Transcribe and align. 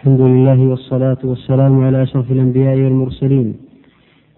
الحمد 0.00 0.20
لله 0.20 0.66
والصلاة 0.66 1.18
والسلام 1.24 1.84
على 1.84 2.02
أشرف 2.02 2.32
الأنبياء 2.32 2.76
والمرسلين. 2.76 3.56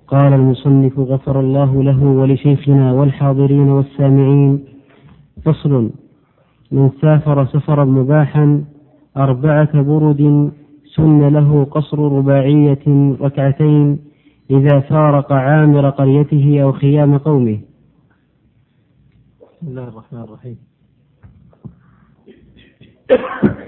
قال 0.06 0.32
المصنف 0.32 0.98
غفر 0.98 1.40
الله 1.40 1.82
له 1.82 2.02
ولشيخنا 2.04 2.92
والحاضرين 2.92 3.68
والسامعين. 3.68 4.64
فصل 5.44 5.90
من 6.72 6.90
سافر 7.00 7.46
سفرا 7.46 7.84
مباحا 7.84 8.64
أربعة 9.16 9.82
برد 9.82 10.50
سن 10.96 11.28
له 11.28 11.64
قصر 11.64 11.98
رباعية 11.98 13.14
ركعتين 13.20 13.98
إذا 14.50 14.80
فارق 14.80 15.32
عامر 15.32 15.90
قريته 15.90 16.62
أو 16.62 16.72
خيام 16.72 17.18
قومه. 17.18 17.60
بسم 19.40 19.68
الله 19.68 19.88
الرحمن 19.88 20.22
الرحيم. 20.22 20.58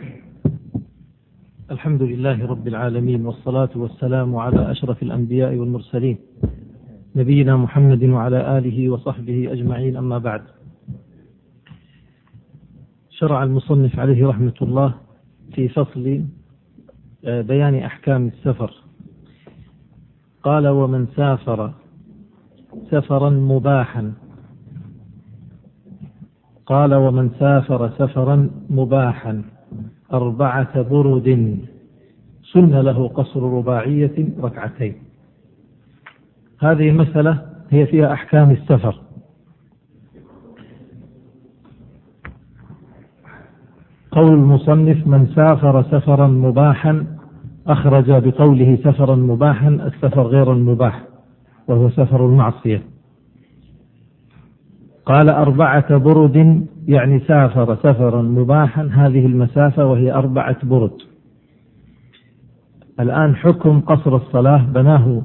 الحمد 1.75 2.03
لله 2.03 2.47
رب 2.47 2.69
العالمين 2.69 3.27
والصلاة 3.27 3.69
والسلام 3.77 4.37
على 4.37 4.71
أشرف 4.71 5.03
الأنبياء 5.03 5.57
والمرسلين 5.57 6.19
نبينا 7.17 7.57
محمد 7.57 8.05
وعلى 8.05 8.59
آله 8.59 8.91
وصحبه 8.91 9.53
أجمعين 9.53 9.97
أما 9.97 10.19
بعد. 10.19 10.43
شرع 13.11 13.43
المصنف 13.43 13.99
عليه 13.99 14.27
رحمة 14.27 14.59
الله 14.63 14.95
في 15.55 15.69
فصل 15.69 16.25
آه، 17.25 17.41
بيان 17.41 17.75
أحكام 17.75 18.27
السفر. 18.27 18.73
قال 20.43 20.69
ومن 20.69 21.07
سافر 21.17 21.73
سفرا 22.91 23.31
مباحا. 23.31 24.13
قال 26.67 26.95
ومن 26.95 27.31
سافر 27.39 27.91
سفرا 27.99 28.51
مباحا. 28.71 29.54
أربعة 30.15 30.83
برد 30.83 31.59
سن 32.53 32.71
له 32.81 33.09
قصر 33.09 33.43
رباعية 33.43 34.29
ركعتين. 34.41 34.95
هذه 36.61 36.89
المسألة 36.89 37.43
هي 37.71 37.87
فيها 37.87 38.13
أحكام 38.13 38.51
السفر. 38.51 39.01
قول 44.11 44.33
المصنف 44.33 45.07
من 45.07 45.27
سافر 45.27 45.83
سفرا 45.83 46.27
مباحا 46.27 47.07
أخرج 47.67 48.11
بقوله 48.11 48.79
سفرا 48.85 49.15
مباحا 49.15 49.69
السفر 49.69 50.23
غير 50.23 50.53
المباح 50.53 51.03
وهو 51.69 51.91
سفر 51.91 52.27
المعصية. 52.27 52.83
قال 55.07 55.29
أربعة 55.29 55.99
برد 55.99 56.67
يعني 56.89 57.21
سافر 57.21 57.77
سفرا 57.77 58.23
مباحا 58.23 58.83
هذه 58.83 59.27
المسافة 59.27 59.87
وهي 59.87 60.13
أربعة 60.13 60.67
برد. 60.67 60.97
الآن 63.01 63.37
حكم 63.37 63.81
قصر 63.81 64.17
الصلاة 64.17 64.67
بناه 64.67 65.23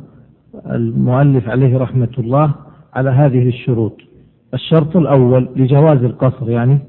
المؤلف 0.66 1.50
عليه 1.50 1.78
رحمة 1.78 2.10
الله 2.18 2.56
على 2.94 3.10
هذه 3.10 3.48
الشروط. 3.48 3.98
الشرط 4.54 4.98
الأول 4.98 5.50
لجواز 5.56 6.04
القصر 6.04 6.50
يعني 6.50 6.80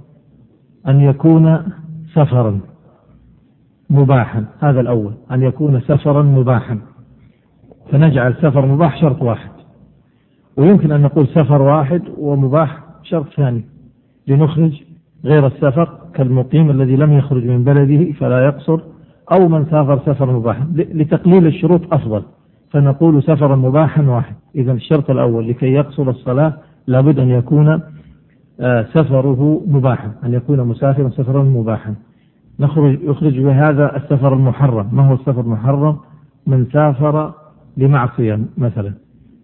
أن 0.89 1.01
يكون 1.01 1.63
سفرا 2.15 2.61
مباحا. 3.91 4.45
هذا 4.61 4.81
الأول 4.81 5.13
أن 5.31 5.43
يكون 5.43 5.81
سفرا 5.81 6.23
مباحا. 6.23 6.81
فنجعل 7.93 8.35
سفر 8.35 8.67
مباح 8.67 9.01
شرط 9.01 9.23
واحد. 9.23 9.51
ويمكن 10.57 10.93
أن 10.93 11.03
نقول 11.03 11.27
سفر 11.27 11.63
واحد 11.63 12.03
ومباح 12.19 12.79
شرط 13.03 13.27
ثاني. 13.37 13.65
لنخرج 14.31 14.83
غير 15.25 15.47
السفر 15.47 15.99
كالمقيم 16.15 16.71
الذي 16.71 16.97
لم 16.97 17.13
يخرج 17.13 17.45
من 17.45 17.65
بلده 17.65 18.13
فلا 18.13 18.45
يقصر 18.45 18.81
أو 19.33 19.49
من 19.49 19.65
سافر 19.65 19.99
سفر 19.99 20.33
مباحا. 20.33 20.73
لتقليل 20.75 21.47
الشروط 21.47 21.95
أفضل. 21.95 22.23
فنقول 22.71 23.23
سفرا 23.23 23.57
مباحا 23.57 24.03
واحد. 24.03 24.35
إذا 24.55 24.73
الشرط 24.73 25.11
الأول 25.11 25.49
لكي 25.49 25.67
يقصر 25.67 26.11
الصلاة 26.11 26.53
لابد 26.87 27.19
أن 27.19 27.31
يكون 27.31 27.81
آه، 28.61 28.83
سفره 28.83 29.63
مباحا 29.67 30.13
أن 30.25 30.35
يكون 30.35 30.61
مسافرا 30.61 31.09
سفرا 31.09 31.43
مباحا. 31.43 31.95
نخرج 32.61 32.99
يخرج 33.03 33.41
بهذا 33.41 33.97
السفر 33.97 34.35
المحرم. 34.35 34.89
ما 34.93 35.09
هو 35.09 35.15
السفر 35.15 35.41
المحرم؟ 35.41 35.97
من 36.47 36.67
سافر 36.73 37.33
لمعصية 37.77 38.41
مثلا. 38.59 38.95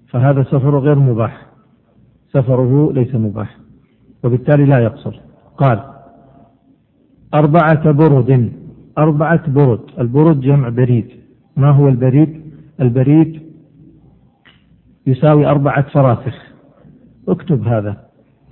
فهذا 0.09 0.43
سفر 0.43 0.79
غير 0.79 0.99
مباح. 0.99 1.47
سفره 2.33 2.93
ليس 2.93 3.15
مباح. 3.15 3.66
وبالتالي 4.27 4.65
لا 4.65 4.79
يقصر 4.79 5.21
قال 5.59 5.83
أربعة 7.35 7.93
برد 7.93 8.53
أربعة 8.99 9.51
برد. 9.51 9.81
البرد 9.99 10.41
جمع 10.41 10.69
بريد. 10.69 11.09
ما 11.57 11.71
هو 11.71 11.89
البريد؟ 11.89 12.43
البريد 12.81 13.43
يساوي 15.07 15.47
أربعة 15.47 15.89
فراسخ 15.89 16.35
اكتب 17.29 17.69
هذا. 17.69 17.97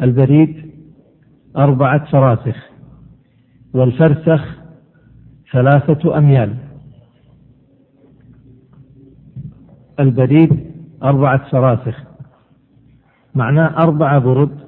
البريد 0.00 0.70
أربعة 1.56 2.10
فراسخ 2.10 2.56
والفرسخ 3.74 4.58
ثلاثة 5.52 6.18
أميال. 6.18 6.54
البريد 10.00 10.70
أربعة 11.02 11.50
فراسخ 11.50 12.04
معناه 13.34 13.82
أربعة 13.82 14.18
برد. 14.18 14.63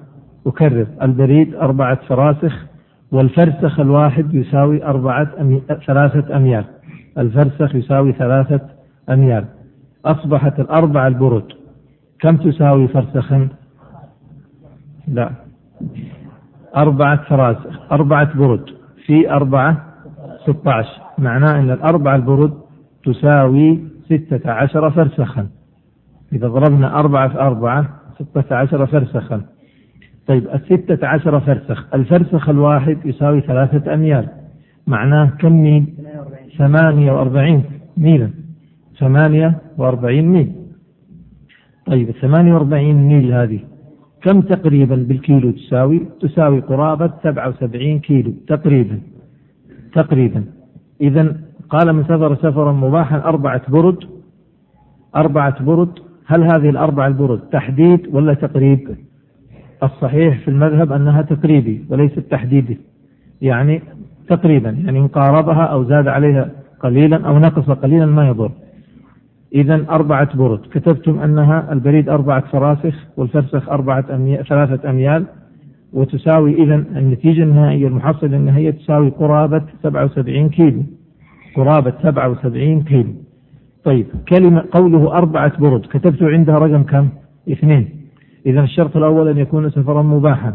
أكرر. 0.46 0.86
البريد 1.02 1.54
أربعة 1.54 1.94
فراسخ 2.08 2.66
والفرسخ 3.12 3.80
الواحد 3.80 4.34
يساوي 4.34 4.84
أربعة 4.84 5.28
أمي... 5.40 5.62
ثلاثة 5.86 6.36
أميال. 6.36 6.64
الفرسخ 7.18 7.74
يساوي 7.74 8.12
ثلاثة 8.12 8.60
أميال. 9.10 9.44
أصبحت 10.04 10.60
الأربعة 10.60 11.06
البرد 11.06 11.52
كم 12.20 12.36
تساوي 12.36 12.88
فرسخا؟ 12.88 13.48
لا. 15.08 15.30
أربعة 16.76 17.22
فراسخ 17.22 17.92
أربعة 17.92 18.38
برد 18.38 18.64
في 19.06 19.30
أربعة 19.30 19.84
ستة 20.42 20.72
عشر 20.72 21.00
معناه 21.18 21.58
أن 21.60 21.70
الأربعة 21.70 22.16
البرد 22.16 22.54
تساوي 23.04 23.84
ستة 24.04 24.50
عشر 24.50 24.90
فرسخا. 24.90 25.46
إذا 26.32 26.48
ضربنا 26.48 26.98
أربعة 26.98 27.28
في 27.28 27.40
أربعة 27.40 27.88
ستة 28.18 28.56
عشر 28.56 28.86
فرسخا. 28.86 29.42
طيب 30.26 30.48
الستة 30.54 31.06
عشر 31.06 31.41
فرسخ. 31.41 31.94
الفرسخ 31.94 32.48
الواحد 32.48 32.98
يساوي 33.04 33.41
ثلاثة 33.41 33.94
أميال. 33.94 34.28
معناه 34.87 35.31
كم 35.38 35.53
ميل؟ 35.62 35.87
ثمانية 36.59 37.12
وأربعين 37.12 37.64
ميلا. 37.97 38.31
ثمانية 38.98 39.59
وأربعين 39.78 40.28
ميل. 40.28 40.53
طيب 41.86 42.09
الثمانية 42.09 42.54
وأربعين 42.54 43.09
ميل 43.09 43.32
هذه 43.32 43.60
كم 44.22 44.41
تقريبا 44.41 44.97
بالكيلو 44.97 45.50
تساوي؟ 45.50 46.09
تساوي 46.20 46.60
قرابة 46.60 47.12
سبعة 47.22 47.48
وسبعين 47.48 47.98
كيلو 47.98 48.32
تقريبا. 48.48 48.98
تقريبا. 49.94 50.44
إذا 51.00 51.36
قال 51.70 51.92
من 51.92 52.04
سفر 52.04 52.34
سفرا 52.34 52.72
مباحا 52.72 53.19
أربعة 53.19 53.70
برد. 53.70 53.98
أربعة 55.16 55.62
برد. 55.62 55.98
هل 56.26 56.42
هذه 56.42 56.70
الأربعة 56.70 57.06
البرد 57.06 57.38
تحديد 57.38 58.15
ولا 58.15 58.34
تقريب؟ 58.34 58.97
الصحيح 59.82 60.38
في 60.38 60.48
المذهب 60.48 60.92
أنها 60.92 61.22
تقريبي 61.22 61.84
وليست 61.91 62.19
تحديدي. 62.19 62.78
يعني 63.42 63.82
تقريبا 64.28 64.70
يعني 64.70 64.98
إن 64.98 65.09
قاربها 65.09 65.62
أو 65.62 65.84
زاد 65.84 66.09
عليها 66.09 66.50
قليلا 66.81 67.26
أو 67.26 67.38
نقص 67.38 67.70
قليلا 67.70 68.06
ما 68.06 68.28
يضر. 68.28 68.50
إذا 69.54 69.86
أربعة 69.91 70.36
برد. 70.36 70.60
كتبتم 70.60 71.19
أنها 71.19 71.72
البريد 71.72 72.09
أربعة 72.09 72.41
فراسخ 72.41 72.94
والفرسخ 73.16 73.69
أربعة 73.69 74.04
أميال 74.15 74.47
ثلاثة 74.47 74.91
أميال. 74.91 75.25
وتساوي 75.92 76.62
إذا 76.62 76.75
النتيجة 76.75 77.42
النهائية 77.42 77.86
المحصلة 77.86 78.36
النهائية 78.36 78.70
تساوي 78.70 79.09
قرابة 79.09 79.62
77 79.82 80.48
كيلو. 80.48 80.82
قرابة 81.56 81.92
77 82.03 82.82
كيلو. 82.82 83.12
طيب 83.84 84.06
كلمة 84.28 84.65
قوله 84.71 85.12
أربعة 85.12 85.59
برد. 85.59 85.86
كتبت 85.86 86.22
عندها 86.22 86.59
رقم 86.59 86.83
كم؟ 86.83 87.09
اثنين. 87.53 87.96
إذا 88.47 88.60
الشرط 88.60 88.97
الأول 88.97 89.28
أن 89.28 89.39
يكون 89.39 89.71
سفرا 89.71 90.03
مباحا 90.03 90.54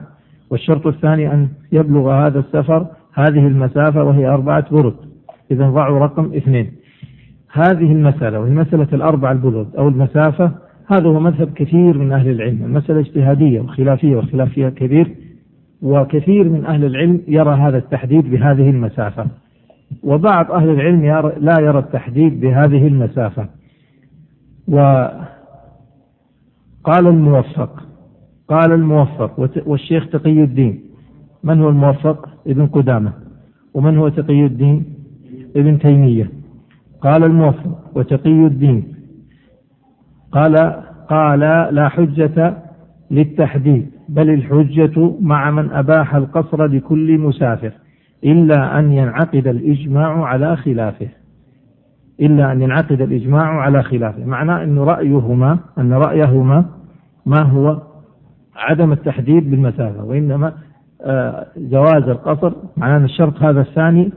والشرط 0.49 0.87
الثاني 0.87 1.33
أن 1.33 1.47
يبلغ 1.71 2.11
هذا 2.11 2.39
السفر 2.39 2.87
هذه 3.13 3.47
المسافة 3.47 4.03
وهي 4.03 4.27
أربعة 4.27 4.71
برد. 4.71 4.95
إذا 5.51 5.69
ضعوا 5.69 5.99
رقم 5.99 6.33
اثنين. 6.33 6.71
هذه 7.53 7.91
المسألة 7.91 8.39
وهي 8.39 8.51
مسألة 8.51 8.87
الأربع 8.93 9.31
البرد 9.31 9.75
أو 9.77 9.87
المسافة 9.87 10.51
هذا 10.87 11.07
هو 11.07 11.19
مذهب 11.19 11.53
كثير 11.53 11.97
من 11.97 12.11
أهل 12.11 12.29
العلم. 12.29 12.63
المسألة 12.63 12.99
اجتهادية 12.99 13.61
وخلافية 13.61 14.15
والخلاف 14.15 14.49
فيها 14.49 14.69
كبير. 14.69 15.15
وكثير 15.81 16.49
من 16.49 16.65
أهل 16.65 16.85
العلم 16.85 17.21
يرى 17.27 17.55
هذا 17.55 17.77
التحديد 17.77 18.31
بهذه 18.31 18.69
المسافة. 18.69 19.25
وبعض 20.03 20.51
أهل 20.51 20.69
العلم 20.69 21.05
لا 21.37 21.59
يرى 21.59 21.79
التحديد 21.79 22.39
بهذه 22.39 22.87
المسافة. 22.87 23.47
وقال 26.81 27.07
الموفق 27.07 27.83
قال 28.47 28.71
الموفق 28.71 29.49
والشيخ 29.65 30.09
تقي 30.09 30.43
الدين. 30.43 30.81
من 31.43 31.61
هو 31.61 31.69
الموفق؟ 31.69 32.29
ابن 32.47 32.67
قدامة. 32.67 33.13
ومن 33.73 33.97
هو 33.97 34.09
تقي 34.09 34.45
الدين؟ 34.45 34.85
ابن 35.55 35.79
تيمية. 35.79 36.31
قال 37.01 37.23
الموفق 37.23 37.91
وتقي 37.95 38.45
الدين. 38.45 38.83
قال 40.31 40.55
قال 41.09 41.39
لا 41.75 41.89
حجة 41.89 42.57
للتحديد 43.11 43.89
بل 44.09 44.29
الحجة 44.29 45.13
مع 45.21 45.51
من 45.51 45.71
أباح 45.71 46.15
القصر 46.15 46.65
لكل 46.65 47.17
مسافر 47.17 47.71
إلا 48.23 48.79
أن 48.79 48.91
ينعقد 48.91 49.47
الإجماع 49.47 50.23
على 50.25 50.55
خلافه. 50.55 51.07
إلا 52.21 52.51
أن 52.51 52.61
ينعقد 52.61 53.01
الإجماع 53.01 53.61
على 53.61 53.83
خلافه. 53.83 54.25
معناه 54.25 54.63
أن 54.63 54.79
رأيهما 54.79 55.59
أن 55.77 55.93
رأيهما 55.93 56.65
ما 57.25 57.41
هو 57.41 57.81
عدم 58.55 58.91
التحديد 58.91 59.51
بالمسافة 59.51 60.03
وإنما 60.03 60.53
آه، 61.03 61.47
جواز 61.57 62.03
القصر 62.09 62.53
معناه 62.77 62.97
أن 62.97 63.03
الشرط 63.03 63.43
هذا 63.43 63.61
الثاني 63.61 64.11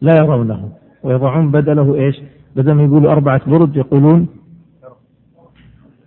لا 0.00 0.16
يرونه 0.16 0.68
ويضعون 1.02 1.50
بدله 1.50 1.94
إيش؟ 1.94 2.20
بدل 2.56 2.72
ما 2.72 2.82
يقولوا 2.82 3.12
أربعة 3.12 3.50
برد 3.50 3.76
يقولون 3.76 4.26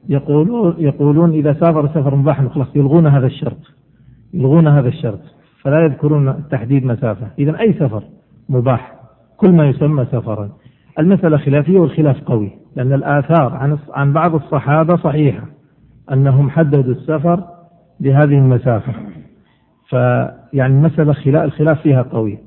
يقولون 0.10 0.76
يقولون 0.78 1.32
إذا 1.32 1.54
سافر 1.54 1.88
سفر 1.88 2.16
مباح 2.16 2.46
خلاص 2.46 2.68
يلغون 2.76 3.08
هذا 3.08 3.28
الشرط 3.28 3.60
يلغون 4.34 4.68
هذا 4.68 4.88
الشرط 4.88 5.20
فلا 5.62 5.86
يذكرون 5.86 6.44
تحديد 6.52 6.86
مسافة. 6.86 7.28
إذا 7.40 7.60
أي 7.60 7.74
سفر 7.74 8.04
مباح؟ 8.50 8.96
كل 9.38 9.52
ما 9.52 9.70
يسمى 9.70 10.06
سفرا. 10.06 10.50
المسألة 11.00 11.38
خلافية 11.38 11.80
والخلاف 11.80 12.22
قوي 12.24 12.52
لأن 12.76 12.94
الآثار 12.94 13.54
عن 13.54 13.78
عن 13.94 14.14
بعض 14.14 14.36
الصحابة 14.36 14.96
صحيحة 14.96 15.44
أنهم 16.12 16.50
حددوا 16.50 16.94
السفر 16.94 17.44
بهذه 18.00 18.38
المسافة. 18.38 18.94
فيعني 19.90 20.74
المسألة 20.74 21.14
خلاف 21.14 21.44
الخلاف 21.44 21.82
فيها 21.82 22.02
قوي. 22.02 22.38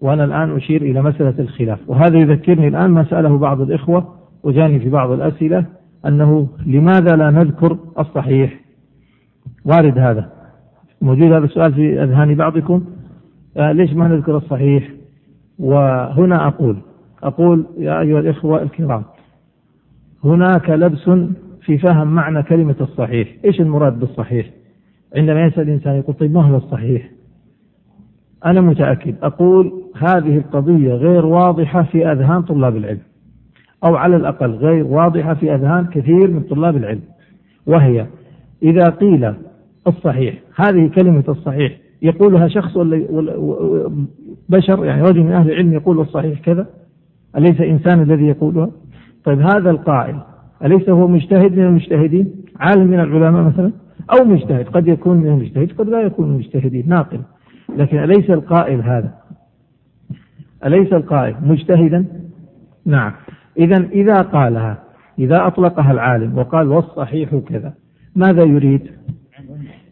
وأنا 0.00 0.24
الآن 0.24 0.56
أشير 0.56 0.82
إلى 0.82 1.02
مسألة 1.02 1.34
الخلاف. 1.38 1.78
وهذا 1.86 2.18
يذكرني 2.18 2.68
الآن 2.68 2.90
ما 2.90 3.04
سأله 3.04 3.38
بعض 3.38 3.60
الإخوة 3.60 4.14
وجاني 4.42 4.80
في 4.80 4.90
بعض 4.90 5.10
الأسئلة 5.10 5.64
أنه 6.06 6.48
لماذا 6.66 7.16
لا 7.16 7.30
نذكر 7.30 7.78
الصحيح؟ 7.98 8.60
وارد 9.64 9.98
هذا. 9.98 10.32
موجود 11.02 11.32
هذا 11.32 11.44
السؤال 11.44 11.74
في 11.74 12.02
أذهان 12.02 12.34
بعضكم. 12.34 12.84
آه 13.56 13.72
ليش 13.72 13.92
ما 13.92 14.08
نذكر 14.08 14.36
الصحيح؟ 14.36 14.90
وهنا 15.58 16.46
أقول 16.48 16.76
أقول 17.22 17.66
يا 17.78 18.00
أيها 18.00 18.20
الإخوة 18.20 18.62
الكرام 18.62 19.02
هناك 20.24 20.70
لبس 20.70 21.10
في 21.60 21.78
فهم 21.78 22.14
معنى 22.14 22.42
كلمة 22.42 22.76
الصحيح. 22.80 23.28
إيش 23.44 23.60
المراد 23.60 23.98
بالصحيح؟ 23.98 24.50
عندما 25.16 25.44
يسأل 25.46 25.62
الإنسان 25.62 25.94
يقول 25.94 26.14
طيب 26.14 26.32
ما 26.32 26.42
هو 26.42 26.56
الصحيح؟ 26.56 27.10
أنا 28.46 28.60
متأكد. 28.60 29.14
أقول 29.22 29.72
هذه 29.96 30.36
القضية 30.36 30.92
غير 30.94 31.26
واضحة 31.26 31.82
في 31.82 32.12
أذهان 32.12 32.42
طلاب 32.42 32.76
العلم 32.76 33.00
أو 33.84 33.96
على 33.96 34.16
الأقل 34.16 34.50
غير 34.50 34.86
واضحة 34.86 35.34
في 35.34 35.54
أذهان 35.54 35.86
كثير 35.86 36.30
من 36.30 36.40
طلاب 36.40 36.76
العلم 36.76 37.02
وهي 37.66 38.06
إذا 38.62 38.84
قيل 38.84 39.34
الصحيح 39.86 40.34
هذه 40.56 40.90
كلمة 40.94 41.24
الصحيح 41.28 41.76
يقولها 42.02 42.48
شخص 42.48 42.76
ولا 42.76 42.96
بشر 44.48 44.84
يعني 44.84 45.02
رجل 45.02 45.20
من 45.20 45.32
أهل 45.32 45.50
العلم 45.50 45.72
يقول 45.72 46.00
الصحيح 46.00 46.40
كذا؟ 46.40 46.66
أليس 47.36 47.60
إنسان 47.60 48.02
الذي 48.02 48.26
يقولها 48.26 48.70
طيب 49.24 49.40
هذا 49.40 49.70
القائل 49.70 50.20
أليس 50.64 50.88
هو 50.88 51.08
مجتهد 51.08 51.52
من 51.52 51.64
المجتهدين؟ 51.64 52.32
عالم 52.60 52.86
من 52.86 53.00
العلماء 53.00 53.42
مثلا؟ 53.42 53.72
أو 54.18 54.24
مجتهد 54.24 54.68
قد 54.68 54.88
يكون 54.88 55.16
من 55.16 55.26
المجتهد 55.26 55.72
قد 55.78 55.88
لا 55.88 56.00
يكون 56.00 56.28
من 56.28 56.34
المجتهدين 56.34 56.88
ناقل. 56.88 57.20
لكن 57.76 57.98
أليس 57.98 58.30
القائل 58.30 58.80
هذا؟ 58.80 59.14
أليس 60.64 60.92
القائل 60.92 61.36
مجتهدا؟ 61.42 62.04
نعم. 62.86 63.12
إذا 63.58 63.76
إذا 63.76 64.22
قالها 64.22 64.78
إذا 65.18 65.46
أطلقها 65.46 65.92
العالم 65.92 66.38
وقال 66.38 66.68
والصحيح 66.68 67.34
كذا 67.48 67.74
ماذا 68.16 68.42
يريد؟ 68.42 68.90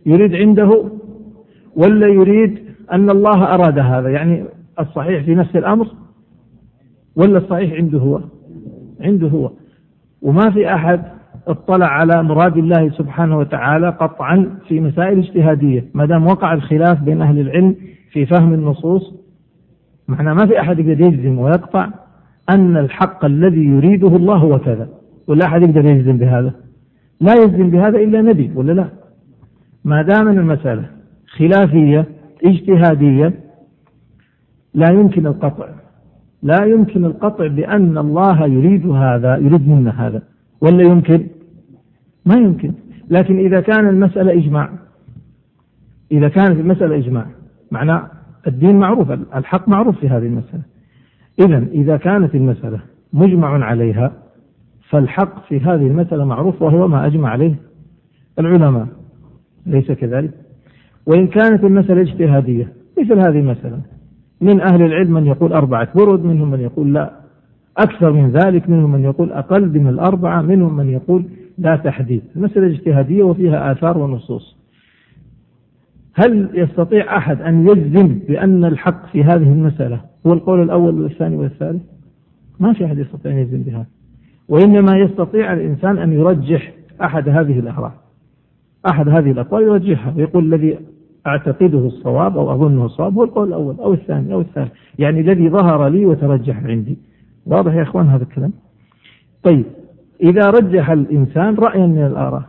يريد 0.07 0.35
عنده 0.35 0.91
ولا 1.77 2.07
يريد 2.07 2.59
أن 2.93 3.11
الله 3.11 3.55
أراد 3.55 3.79
هذا؟ 3.79 4.09
يعني 4.09 4.45
الصحيح 4.81 5.25
في 5.25 5.35
نفس 5.35 5.57
الأمر؟ 5.57 6.04
ولا 7.17 7.39
الصحيح 7.39 7.73
عنده 7.73 7.99
هو؟ 7.99 8.21
عنده 9.01 9.29
هو. 9.29 9.51
وما 10.23 10.51
في 10.51 10.75
أحد 10.75 11.03
اطلع 11.49 11.87
على 11.87 12.23
مراد 12.23 12.57
الله 12.57 12.91
سبحانه 12.91 13.39
وتعالى 13.39 13.89
قطعا 13.89 14.59
في 14.69 14.81
مسائل 14.81 15.19
اجتهادية 15.19 15.85
ما 15.95 16.07
دام 16.07 16.27
وقع 16.27 16.55
الخلاف 16.55 17.03
بين 17.03 17.23
أهل 17.23 17.39
العلم 17.39 17.77
في 18.11 18.27
فهم 18.27 18.55
النصوص. 18.55 19.15
معناه 20.09 20.35
ما 20.35 20.47
في 20.47 20.61
أحد 20.61 20.79
يقدر 20.79 21.01
يجزم 21.01 21.39
ويقطع 21.39 21.89
أن 22.51 22.77
الحق 22.77 23.25
الذي 23.25 23.65
يريده 23.65 24.17
الله 24.17 24.37
هو 24.37 24.59
كذا 24.59 24.89
ولا 25.27 25.47
أحد 25.47 25.63
يقدر 25.63 25.85
يجزم 25.85 26.19
بهذا. 26.19 26.53
لا 27.21 27.33
يجزم 27.35 27.71
بهذا 27.71 27.99
إلا 27.99 28.23
نبي 28.23 28.51
ولا 28.55 28.73
لا؟ 28.73 28.89
ما 29.85 30.03
دام 30.03 30.29
المسألة 30.29 30.85
خلافية 31.27 32.07
اجتهادية 32.45 33.33
لا 34.75 34.91
يمكن 34.91 35.27
القطع. 35.27 35.69
لا 36.45 36.65
يمكن 36.65 37.05
القطع 37.05 37.47
بأن 37.47 37.99
الله 37.99 38.47
يريد 38.47 38.87
هذا 38.87 39.37
يريد 39.37 39.69
منا 39.69 40.07
هذا. 40.07 40.23
ولا 40.61 40.83
يمكن؟ 40.83 41.27
ما 42.27 42.35
يمكن. 42.35 42.73
لكن 43.11 43.39
إذا 43.39 43.61
كان 43.61 43.89
المسألة 43.89 44.33
إجماع 44.33 44.71
إذا 46.13 46.29
كانت 46.29 46.61
المسألة 46.61 46.97
إجماع 46.97 47.27
معناه 47.71 48.11
الدين 48.47 48.79
معروف 48.79 49.11
الحق 49.11 49.69
معروف 49.69 49.99
في 49.99 50.09
هذه 50.09 50.27
المسألة. 50.27 50.63
إذا 51.41 51.59
إذا 51.73 51.97
كانت 51.97 52.35
المسألة 52.35 52.81
مجمع 53.13 53.65
عليها 53.65 54.13
فالحق 54.89 55.47
في 55.49 55.61
هذه 55.61 55.87
المسألة 55.87 56.25
معروف 56.25 56.63
وهو 56.63 56.89
ما 56.89 57.07
أجمع 57.07 57.29
عليه 57.29 57.55
العلماء. 58.39 58.87
ليس 59.67 59.93
كذلك؟ 59.93 60.31
وإن 61.07 61.27
كانت 61.27 61.65
المسألة 61.65 62.01
اجتهادية 62.01 62.73
مثل 62.99 63.19
هذه 63.19 63.39
المسألة. 63.39 63.81
من 64.45 64.61
أهل 64.61 64.83
العلم 64.83 65.13
من 65.13 65.27
يقول 65.27 65.53
أربعة 65.53 65.89
برد 65.95 66.25
منهم 66.25 66.51
من 66.51 66.61
يقول 66.61 66.95
لا. 66.95 67.11
أكثر 67.77 68.13
من 68.13 68.31
ذلك 68.31 68.69
منهم 68.69 68.93
من 68.93 69.05
يقول 69.05 69.33
أقل 69.33 69.81
من 69.81 69.89
الأربعة 69.89 70.43
منهم 70.43 70.77
من 70.77 70.91
يقول 70.91 71.25
لا 71.59 71.77
تحديد. 71.77 72.23
المسألة 72.37 72.67
اجتهادية 72.67 73.23
وفيها 73.23 73.73
آثار 73.73 73.99
ونصوص. 73.99 74.57
هل 76.15 76.51
يستطيع 76.55 77.17
أحد 77.17 77.43
أن 77.43 77.69
يجزم 77.69 78.19
بأن 78.29 78.65
الحق 78.65 79.07
في 79.07 79.25
هذه 79.25 79.53
المسألة؟ 79.53 80.01
هو 80.27 80.33
القول 80.33 80.63
الأول 80.63 81.03
والثاني 81.03 81.37
والثالث؟ 81.37 81.83
ما 82.61 82.73
في 82.73 82.85
أحد 82.85 82.99
يستطيع 82.99 83.33
أن 83.33 83.39
يجزم 83.39 83.63
بهذا 83.63 83.87
وإنما 84.49 84.99
يستطيع 84.99 85.53
الإنسان 85.53 85.99
أن 85.99 86.13
يرجح 86.13 86.73
أحد 87.03 87.29
هذه 87.29 87.59
الأحرار 87.59 87.93
أحد 88.89 89.09
هذه 89.09 89.31
الأقوال 89.31 89.63
يرجحها 89.63 90.15
ويقول 90.17 90.55
الذي 90.55 90.79
أعتقده 91.27 91.79
الصواب 91.79 92.39
أو 92.39 92.55
أظنه 92.55 92.85
الصواب 92.85 93.15
هو 93.15 93.25
القول 93.25 93.49
الأول 93.49 93.77
أو 93.81 93.93
الثاني 93.93 94.33
أو 94.33 94.41
الثالث. 94.41 94.73
يعني 94.99 95.21
الذي 95.21 95.51
ظهر 95.51 95.89
لي 95.89 96.07
وترجح 96.07 96.65
عندي. 96.65 96.99
واضح 97.47 97.75
يا 97.75 97.83
إخوان 97.83 98.09
هذا 98.09 98.23
الكلام؟ 98.23 98.53
طيب 99.43 99.65
إذا 100.23 100.51
رجح 100.51 100.91
الإنسان 100.91 101.55
رأيا 101.55 101.87
من 101.87 102.07
الآراء. 102.07 102.43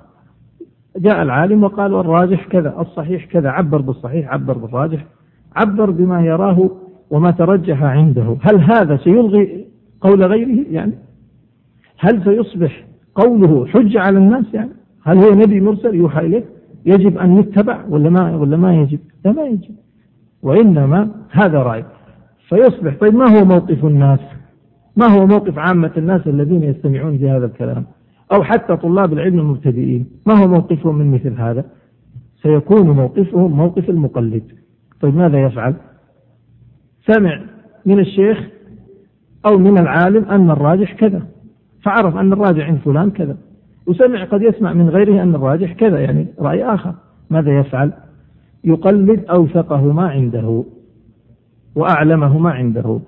جاء 0.98 1.22
العالم 1.22 1.64
وقال 1.64 1.94
والراجح 1.94 2.48
كذا 2.48 2.76
الصحيح 2.80 3.26
كذا 3.26 3.50
عبر 3.50 3.82
بالصحيح 3.82 4.34
عبر 4.34 4.58
بالراجح 4.58 5.06
عبر 5.56 5.90
بما 5.90 6.22
يراه 6.26 6.70
وما 7.10 7.32
ترجح 7.32 7.84
عنده. 7.84 8.38
هل 8.42 8.62
هذا 8.62 8.98
سيلغي 8.98 9.66
قول 10.02 10.24
غيره؟ 10.24 10.66
يعني 10.72 10.94
هل 12.00 12.24
سيصبح 12.24 12.86
قوله 13.16 13.66
حجة 13.66 14.02
على 14.02 14.18
الناس؟ 14.18 14.46
يعني 14.54 14.70
هل 15.04 15.18
هو 15.18 15.34
نبي 15.34 15.62
مرسل 15.62 15.96
يوحى 15.96 16.26
إليه؟ 16.26 16.55
يجب 16.86 17.18
أن 17.18 17.38
يتبع 17.38 17.86
ولا 17.90 18.10
ما 18.10 18.36
ولا 18.36 18.58
ما 18.58 18.76
يجب؟ 18.76 19.00
لا 19.26 19.32
ما 19.32 19.44
يجب. 19.44 19.76
وإنما 20.42 21.10
هذا 21.32 21.60
رأي. 21.60 21.86
فيصبح 22.50 22.96
طيب 23.02 23.16
ما 23.16 23.40
هو 23.40 23.46
موقف 23.46 23.86
الناس؟ 23.86 24.20
ما 24.98 25.08
هو 25.08 25.26
موقف 25.26 25.58
عامة 25.58 25.92
الناس 25.98 26.28
الذين 26.28 26.64
يستمعون 26.64 27.18
لهذا 27.18 27.46
الكلام؟ 27.46 27.86
أو 28.34 28.44
حتى 28.44 28.78
طلاب 28.78 29.14
العلم 29.14 29.40
المبتدئين 29.40 30.06
ما 30.26 30.34
هو 30.34 30.48
موقفهم 30.48 30.96
من 30.96 31.12
مثل 31.12 31.42
هذا؟ 31.42 31.66
سيكون 32.44 32.90
موقفهم 32.90 33.52
موقف 33.52 33.90
المقلد. 33.90 34.52
طيب 35.02 35.16
ماذا 35.16 35.44
يفعل؟ 35.44 35.74
سمع 37.08 37.40
من 37.86 38.00
الشيخ 38.00 38.38
أو 39.46 39.58
من 39.58 39.78
العالم 39.78 40.26
أن 40.26 40.52
الراجح 40.52 40.94
كذا 40.94 41.22
فعرف 41.82 42.16
أن 42.16 42.34
الراجح 42.34 42.68
عند 42.68 42.78
فلان 42.78 43.12
كذا. 43.12 43.38
وسمع 43.88 44.24
قد 44.24 44.42
يسمع 44.42 44.74
من 44.74 44.90
غيره 44.90 45.24
أن 45.24 45.36
الراجح 45.36 45.74
كذا 45.74 46.00
يعني 46.00 46.28
رأي 46.40 46.64
آخر. 46.64 46.94
ماذا 47.30 47.60
يفعل؟ 47.60 47.92
يقلد 48.64 49.26
أوثقه 49.26 49.94
ما 49.94 50.08
عنده 50.10 50.64
وأعلمه 51.76 52.38
ما 52.38 52.52
عنده. 52.52 53.00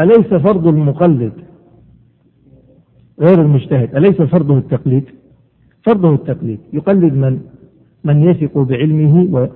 أليس 0.00 0.34
فرض 0.34 0.66
المقلد 0.66 1.32
غير 3.20 3.40
المجتهد؟ 3.40 3.96
أليس 3.96 4.22
فرضه 4.22 4.58
التقليد؟ 4.58 5.04
فرضه 5.82 6.14
التقليد. 6.14 6.58
يقلد 6.72 7.14
من؟ 7.14 7.40
من 8.04 8.22
يثق 8.22 8.58
بعلمه 8.58 9.48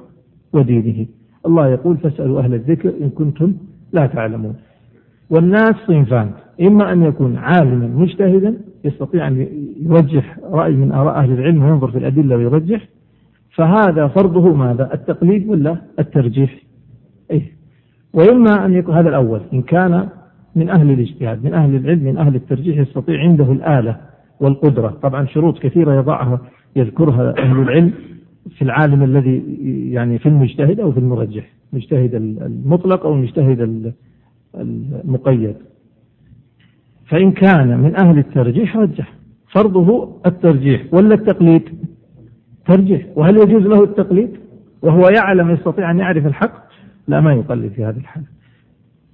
ودينه. 0.53 1.07
الله 1.47 1.69
يقول 1.69 1.97
فاسألوا 1.97 2.41
أهل 2.41 2.55
الذكر 2.55 2.93
إن 3.00 3.11
كنتم 3.11 3.55
لا 3.93 4.07
تعلمون. 4.07 4.55
والناس 5.31 5.75
صنفان 5.87 6.31
إما 6.61 6.93
أن 6.93 7.03
يكون 7.03 7.37
عالما 7.37 7.87
مجتهدا 7.87 8.59
يستطيع 8.85 9.29
أن 9.29 9.47
يرجح 9.81 10.39
رأي 10.53 10.73
من 10.73 10.93
آراء 10.93 11.19
أهل 11.19 11.33
العلم 11.33 11.63
وينظر 11.63 11.91
في 11.91 11.99
الأدلة 11.99 12.37
ويرجح 12.37 12.89
فهذا 13.55 14.09
فرضه 14.09 14.55
ماذا؟ 14.55 14.95
التقليد 14.95 15.49
ولا 15.49 15.77
الترجيح؟ 15.99 16.63
إيه. 17.31 17.53
وإما 18.13 18.67
أن 18.67 18.73
يكون 18.73 18.95
هذا 18.95 19.09
الأول 19.09 19.41
إن 19.53 19.63
كان 19.63 20.09
من 20.57 20.71
أهل 20.71 20.91
الاجتهاد 20.91 21.45
من 21.45 21.55
أهل 21.55 21.77
العلم 21.77 22.05
من 22.05 22.19
أهل 22.19 22.35
الترجيح 22.35 22.79
يستطيع 22.79 23.21
عنده 23.21 23.53
الآلة 23.53 23.97
والقدرة. 24.41 24.89
طبعا 25.03 25.27
شروط 25.27 25.59
كثيرة 25.59 25.95
يضعها 25.95 26.41
يذكرها 26.77 27.35
أهل 27.39 27.59
العلم 27.59 27.93
في 28.57 28.63
العالم 28.63 29.03
الذي 29.03 29.43
يعني 29.93 30.19
في 30.19 30.27
المجتهد 30.27 30.81
أو 30.81 30.93
في 30.93 30.99
المرجح 30.99 31.45
المجتهد 31.73 32.15
المطلق 32.15 33.07
أو 33.07 33.15
المجتهد 33.15 33.93
المقيد. 34.55 35.55
فإن 37.09 37.33
كان 37.33 37.79
من 37.81 37.97
أهل 37.97 38.19
الترجيح 38.19 38.77
رجح. 38.77 39.15
فرضه 39.53 40.17
الترجيح. 40.27 40.83
ولا 40.93 41.15
التقليد؟ 41.15 41.62
ترجيح. 42.67 43.07
وهل 43.17 43.37
يجوز 43.37 43.62
له 43.62 43.85
التقليد؟ 43.85 44.31
وهو 44.83 45.09
يعلم 45.17 45.50
يستطيع 45.50 45.91
أن 45.91 45.99
يعرف 45.99 46.27
الحق؟ 46.27 46.69
لا 47.09 47.21
ما 47.21 47.33
يقلد 47.33 47.73
في 47.73 47.85
هذه 47.85 47.97
الحالة. 47.97 48.27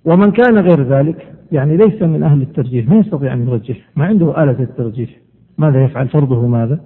ومن 0.05 0.31
كان 0.31 0.59
غير 0.59 0.83
ذلك 0.83 1.33
يعني 1.53 1.77
ليس 1.77 2.03
من 2.03 2.23
أهل 2.23 2.43
الترجيح 2.43 2.89
ما 2.89 2.97
يستطيع 2.97 3.33
أن 3.33 3.49
يرجح؟ 3.49 3.77
ما 3.97 4.05
عنده 4.05 4.43
آلة 4.43 4.63
الترجيح. 4.63 5.11
ماذا 5.59 5.85
يفعل؟ 5.85 6.09
فرضه 6.09 6.47
ماذا؟ 6.47 6.81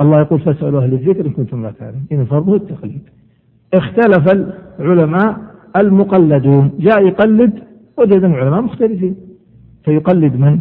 الله 0.00 0.20
يقول 0.20 0.40
فاسألوا 0.40 0.82
أهل 0.82 0.92
الذكر 0.92 1.26
إن 1.26 1.30
كنتم 1.30 1.62
لا 1.62 1.70
تعلمون. 1.70 2.06
إن 2.12 2.24
فرضه 2.24 2.56
التقليد. 2.56 3.02
اختلف 3.74 4.54
العلماء 4.80 5.36
المقلدون. 5.76 6.70
جاء 6.78 7.06
يقلد 7.06 7.52
وجد 7.98 8.24
العلماء 8.24 8.60
مختلفين. 8.60 9.31
فيقلد 9.84 10.36
من 10.36 10.60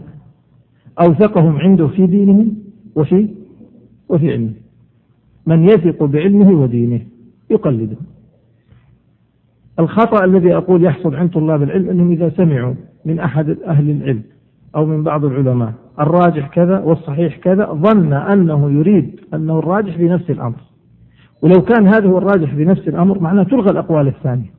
أوثقهم 1.00 1.58
عنده 1.58 1.88
في 1.88 2.08
دينهم 2.08 2.58
وفي 2.96 3.30
وفي 4.10 4.32
علمه. 4.32 4.54
من 5.46 5.70
يثق 5.70 6.04
بعلمه 6.04 6.52
ودينه 6.52 7.02
يقلده. 7.50 7.98
الخطأ 9.80 10.26
الذي 10.26 10.56
أقول 10.56 10.84
يحصل 10.84 11.16
عند 11.16 11.30
طلاب 11.30 11.64
العلم 11.64 11.90
أنهم 11.90 12.12
إذا 12.12 12.30
سمعوا 12.30 12.74
من 13.06 13.20
أحد 13.20 13.50
أهل 13.50 13.90
العلم 13.90 14.24
أو 14.76 14.86
من 14.86 15.04
بعض 15.04 15.26
العلماء 15.26 15.74
الراجح 16.00 16.48
كذا 16.48 16.80
والصحيح 16.80 17.38
كذا 17.38 17.66
ظن 17.66 18.14
أنه 18.14 18.72
يريد 18.72 19.20
أنه 19.34 19.60
الراجح 19.60 19.98
في 19.98 20.08
نفس 20.08 20.30
الأمر. 20.30 20.58
ولو 21.42 21.62
كان 21.62 21.88
هذا 21.88 22.08
هو 22.08 22.18
الراجح 22.18 22.56
في 22.56 22.66
نفس 22.66 22.88
الأمر 22.88 23.20
معناه 23.20 23.44
تلغى 23.44 23.72
الأقوال 23.72 24.08
الثانية. 24.08 24.52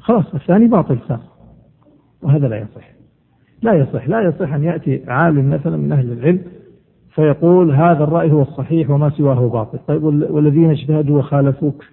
خلاص 0.00 0.34
الثاني 0.34 0.66
باطل 0.66 0.98
صار 1.08 1.20
وهذا 2.22 2.48
لا 2.48 2.56
يصح. 2.56 2.93
لا 3.64 3.72
يصح 3.72 4.08
لا 4.08 4.20
يصح 4.20 4.52
أن 4.52 4.64
يأتي 4.64 5.02
عالم 5.08 5.50
مثلا 5.50 5.76
من 5.76 5.92
أهل 5.92 6.12
العلم 6.12 6.40
فيقول 7.14 7.70
هذا 7.70 8.04
الرأي 8.04 8.32
هو 8.32 8.42
الصحيح 8.42 8.90
وما 8.90 9.10
سواه 9.10 9.48
باطل. 9.48 9.78
طيب 9.88 10.04
والذين 10.04 10.70
اجتهدوا 10.70 11.18
وخالفوك؟ 11.18 11.84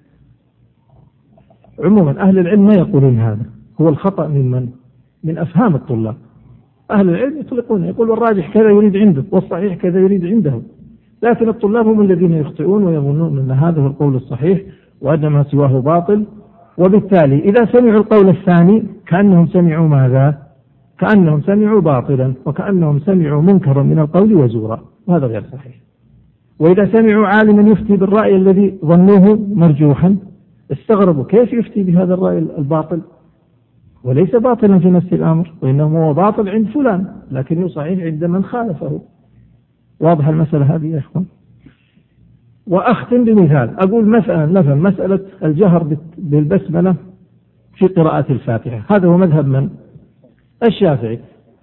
عموما 1.84 2.22
أهل 2.22 2.40
العلم 2.40 2.68
ما 2.68 2.74
يقولون 2.74 3.20
هذا. 3.20 3.46
هو 3.82 3.90
الخطأ 3.90 4.28
من 4.28 4.52
من؟ 4.52 4.70
من 5.24 5.38
أفهام 5.38 5.76
الطلاب. 5.76 6.16
أهل 6.92 7.10
العلم 7.10 7.40
يطلقون 7.40 7.84
يقول 7.84 8.10
والراجح 8.10 8.54
كذا 8.54 8.70
يريد 8.70 8.98
عنده 8.98 9.24
والصحيح 9.32 9.76
كذا 9.76 10.00
يريد 10.00 10.26
عنده. 10.26 10.62
لكن 11.24 11.50
الطلاب 11.50 11.88
هم 11.88 12.02
الذين 12.02 12.34
يخطئون 12.34 12.84
ويظنون 12.84 13.40
أن 13.40 13.52
هذا 13.52 13.82
هو 13.82 13.88
القول 13.88 14.16
الصحيح 14.16 14.62
وأن 15.02 15.28
ما 15.28 15.44
سواه 15.44 15.80
باطل. 15.80 16.26
وبالتالي 16.78 17.40
إذا 17.40 17.66
سمعوا 17.66 18.00
القول 18.00 18.30
الثاني 18.30 18.84
كأنهم 19.08 19.48
سمعوا 19.48 19.88
ماذا؟ 19.88 20.51
كأنهم 21.02 21.42
سمعوا 21.42 21.82
باطلا 21.82 22.34
وكأنهم 22.46 23.00
سمعوا 23.00 23.42
منكرا 23.42 23.84
من 23.84 24.00
القول 24.00 24.34
وزورا. 24.34 24.82
وهذا 25.08 25.26
غير 25.26 25.44
صحيح. 25.52 25.76
وإذا 26.60 26.92
سمعوا 26.92 27.28
عالما 27.28 27.72
يفتي 27.72 27.98
بالرأي 27.98 28.36
الذي 28.36 28.78
ظنوه 28.86 29.40
مرجوحا 29.54 30.18
استغربوا 30.72 31.24
كيف 31.24 31.54
يفتي 31.54 31.84
بهذا 31.84 32.14
الرأي 32.14 32.38
الباطل؟ 32.38 33.02
وليس 34.04 34.36
باطلا 34.36 34.80
في 34.80 34.90
نفس 34.90 35.14
الأمر 35.14 35.54
وإنما 35.62 36.06
هو 36.06 36.14
باطل 36.14 36.50
عند 36.50 36.68
فلان 36.68 37.08
لكنه 37.32 37.68
صحيح 37.68 38.04
عند 38.04 38.24
من 38.24 38.44
خالفه. 38.44 39.02
واضح 40.00 40.28
المسألة 40.28 40.76
هذه 40.76 40.88
يا 40.88 41.00
إخوان؟ 41.00 41.26
وأختم 42.68 43.24
بمثال. 43.24 43.80
أقول 43.80 44.06
مثلا 44.06 44.46
مثلا 44.46 44.76
مسألة 44.76 45.20
الجهر 45.44 45.98
بالبسملة 46.18 46.96
في 47.76 47.88
قراءة 47.88 48.32
الفاتحة. 48.32 48.96
هذا 48.96 49.08
هو 49.08 49.18
مذهب 49.18 49.48
من؟ 49.48 49.70
الشافعي. 50.64 51.20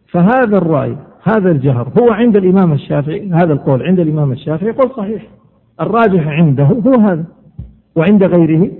فهذا 0.06 0.58
الرأي 0.58 0.96
هذا 1.22 1.50
الجهر 1.50 1.92
هو 2.00 2.10
عند 2.10 2.36
الإمام 2.36 2.72
الشافعي 2.72 3.30
هذا 3.30 3.52
القول 3.52 3.82
عند 3.82 4.00
الإمام 4.00 4.32
الشافعي 4.32 4.70
قول 4.70 4.90
صحيح. 4.96 5.28
الراجح 5.80 6.26
عنده 6.26 6.64
هو 6.64 6.94
هذا 6.94 7.24
وعند 7.96 8.24
غيره 8.24 8.70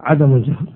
عدم 0.00 0.34
الجهر. 0.34 0.66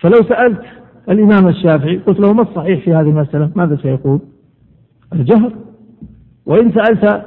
فلو 0.00 0.22
سألت 0.28 0.62
الإمام 1.08 1.48
الشافعي 1.48 1.96
قلت 1.98 2.20
له 2.20 2.32
ما 2.32 2.42
الصحيح 2.42 2.84
في 2.84 2.94
هذه 2.94 3.08
المسألة؟ 3.08 3.50
ماذا 3.56 3.76
سيقول؟ 3.76 4.20
الجهر. 5.12 5.52
وإن 6.46 6.72
سألت 6.72 7.24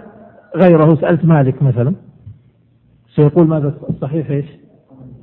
غيره 0.55 0.96
سألت 0.96 1.25
مالك 1.25 1.63
مثلا 1.63 1.93
سيقول 3.15 3.48
ماذا 3.48 3.74
الصحيح؟ 3.89 4.29
إيش؟ 4.29 4.46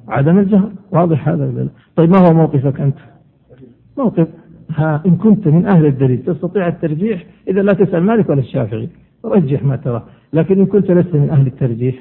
عدم 0.09 0.39
الجهر. 0.39 0.73
واضح 0.93 1.29
هذا 1.29 1.69
طيب 1.97 2.11
ما 2.11 2.19
هو 2.29 2.35
موقفك 2.35 2.81
أنت؟ 2.81 2.97
موقف. 3.99 4.29
ها 4.71 5.03
إن 5.07 5.17
كنت 5.17 5.49
من 5.49 5.67
أهل 5.67 5.87
الدليل 5.87 6.23
تستطيع 6.23 6.69
الترجيح 6.69 7.25
إذا 7.49 7.63
لا 7.63 7.73
تسأل 7.73 8.03
مالك 8.03 8.29
ولا 8.29 8.41
الشافعي. 8.41 8.89
رجح 9.25 9.63
ما 9.63 9.77
ترى 9.77 10.03
لكن 10.33 10.61
إن 10.61 10.67
كنت 10.67 10.91
لست 10.91 11.15
من 11.15 11.31
أهل 11.31 11.47
الترجيح 11.47 11.95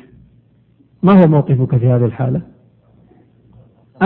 ما 1.03 1.13
هو 1.13 1.27
موقفك 1.27 1.77
في 1.77 1.87
هذه 1.87 2.05
الحالة؟ 2.05 2.41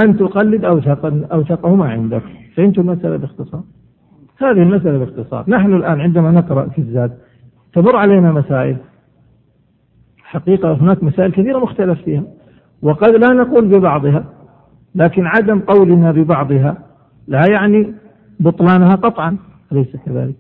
أن 0.04 0.18
تقلد 0.18 0.66
أوثق 0.66 1.06
أوثقه 1.34 1.76
ما 1.76 1.90
عندك. 1.90 2.24
فهمت 2.56 2.80
المسألة 2.80 3.18
باختصار. 3.18 3.64
هذه 4.38 4.62
المسألة 4.64 4.98
باختصار. 4.98 5.46
نحن 5.48 5.74
الآن 5.74 6.00
عندما 6.00 6.32
نقرأ 6.32 6.70
في 6.70 6.80
الزاد 6.80 7.18
تمر 7.74 7.96
علينا 7.96 8.32
مسائل. 8.32 8.78
حقيقة 10.18 10.74
هناك 10.74 11.04
مسائل 11.04 11.32
كثيرة 11.32 11.60
مختلف 11.60 12.02
فيها. 12.02 12.24
وقد 12.82 13.10
لا 13.10 13.34
نقول 13.34 13.68
ببعضها 13.68 14.26
لكن 14.96 15.26
عدم 15.26 15.60
قولنا 15.60 16.12
ببعضها 16.12 16.91
لا 17.28 17.46
يعني 17.52 17.94
بطلانها 18.40 18.96
قطعا 18.96 19.38
أليس 19.72 19.96
كذلك؟ 20.06 20.36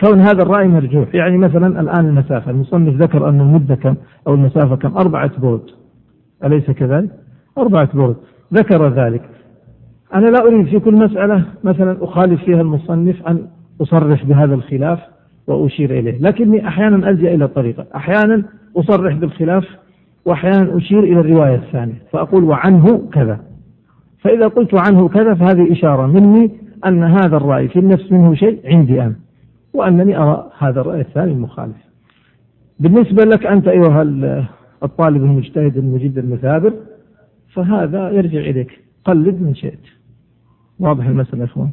كون 0.00 0.20
هذا 0.20 0.42
الرأي 0.42 0.68
مرجوح. 0.68 1.14
يعني 1.14 1.38
مثلا 1.38 1.80
الآن 1.80 2.06
المسافة 2.08 2.50
المصنف 2.50 2.94
ذكر 2.94 3.28
أن 3.28 3.40
المدة 3.40 3.74
كم 3.74 3.94
أو 4.26 4.34
المسافة 4.34 4.76
كم؟ 4.76 4.96
أربعة 4.96 5.40
برد 5.40 5.70
أليس 6.44 6.70
كذلك؟ 6.70 7.10
أربعة 7.58 7.96
برد 7.96 8.16
ذكر 8.54 8.88
ذلك. 8.88 9.22
أنا 10.14 10.26
لا 10.26 10.42
أريد 10.42 10.66
في 10.66 10.78
كل 10.80 10.94
مسألة 10.94 11.44
مثلا 11.64 12.04
أخالف 12.04 12.44
فيها 12.44 12.60
المصنف 12.60 13.28
أن 13.28 13.46
أصرح 13.80 14.24
بهذا 14.24 14.54
الخلاف 14.54 14.98
وأشير 15.46 15.98
إليه. 15.98 16.18
لكني 16.18 16.68
أحيانا 16.68 17.10
ألجأ 17.10 17.34
إلى 17.34 17.44
الطريقة. 17.44 17.86
أحيانا 17.96 18.44
أصرح 18.76 19.14
بالخلاف 19.14 19.64
وأحيانا 20.24 20.76
أشير 20.76 20.98
إلى 20.98 21.20
الرواية 21.20 21.54
الثانية. 21.54 22.02
فأقول 22.12 22.44
وعنه 22.44 23.08
كذا. 23.12 23.40
فإذا 24.18 24.48
قلت 24.48 24.74
عنه 24.74 25.08
كذا 25.08 25.34
فهذه 25.34 25.72
إشارة 25.72 26.06
مني 26.06 26.50
أن 26.86 27.02
هذا 27.02 27.36
الرأي 27.36 27.68
في 27.68 27.78
النفس 27.78 28.12
منه 28.12 28.34
شيء 28.34 28.60
عندي 28.64 29.02
أنا 29.02 29.14
وأنني 29.74 30.18
أرى 30.18 30.50
هذا 30.58 30.80
الرأي 30.80 31.00
الثاني 31.00 31.32
المخالف. 31.32 31.76
بالنسبة 32.80 33.24
لك 33.24 33.46
أنت 33.46 33.68
أيها 33.68 34.02
الطالب 34.82 35.24
المجتهد 35.24 35.76
المجد 35.76 36.18
المثابر 36.18 36.72
فهذا 37.52 38.10
يرجع 38.10 38.40
إليك. 38.40 38.80
قلد 39.04 39.42
من 39.42 39.54
شئت. 39.54 39.84
واضح 40.80 41.06
المسألة 41.06 41.40
يا 41.40 41.44
إخوان؟ 41.44 41.70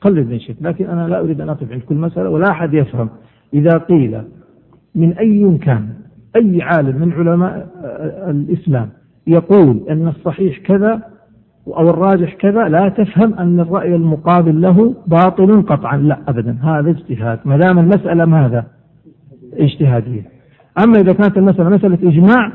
قلد 0.00 0.26
من 0.26 0.40
شئت. 0.40 0.56
لكن 0.62 0.84
أنا 0.84 1.08
لا 1.08 1.20
أريد 1.20 1.40
أن 1.40 1.48
أقف 1.48 1.72
عند 1.72 1.82
كل 1.82 1.94
مسألة 1.94 2.30
ولا 2.30 2.50
أحد 2.50 2.74
يفهم. 2.74 3.08
إذا 3.54 3.78
قيل 3.78 4.22
من 4.94 5.12
أي 5.12 5.58
كان 5.58 5.88
أي 6.36 6.62
عالم 6.62 7.00
من 7.00 7.12
علماء 7.12 7.68
الإسلام 8.30 8.88
يقول 9.26 9.80
أن 9.90 10.08
الصحيح 10.08 10.58
كذا 10.58 11.02
أو 11.76 11.90
الراجح 11.90 12.34
كذا 12.34 12.68
لا 12.68 12.88
تفهم 12.88 13.34
أن 13.34 13.60
الرأي 13.60 13.94
المقابل 13.94 14.60
له 14.60 14.94
باطل 15.06 15.62
قطعا. 15.62 15.96
لا 15.96 16.18
أبدا. 16.28 16.58
هذا 16.62 16.90
اجتهاد. 16.90 17.38
ما 17.44 17.56
دام 17.56 17.78
المسألة 17.78 18.24
ماذا؟ 18.24 18.64
اجتهادية. 19.52 20.22
أما 20.84 21.00
إذا 21.00 21.12
كانت 21.12 21.38
المسألة 21.38 21.68
مسألة 21.68 22.08
إجماع 22.08 22.52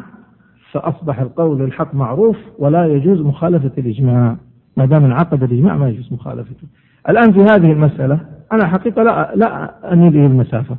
فأصبح 0.71 1.19
القول 1.19 1.61
الحق 1.61 1.95
معروف 1.95 2.37
ولا 2.59 2.85
يجوز 2.85 3.21
مخالفة 3.21 3.71
الإجماع. 3.77 4.35
ما 4.77 4.85
دام 4.85 5.05
انعقد 5.05 5.43
الإجماع 5.43 5.77
ما 5.77 5.89
يجوز 5.89 6.13
مخالفته. 6.13 6.67
الآن 7.09 7.33
في 7.33 7.39
هذه 7.39 7.71
المسألة 7.71 8.19
أنا 8.51 8.67
حقيقة 8.67 9.03
لا 9.03 9.31
لا 9.35 9.73
أميل 9.93 10.15
إلى 10.15 10.25
المسافة. 10.25 10.75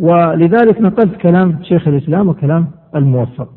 ولذلك 0.00 0.80
نقلت 0.80 1.16
كلام 1.16 1.58
شيخ 1.62 1.88
الإسلام 1.88 2.28
وكلام 2.28 2.66
الموفق. 2.96 3.48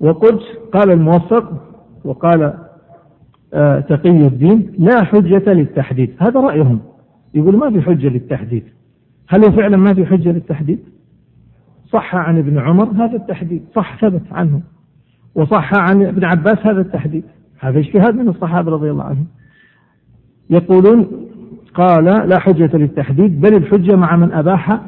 وقلت 0.00 0.42
قال 0.72 0.90
الموفق 0.90 1.52
وقال 2.04 2.54
تقي 3.88 4.26
الدين 4.26 4.72
لا 4.78 5.04
حجة 5.04 5.52
للتحديد. 5.52 6.10
هذا 6.18 6.40
رأيهم. 6.40 6.80
يقول 7.34 7.56
ما 7.56 7.70
في 7.70 7.82
حجة 7.82 8.08
للتحديد. 8.08 8.64
هل 9.28 9.44
هو 9.44 9.52
فعلا 9.52 9.76
ما 9.76 9.94
في 9.94 10.06
حجة 10.06 10.32
للتحديد؟ 10.32 10.78
صح 11.92 12.14
عن 12.14 12.38
ابن 12.38 12.58
عمر 12.58 12.84
هذا 12.84 13.16
التحديد. 13.16 13.62
صح 13.74 14.00
ثبت 14.00 14.22
عنه. 14.32 14.60
وصح 15.34 15.74
عن 15.74 16.02
ابن 16.02 16.24
عباس 16.24 16.58
هذا 16.66 16.80
التحديد. 16.80 17.24
هذا 17.58 17.78
اجتهاد 17.78 18.14
من 18.14 18.28
الصحابة 18.28 18.72
رضي 18.72 18.90
الله 18.90 19.04
عنهم. 19.04 19.26
يقولون 20.50 21.06
قال 21.74 22.04
لا 22.04 22.38
حجة 22.38 22.76
للتحديد 22.76 23.40
بل 23.40 23.54
الحجة 23.54 23.96
مع 23.96 24.16
من 24.16 24.32
أباح 24.32 24.80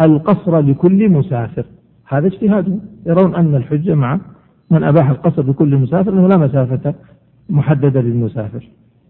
القصر 0.00 0.60
لكل 0.60 1.08
مسافر. 1.08 1.64
هذا 2.08 2.26
اجتهاد. 2.26 2.80
يرون 3.06 3.34
أن 3.34 3.54
الحجة 3.54 3.94
مع 3.94 4.20
من 4.70 4.84
أباح 4.84 5.10
القصر 5.10 5.50
لكل 5.50 5.76
مسافر 5.76 6.12
أنه 6.12 6.28
لا 6.28 6.36
مسافة 6.36 6.94
محددة 7.50 8.00
للمسافر. 8.00 8.68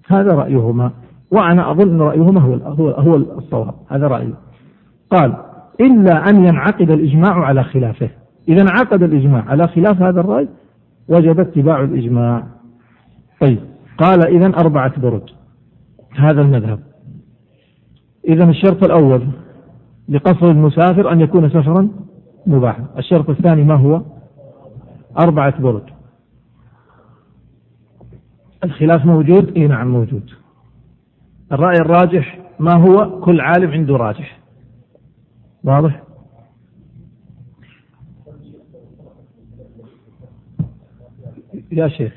هذا 0.09 0.35
رأيهما 0.35 0.91
وأنا 1.31 1.71
أظن 1.71 2.01
رأيهما 2.01 2.41
هو 2.41 2.89
هو 2.91 3.17
الصواب. 3.17 3.75
هذا 3.89 4.07
رأيي. 4.07 4.35
قال 5.11 5.37
إلا 5.81 6.31
أن 6.31 6.45
ينعقد 6.45 6.91
الإجماع 6.91 7.45
على 7.45 7.65
خلافه. 7.65 8.09
إذا 8.49 8.63
انعقد 8.63 9.03
الإجماع 9.03 9.45
على 9.49 9.69
خلاف 9.69 10.03
هذا 10.03 10.21
الرأي 10.21 10.49
وجب 11.09 11.41
اتباع 11.41 11.83
الإجماع. 11.83 12.47
طيب. 13.41 13.59
قال 13.99 14.27
إذا 14.27 14.47
أربعة 14.47 15.01
برد 15.01 15.31
هذا 16.17 16.41
المذهب. 16.43 16.79
إذا 18.29 18.45
الشرط 18.45 18.85
الأول 18.85 19.23
لقصر 20.09 20.47
المسافر 20.47 21.13
أن 21.13 21.21
يكون 21.21 21.49
سفرا 21.49 21.89
مباحا. 22.47 22.85
الشرط 22.99 23.31
الثاني 23.31 23.65
ما 23.65 23.75
هو؟ 23.75 24.03
أربعة 25.19 25.61
برد 25.61 25.83
الخلاف 28.65 29.05
موجود؟ 29.07 29.57
إي 29.57 29.67
نعم 29.67 29.89
موجود. 29.89 30.31
الرأي 31.53 31.77
الراجح 31.81 32.41
ما 32.59 32.75
هو؟ 32.75 33.21
كل 33.21 33.41
عالم 33.41 33.71
عنده 33.71 33.97
راجح. 33.97 34.41
واضح؟ 35.65 36.03
يا 41.73 41.89
شيخ 41.89 42.13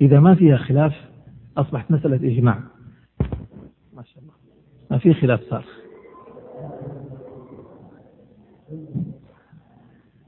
إذا 0.00 0.20
ما 0.20 0.34
فيها 0.34 0.56
خلاف 0.56 0.92
أصبحت 1.56 1.90
مسألة 1.90 2.16
إجماع. 2.16 2.58
ما 3.94 4.02
شاء 4.02 4.22
الله. 4.22 4.34
ما 4.90 4.98
في 4.98 5.14
خلاف 5.14 5.40
صار. 5.50 5.64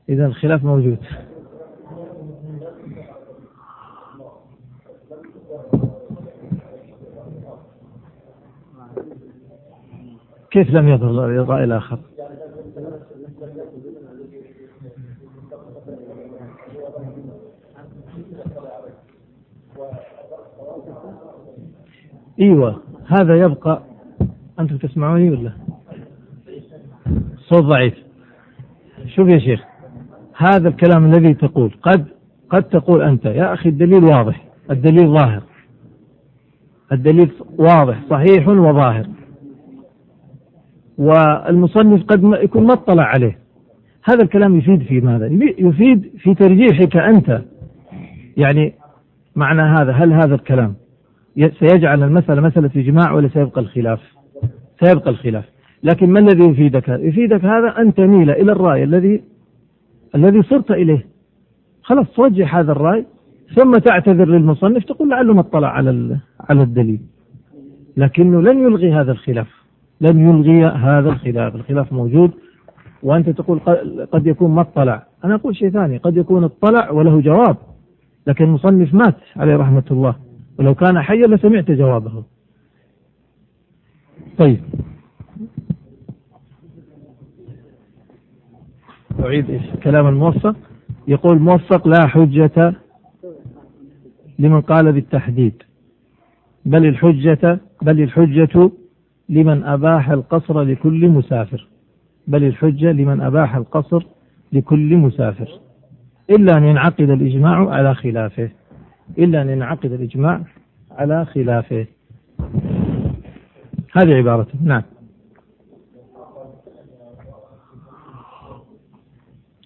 إذا 0.08 0.26
الخلاف 0.26 0.64
موجود. 0.64 0.98
كيف 10.56 10.70
لم 10.70 10.88
يظهر 10.88 11.10
الرأي 11.10 11.64
الآخر؟ 11.64 11.98
إيوه 22.40 22.80
هذا 23.06 23.36
يبقى. 23.36 23.82
أنتم 24.60 24.76
تسمعوني 24.76 25.30
ولا؟ 25.30 25.52
صوت 27.36 27.64
ضعيف. 27.64 27.94
شوف 29.06 29.28
يا 29.28 29.38
شيخ 29.38 29.64
هذا 30.36 30.68
الكلام 30.68 31.14
الذي 31.14 31.34
تقول 31.34 31.74
قد 31.82 32.06
قد 32.50 32.62
تقول 32.62 33.02
أنت 33.02 33.24
يا 33.24 33.54
أخي 33.54 33.68
الدليل 33.68 34.04
واضح 34.04 34.44
الدليل 34.70 35.08
ظاهر. 35.08 35.42
الدليل 36.92 37.32
واضح 37.58 38.02
صحيح 38.10 38.48
وظاهر. 38.48 39.15
والمصنف 40.98 42.04
قد 42.04 42.22
يكون 42.42 42.66
ما 42.66 42.72
اطلع 42.72 43.02
عليه 43.02 43.38
هذا 44.04 44.22
الكلام 44.22 44.58
يفيد 44.58 44.82
في 44.82 45.00
ماذا؟ 45.00 45.26
يفيد 45.58 46.10
في 46.18 46.34
ترجيحك 46.34 46.96
أنت 46.96 47.42
يعني 48.36 48.74
معنى 49.36 49.62
هذا 49.62 49.92
هل 49.92 50.12
هذا 50.12 50.34
الكلام 50.34 50.74
سيجعل 51.36 52.02
المسألة 52.02 52.40
مسألة 52.40 52.70
إجماع 52.76 53.12
ولا 53.12 53.28
سيبقى 53.28 53.60
الخلاف؟ 53.60 54.00
سيبقى 54.84 55.10
الخلاف 55.10 55.44
لكن 55.82 56.10
ما 56.10 56.20
الذي 56.20 56.44
يفيدك؟ 56.44 56.88
يفيدك 56.88 57.44
هذا 57.44 57.74
أن 57.78 57.94
تميل 57.94 58.30
إلى 58.30 58.52
الرأي 58.52 58.84
الذي 58.84 59.22
الذي 60.14 60.42
صرت 60.42 60.70
إليه 60.70 61.06
خلاص 61.82 62.06
توجه 62.16 62.60
هذا 62.60 62.72
الرأي 62.72 63.04
ثم 63.54 63.72
تعتذر 63.72 64.28
للمصنف 64.28 64.84
تقول 64.84 65.10
لعله 65.10 65.34
ما 65.34 65.40
اطلع 65.40 65.68
على 65.68 66.18
على 66.50 66.62
الدليل 66.62 67.00
لكنه 67.96 68.42
لن 68.42 68.58
يلغي 68.58 68.92
هذا 68.92 69.12
الخلاف 69.12 69.65
لن 70.00 70.28
يلغي 70.28 70.66
هذا 70.66 71.08
الخلاف. 71.08 71.54
الخلاف 71.54 71.92
موجود 71.92 72.30
وأنت 73.02 73.30
تقول 73.30 73.58
قد 74.12 74.26
يكون 74.26 74.50
ما 74.50 74.60
اطلع. 74.60 75.06
أنا 75.24 75.34
أقول 75.34 75.56
شيء 75.56 75.70
ثاني 75.70 75.96
قد 75.96 76.16
يكون 76.16 76.44
اطلع 76.44 76.90
وله 76.90 77.20
جواب 77.20 77.56
لكن 78.26 78.44
المصنف 78.44 78.94
مات 78.94 79.16
عليه 79.36 79.56
رحمة 79.56 79.84
الله. 79.90 80.16
ولو 80.58 80.74
كان 80.74 81.02
حيا 81.02 81.26
لسمعت 81.26 81.70
جوابه. 81.70 82.24
طيب. 84.38 84.60
أعيد 89.20 89.60
كلام 89.82 90.06
الموفق. 90.06 90.56
يقول 91.08 91.38
موفق 91.38 91.88
لا 91.88 92.06
حجة 92.06 92.74
لمن 94.38 94.60
قال 94.60 94.92
بالتحديد. 94.92 95.62
بل 96.64 96.86
الحجة 96.86 97.60
بل 97.82 98.02
الحجة 98.02 98.70
لمن 99.28 99.64
أباح 99.64 100.10
القصر 100.10 100.62
لكل 100.62 101.08
مسافر. 101.08 101.68
بل 102.26 102.44
الحجة 102.44 102.92
لمن 102.92 103.20
أباح 103.20 103.56
القصر 103.56 104.06
لكل 104.52 104.96
مسافر. 104.96 105.48
إلا 106.30 106.58
أن 106.58 106.64
ينعقد 106.64 107.10
الإجماع 107.10 107.70
على 107.70 107.94
خلافه. 107.94 108.50
إلا 109.18 109.42
أن 109.42 109.50
ينعقد 109.50 109.92
الإجماع 109.92 110.40
على 110.90 111.24
خلافه. 111.24 111.86
هذه 113.92 114.14
عبارته 114.14 114.58
نعم. 114.62 114.82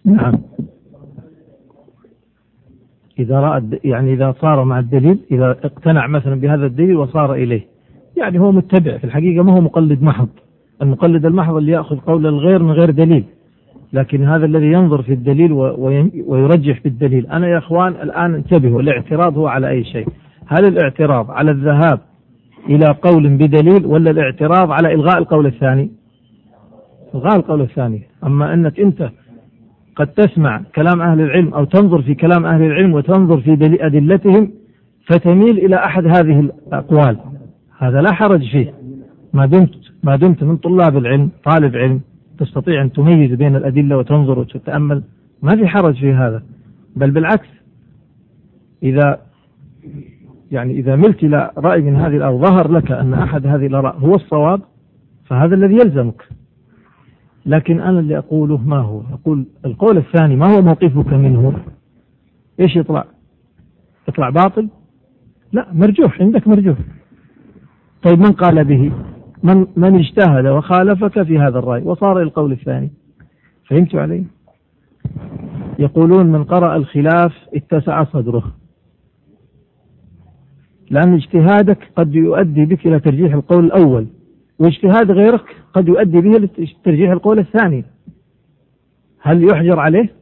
نعم. 0.05 0.35
إذا 3.19 3.41
رأى 3.41 3.63
يعني 3.85 4.13
إذا 4.13 4.35
صار 4.41 4.65
مع 4.65 4.79
الدليل 4.79 5.19
إذا 5.31 5.51
اقتنع 5.51 6.07
مثلا 6.07 6.35
بهذا 6.35 6.67
الدليل 6.67 6.97
وصار 6.97 7.35
إليه. 7.35 7.70
يعني 8.21 8.39
هو 8.39 8.53
متبع 8.53 8.99
في 8.99 9.05
الحقيقة 9.05 9.45
ما 9.45 9.53
هو 9.53 9.61
مقلد 9.61 10.03
محض. 10.03 10.29
المقلد 10.83 11.27
المحض 11.27 11.57
اللي 11.57 11.73
يأخذ 11.73 11.97
قول 11.97 12.27
الغير 12.27 12.63
من 12.63 12.71
غير 12.71 12.91
دليل. 12.91 13.25
لكن 13.93 14.25
هذا 14.25 14.47
الذي 14.47 14.67
ينظر 14.67 15.03
في 15.03 15.13
الدليل 15.13 15.53
ويرجح 16.27 16.83
بالدليل. 16.85 17.27
أنا 17.27 17.49
يا 17.49 17.59
إخوان 17.59 17.93
الآن 17.93 18.35
انتبهوا 18.35 18.81
الاعتراض 18.81 19.39
هو 19.39 19.47
على 19.47 19.69
أي 19.69 19.85
شيء؟ 19.85 20.09
هل 20.47 20.65
الاعتراض 20.65 21.31
على 21.31 21.51
الذهاب 21.51 22.01
إلى 22.69 22.87
قول 23.03 23.29
بدليل 23.29 23.87
ولا 23.87 24.11
الاعتراض 24.11 24.71
على 24.71 24.95
إلغاء 24.95 25.19
القول 25.19 25.47
الثاني؟ 25.47 25.91
إلغاء 27.15 27.37
القول 27.37 27.61
الثاني. 27.61 28.03
أما 28.25 28.55
أنك 28.55 28.81
أنت 28.81 29.11
قد 29.97 30.07
تسمع 30.07 30.63
كلام 30.75 31.03
أهل 31.03 31.21
العلم 31.21 31.55
أو 31.55 31.65
تنظر 31.65 32.03
في 32.03 32.15
كلام 32.15 32.47
أهل 32.47 32.63
العلم 32.63 32.95
وتنظر 32.95 33.41
في 33.41 33.79
أدلتهم 33.81 34.51
فتميل 35.07 35.59
إلى 35.59 35.77
أحد 35.77 36.07
هذه 36.07 36.41
الأقوال. 36.41 37.17
هذا 37.81 38.03
لا 38.03 38.13
حرج 38.13 38.51
فيه. 38.51 38.75
ما 39.33 39.47
دمت 39.47 39.75
ما 40.03 40.17
دمت 40.17 40.43
من 40.43 40.57
طلاب 40.57 40.97
العلم 40.97 41.31
طالب 41.45 41.77
علم 41.77 42.01
تستطيع 42.39 42.83
أن 42.83 42.93
تميز 42.93 43.33
بين 43.33 43.57
الأدلة 43.57 43.97
وتنظر 43.97 44.39
وتتأمل. 44.39 45.03
ما 45.43 45.57
في 45.57 45.67
حرج 45.67 45.95
في 45.95 46.13
هذا. 46.13 46.43
بل 46.97 47.11
بالعكس 47.11 47.49
إذا 48.83 49.21
يعني 50.51 50.73
إذا 50.73 50.97
ملت 50.97 51.23
إلى 51.23 51.51
رأي 51.59 51.81
من 51.81 51.97
هذه 51.97 52.17
الأو 52.17 52.39
ظهر 52.39 52.71
لك 52.71 52.93
أن 52.93 53.15
أحد 53.15 53.47
هذه 53.47 53.67
الآراء 53.67 53.99
هو 53.99 54.15
الصواب 54.15 54.61
فهذا 55.25 55.55
الذي 55.55 55.75
يلزمك. 55.75 56.29
لكن 57.47 57.81
أنا 57.81 58.01
اللي 58.01 58.19
أقوله 58.19 58.57
ما 58.57 58.79
هو؟ 58.79 59.03
أقول 59.13 59.47
القول 59.65 59.97
الثاني 59.97 60.37
ما 60.37 60.57
هو 60.57 60.63
موقفك 60.63 61.13
منه؟ 61.13 61.55
إيش 62.61 62.77
يطلع؟ 62.77 63.05
يطلع 64.09 64.31
باطل؟ 64.31 64.69
لا 65.53 65.67
مرجوح 65.73 66.21
عندك 66.21 66.49
مرجوح. 66.49 66.79
طيب 68.03 68.19
من 68.19 68.33
قال 68.33 68.65
به؟ 68.65 68.93
من 69.43 69.67
من 69.77 69.95
اجتهد 69.95 70.47
وخالفك 70.47 71.23
في 71.23 71.39
هذا 71.39 71.59
الرأي. 71.59 71.83
وصار 71.83 72.17
إلى 72.17 72.23
القول 72.23 72.53
الثاني. 72.53 72.91
فهمت 73.69 73.95
علي؟ 73.95 74.25
يقولون 75.79 76.27
من 76.27 76.45
قرأ 76.45 76.77
الخلاف 76.77 77.33
اتسع 77.55 78.05
صدره. 78.05 78.53
لأن 80.91 81.15
اجتهادك 81.15 81.79
قد 81.97 82.15
يؤدي 82.15 82.65
بك 82.65 82.87
إلى 82.87 83.01
ترجيح 83.01 83.33
القول 83.33 83.65
الأول 83.65 84.07
واجتهاد 84.59 85.11
غيرك 85.11 85.57
قد 85.75 85.89
يؤدي 85.89 86.21
به 86.21 86.49
لترجيح 86.59 87.11
القول 87.11 87.39
الثاني. 87.39 87.85
هل 89.23 89.45
يحجر 89.45 89.81
عليه؟ 89.81 90.13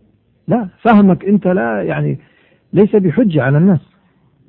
لا 0.49 0.69
فهمك 0.83 1.25
أنت 1.25 1.47
لا 1.47 1.83
يعني 1.83 2.19
ليس 2.73 2.97
بحجة 2.97 3.43
على 3.43 3.59
الناس. 3.59 3.81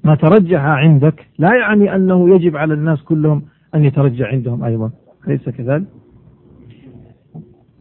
ما 0.03 0.15
ترجح 0.15 0.61
عندك 0.61 1.27
لا 1.39 1.55
يعني 1.55 1.95
أنه 1.95 2.35
يجب 2.35 2.57
على 2.57 2.73
الناس 2.73 3.01
كلهم 3.01 3.43
أن 3.75 3.83
يترجع 3.83 4.27
عندهم 4.27 4.63
أيضا 4.63 4.91
أليس 5.27 5.49
كذلك؟ 5.49 5.87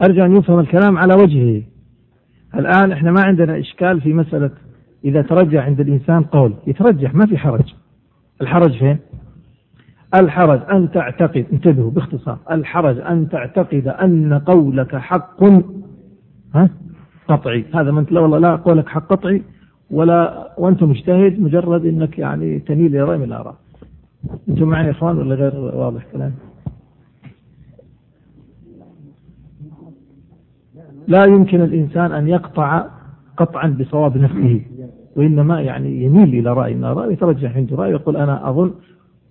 أرجو 0.01 0.25
أن 0.25 0.35
يفهم 0.35 0.59
الكلام 0.59 0.97
على 0.97 1.13
وجهه. 1.13 1.63
الآن 2.55 2.91
إحنا 2.91 3.11
ما 3.11 3.21
عندنا 3.21 3.59
إشكال 3.59 4.01
في 4.01 4.13
مسألة 4.13 4.51
إذا 5.05 5.21
ترجح 5.21 5.65
عند 5.65 5.79
الإنسان 5.79 6.23
قول 6.23 6.53
يترجح 6.67 7.13
ما 7.13 7.25
في 7.25 7.37
حرج. 7.37 7.73
الحرج 8.41 8.77
فين؟ 8.77 8.97
الحرج 10.15 10.59
أن 10.71 10.91
تعتقد 10.91 11.45
انتبهوا 11.53 11.91
باختصار 11.91 12.37
الحرج 12.51 12.99
أن 12.99 13.29
تعتقد 13.29 13.87
أن 13.87 14.33
قولك 14.33 14.95
حق. 14.95 15.43
ها؟ 16.55 16.69
قطعي. 17.27 17.65
هذا 17.73 17.91
من 17.91 18.05
لا 18.11 18.19
والله 18.19 18.37
لا 18.37 18.55
قولك 18.55 18.89
حق 18.89 19.07
قطعي. 19.07 19.43
ولا 19.91 20.49
وأنت 20.57 20.83
مجتهد 20.83 21.39
مجرد 21.39 21.85
أنك 21.85 22.19
يعني 22.19 22.59
تميل 22.59 22.85
إلى 22.85 23.03
رأي 23.03 23.17
من 23.17 23.23
الآراء. 23.23 23.55
أنتم 24.49 24.67
معي 24.67 24.85
يا 24.85 24.91
إخوان 24.91 25.17
ولا 25.17 25.35
غير 25.35 25.55
واضح 25.55 26.05
كلام؟ 26.13 26.31
لا 31.07 31.25
يمكن 31.25 31.61
الإنسان 31.61 32.11
أن 32.11 32.27
يقطع 32.27 32.85
قطعا 33.37 33.67
بصواب 33.67 34.17
نفسه 34.17 34.61
وإنما 35.15 35.61
يعني 35.61 36.03
يميل 36.03 36.29
إلى 36.29 36.53
رأي 36.53 36.73
من 36.73 36.83
الآراء 36.83 37.11
يترجح 37.11 37.55
عنده 37.55 37.75
رأي 37.75 37.91
يقول 37.91 38.17
أنا 38.17 38.49
أظن 38.49 38.71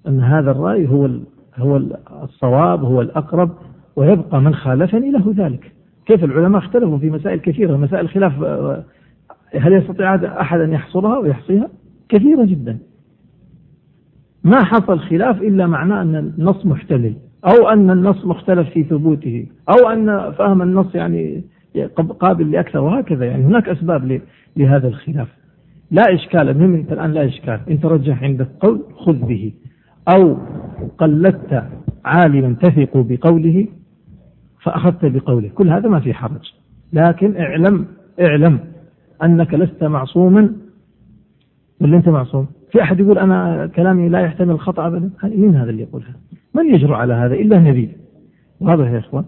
أن 0.08 0.20
هذا 0.20 0.50
الرأي 0.50 0.88
هو 0.88 1.10
هو 1.56 1.80
الصواب 2.22 2.84
هو 2.84 3.00
الأقرب 3.00 3.50
ويبقى 3.96 4.40
من 4.40 4.54
خالفني 4.54 5.10
له 5.10 5.34
ذلك. 5.36 5.72
كيف 6.06 6.24
العلماء 6.24 6.58
اختلفوا 6.58 6.98
في 6.98 7.10
مسائل 7.10 7.40
كثيرة 7.40 7.76
مسائل 7.76 8.08
خلاف 8.08 8.32
هل 9.54 9.72
يستطيع 9.72 10.14
أحد 10.40 10.60
أن 10.60 10.72
يحصرها 10.72 11.18
ويحصيها 11.18 11.68
كثيرة 12.08 12.44
جدا. 12.44 12.78
ما 14.44 14.64
حصل 14.64 14.98
خلاف 14.98 15.42
إلا 15.42 15.66
معناه 15.66 16.02
أن 16.02 16.16
النص 16.16 16.66
محتمل 16.66 17.14
أو 17.44 17.68
أن 17.68 17.90
النص 17.90 18.24
مختلف 18.24 18.68
في 18.68 18.84
ثبوته 18.84 19.46
أو 19.68 19.88
أن 19.88 20.32
فهم 20.32 20.62
النص 20.62 20.94
يعني 20.94 21.44
قابل 22.20 22.50
لأكثر 22.50 22.78
وهكذا 22.78 23.24
يعني. 23.24 23.44
هناك 23.44 23.68
أسباب 23.68 24.20
لهذا 24.56 24.88
الخلاف. 24.88 25.28
لا 25.90 26.14
إشكال 26.14 26.48
المهم 26.48 26.74
أنت 26.74 26.92
الآن 26.92 27.12
لا 27.12 27.26
إشكال. 27.26 27.60
إن 27.70 27.80
ترجح 27.80 28.22
عندك 28.22 28.48
قول 28.60 28.82
خذ 28.96 29.26
به. 29.26 29.52
أو 30.08 30.38
قلدت 30.98 31.64
عالما 32.04 32.54
تثق 32.54 32.96
بقوله 32.96 33.66
فأخذت 34.62 35.04
بقوله. 35.04 35.48
كل 35.48 35.68
هذا 35.68 35.88
ما 35.88 36.00
في 36.00 36.14
حرج. 36.14 36.52
لكن 36.92 37.36
اعلم 37.36 37.86
اعلم 38.20 38.60
أنك 39.22 39.54
لست 39.54 39.84
معصوما. 39.84 40.52
ولا 41.80 41.96
أنت 41.96 42.08
معصوم. 42.08 42.46
في 42.72 42.82
أحد 42.82 43.00
يقول 43.00 43.18
أنا 43.18 43.66
كلامي 43.66 44.08
لا 44.08 44.20
يحتمل 44.20 44.50
الخطأ 44.50 44.86
أبدا. 44.86 45.10
مين 45.24 45.54
هذا 45.54 45.70
اللي 45.70 45.82
يقول 45.82 46.02
هذا 46.02 46.18
من 46.54 46.74
يجرؤ 46.74 46.94
على 46.94 47.14
هذا؟ 47.14 47.34
إلا 47.34 47.58
نبي 47.58 47.90
واضح 48.60 48.90
يا 48.90 48.98
إخوان؟ 48.98 49.24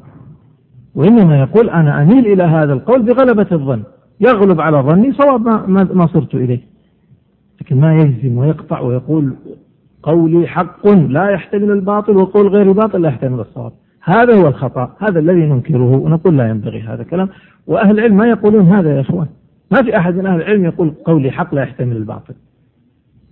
وإنما 0.95 1.41
يقول 1.41 1.71
أنا 1.71 2.03
أميل 2.03 2.27
إلى 2.27 2.43
هذا 2.43 2.73
القول 2.73 3.03
بغلبة 3.03 3.47
الظن. 3.53 3.83
يغلب 4.21 4.61
على 4.61 4.77
ظني 4.77 5.13
صواب 5.13 5.47
ما, 5.47 5.89
ما 5.95 6.07
صرت 6.07 6.35
إليه. 6.35 6.61
لكن 7.61 7.81
ما 7.81 7.97
يجزم 7.97 8.39
ويقطع 8.39 8.81
ويقول 8.81 9.35
قولي 10.03 10.47
حق 10.47 10.89
لا 10.89 11.31
يحتمل 11.31 11.71
الباطل 11.71 12.17
وقول 12.17 12.49
غير 12.49 12.73
باطل 12.73 13.03
لا 13.03 13.09
يحتمل 13.09 13.41
الصواب. 13.41 13.73
هذا 14.03 14.35
هو 14.35 14.49
الخطأ. 14.49 14.97
هذا 14.99 15.19
الذي 15.19 15.41
ننكره 15.41 15.97
ونقول 15.97 16.37
لا 16.37 16.49
ينبغي 16.49 16.81
هذا 16.81 17.03
الكلام. 17.03 17.29
وأهل 17.67 17.99
العلم 17.99 18.17
ما 18.17 18.29
يقولون 18.29 18.67
هذا 18.67 18.97
يا 18.97 19.01
إخوان. 19.01 19.27
ما 19.73 19.83
في 19.83 19.97
أحد 19.97 20.15
من 20.15 20.27
أهل 20.27 20.37
العلم 20.41 20.65
يقول 20.65 20.95
قولي 21.05 21.31
حق 21.31 21.55
لا 21.55 21.63
يحتمل 21.63 21.97
الباطل. 21.97 22.35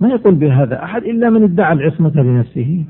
ما 0.00 0.08
يقول 0.08 0.34
بهذا 0.34 0.82
أحد 0.82 1.02
إلا 1.02 1.30
من 1.30 1.42
ادعى 1.42 1.72
العصمة 1.72 2.22
لنفسه. 2.22 2.84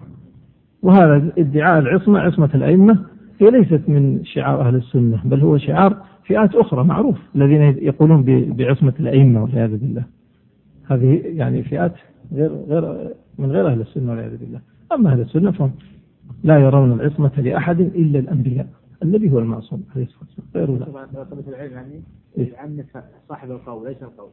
وهذا 0.82 1.32
ادعاء 1.38 1.78
العصمة 1.78 2.18
عصمة 2.18 2.50
الأئمة 2.54 2.98
هي 3.40 3.50
ليست 3.50 3.80
من 3.88 4.24
شعار 4.24 4.61
أهل 4.61 4.74
السنة 4.74 5.22
بل 5.24 5.40
هو 5.40 5.58
شعار 5.58 5.96
فئات 6.24 6.54
أخرى 6.54 6.84
معروف 6.84 7.18
الذين 7.37 7.62
يقولون 7.62 8.22
بعصمة 8.52 8.92
الأئمة 9.00 9.42
والعياذ 9.42 9.76
بالله. 9.76 10.04
هذه 10.87 11.22
يعني 11.24 11.62
فئات 11.62 11.92
غير 12.32 12.50
غير 12.68 13.14
من 13.38 13.50
غير 13.52 13.68
أهل 13.68 13.80
السنة 13.80 14.11
والعياذ 14.11 14.37
بالله. 14.37 14.61
أما 14.92 15.12
أهل 15.12 15.20
السنة 15.20 15.50
فهم 15.50 15.70
لا 16.44 16.58
يرون 16.58 16.92
العصمة 16.92 17.32
لأحد 17.37 17.80
إلا 17.80 18.18
الأنبياء 18.18 18.66
النبي 19.02 19.30
هو 19.30 19.38
المعصوم 19.38 19.84
عليه 19.94 20.04
الصلاة 20.04 20.28
والسلام 20.38 20.66
غيره 20.66 20.78
يعني 22.38 22.53
يعنف 22.53 23.05
صاحب 23.29 23.51
القول 23.51 23.88
ليس 23.88 24.03
القول 24.03 24.29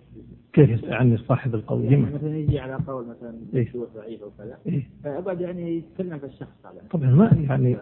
كيف 0.54 0.84
يعنف 0.84 1.22
صاحب 1.22 1.56
القول؟ 1.56 1.84
يعني 1.84 2.06
مثلا 2.15 2.38
يجي 2.38 2.60
على 2.60 2.78
قول 2.88 3.06
مثلا 3.08 3.36
إيه؟ 3.54 3.68
ضعيف 3.96 4.22
أو 4.24 4.30
كذا 4.38 4.58
إيه؟ 4.68 4.88
فأبعد 5.04 5.41
يعني 5.41 5.78
يتكلم 5.78 6.18
في 6.18 6.26
الشخص 6.26 6.65
على 6.65 6.80
طبعا 6.91 7.10
ما 7.10 7.46
يعني 7.50 7.78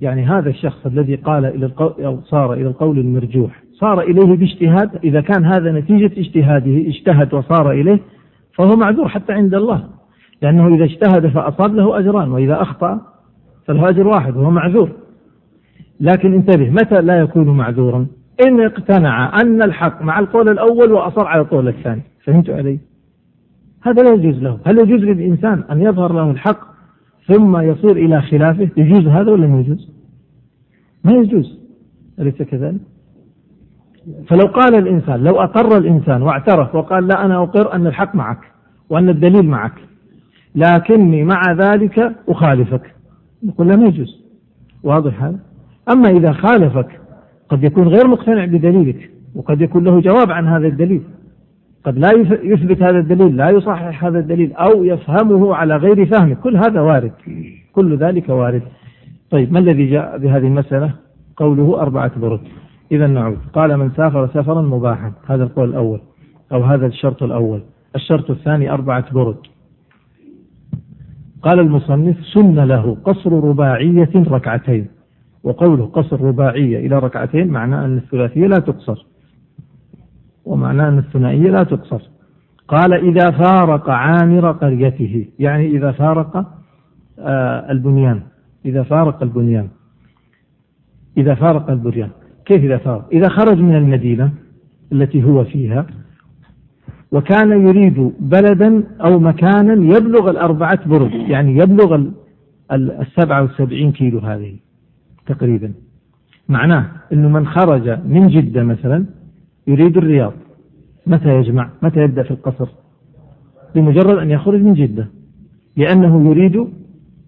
يعني 0.00 0.24
هذا 0.26 0.50
الشخص 0.50 0.86
الذي 0.86 1.14
قال 1.14 1.44
إلى 1.44 1.66
القول 1.66 2.04
أو 2.04 2.20
صار 2.20 2.52
إلى 2.52 2.66
القول 2.66 2.98
المرجوح 2.98 3.62
صار 3.72 4.00
إليه 4.00 4.36
باجتهاد 4.36 4.96
إذا 5.04 5.20
كان 5.20 5.44
هذا 5.44 5.72
نتيجة 5.72 6.20
اجتهاده 6.20 6.88
اجتهد 6.88 7.34
وصار 7.34 7.70
إليه 7.70 8.00
فهو 8.54 8.76
معذور 8.76 9.08
حتى 9.08 9.32
عند 9.32 9.54
الله 9.54 9.88
لأنه 10.42 10.74
إذا 10.74 10.84
اجتهد 10.84 11.26
فأصاب 11.26 11.74
له 11.74 11.98
أجران 11.98 12.32
وإذا 12.32 12.62
أخطأ 12.62 13.00
فله 13.66 13.88
أجر 13.88 14.06
واحد 14.06 14.36
وهو 14.36 14.50
معذور 14.50 14.90
لكن 16.00 16.34
انتبه 16.34 16.70
متى 16.70 17.00
لا 17.00 17.18
يكون 17.18 17.56
معذورا 17.56 18.06
إن 18.46 18.60
اقتنع 18.60 19.40
أن 19.40 19.62
الحق 19.62 20.02
مع 20.02 20.18
القول 20.18 20.48
الأول 20.48 20.92
وأصر 20.92 21.26
على 21.26 21.40
القول 21.40 21.68
الثاني. 21.68 22.02
فهمت 22.24 22.50
علي؟ 22.50 22.78
هذا 23.82 24.02
لا 24.02 24.12
يجوز 24.12 24.42
له. 24.42 24.58
هل 24.66 24.78
يجوز 24.78 25.00
للإنسان 25.00 25.64
أن 25.70 25.82
يظهر 25.82 26.12
له 26.12 26.30
الحق 26.30 26.60
ثم 27.26 27.56
يصير 27.56 27.92
إلى 27.92 28.22
خلافه؟ 28.22 28.68
يجوز 28.76 29.06
هذا 29.06 29.32
ولا 29.32 29.46
ما 29.46 29.60
يجوز؟ 29.60 29.90
ما 31.04 31.12
يجوز. 31.12 31.58
أليس 32.18 32.42
كذلك؟ 32.42 32.80
فلو 34.28 34.46
قال 34.46 34.74
الإنسان 34.74 35.24
لو 35.24 35.40
أقر 35.40 35.76
الإنسان 35.78 36.22
واعترف 36.22 36.74
وقال 36.74 37.06
لا 37.06 37.24
أنا 37.24 37.42
أقر 37.42 37.72
أن 37.72 37.86
الحق 37.86 38.14
معك 38.14 38.40
وأن 38.90 39.08
الدليل 39.08 39.46
معك 39.46 39.74
لكني 40.54 41.24
مع 41.24 41.52
ذلك 41.52 42.14
أخالفك 42.28 42.94
نقول 43.42 43.68
لا 43.68 43.76
ما 43.76 43.86
يجوز. 43.86 44.24
واضح 44.82 45.22
هذا؟ 45.22 45.38
أما 45.92 46.08
إذا 46.08 46.32
خالفك 46.32 47.00
قد 47.48 47.64
يكون 47.64 47.88
غير 47.88 48.08
مقتنع 48.08 48.44
بدليلك 48.44 49.10
وقد 49.34 49.60
يكون 49.60 49.84
له 49.84 50.00
جواب 50.00 50.30
عن 50.30 50.46
هذا 50.46 50.66
الدليل. 50.66 51.02
قد 51.84 51.98
لا 51.98 52.08
يثبت 52.42 52.82
هذا 52.82 52.98
الدليل 52.98 53.36
لا 53.36 53.50
يصحح 53.50 54.04
هذا 54.04 54.18
الدليل 54.18 54.52
أو 54.52 54.84
يفهمه 54.84 55.54
على 55.54 55.76
غير 55.76 56.06
فهمه. 56.06 56.34
كل 56.34 56.56
هذا 56.56 56.80
وارد 56.80 57.12
كل 57.72 57.96
ذلك 57.96 58.28
وارد. 58.28 58.62
طيب 59.30 59.52
ما 59.52 59.58
الذي 59.58 59.90
جاء 59.90 60.18
بهذه 60.18 60.46
المسألة؟ 60.46 60.90
قوله 61.36 61.80
أربعة 61.80 62.18
برد. 62.18 62.40
إذا 62.92 63.06
نعود. 63.06 63.38
قال 63.52 63.76
من 63.76 63.90
سافر 63.90 64.26
سفرا 64.26 64.62
مباحا. 64.62 65.12
هذا 65.26 65.44
القول 65.44 65.68
الأول 65.68 66.00
أو 66.52 66.62
هذا 66.62 66.86
الشرط 66.86 67.22
الأول. 67.22 67.62
الشرط 67.96 68.30
الثاني 68.30 68.70
أربعة 68.70 69.12
برد. 69.12 69.36
قال 71.42 71.60
المصنف 71.60 72.16
سن 72.34 72.54
له 72.54 72.96
قصر 73.04 73.32
رباعية 73.32 74.10
ركعتين. 74.16 74.86
وقوله 75.44 75.86
قصر 75.86 76.20
رباعية 76.20 76.86
إلى 76.86 76.98
ركعتين 76.98 77.48
معناه 77.48 77.84
أن 77.84 77.96
الثلاثية 77.96 78.46
لا 78.46 78.58
تقصر. 78.58 79.06
ومعناه 80.44 80.88
أن 80.88 80.98
الثنائية 80.98 81.50
لا 81.50 81.62
تقصر. 81.62 82.02
قال 82.68 82.92
إذا 82.92 83.30
فارق 83.30 83.90
عامر 83.90 84.52
قريته 84.52 85.26
يعني 85.38 85.66
إذا 85.66 85.92
فارق 85.92 86.36
آه 87.18 87.70
البنيان. 87.72 88.22
إذا 88.64 88.82
فارق 88.82 89.22
البنيان. 89.22 89.68
إذا 91.16 91.34
فارق 91.34 91.70
البنيان. 91.70 92.10
كيف 92.44 92.64
إذا 92.64 92.76
فارق؟ 92.76 93.08
إذا 93.12 93.28
خرج 93.28 93.58
من 93.58 93.76
المدينة 93.76 94.32
التي 94.92 95.24
هو 95.24 95.44
فيها 95.44 95.86
وكان 97.12 97.66
يريد 97.66 98.12
بلدا 98.20 98.84
أو 99.00 99.18
مكانا 99.18 99.72
يبلغ 99.72 100.30
الأربعة 100.30 100.88
برد 100.88 101.10
يعني 101.12 101.56
يبلغ 101.56 102.02
السبعة 102.72 103.42
والسبعين 103.42 103.92
كيلو 103.92 104.18
هذه. 104.18 104.56
تقريبا. 105.28 105.72
معناه 106.48 106.86
أنه 107.12 107.28
من 107.28 107.46
خرج 107.46 107.88
من 107.88 108.28
جدة 108.28 108.62
مثلا 108.62 109.06
يريد 109.66 109.96
الرياض. 109.96 110.32
متى 111.06 111.28
يجمع؟ 111.28 111.70
متى 111.82 112.00
يبدأ 112.00 112.22
في 112.22 112.30
القصر؟ 112.30 112.68
بمجرد 113.74 114.18
أن 114.18 114.30
يخرج 114.30 114.62
من 114.62 114.74
جدة. 114.74 115.06
لأنه 115.76 116.30
يريد 116.30 116.66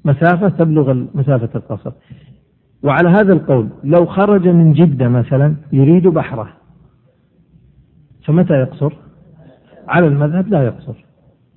مسافة 0.05 0.49
تبلغ 0.49 1.05
مسافة 1.15 1.49
القصر. 1.55 1.93
وعلى 2.83 3.09
هذا 3.09 3.33
القول 3.33 3.69
لو 3.85 4.07
خرج 4.07 4.49
من 4.49 4.73
جدة 4.73 5.09
مثلا 5.09 5.55
يريد 5.73 6.07
بحره. 6.07 6.49
فمتى 8.25 8.55
يقصر؟ 8.55 8.93
على 9.89 10.07
المذهب 10.07 10.49
لا 10.49 10.63
يقصر. 10.63 11.05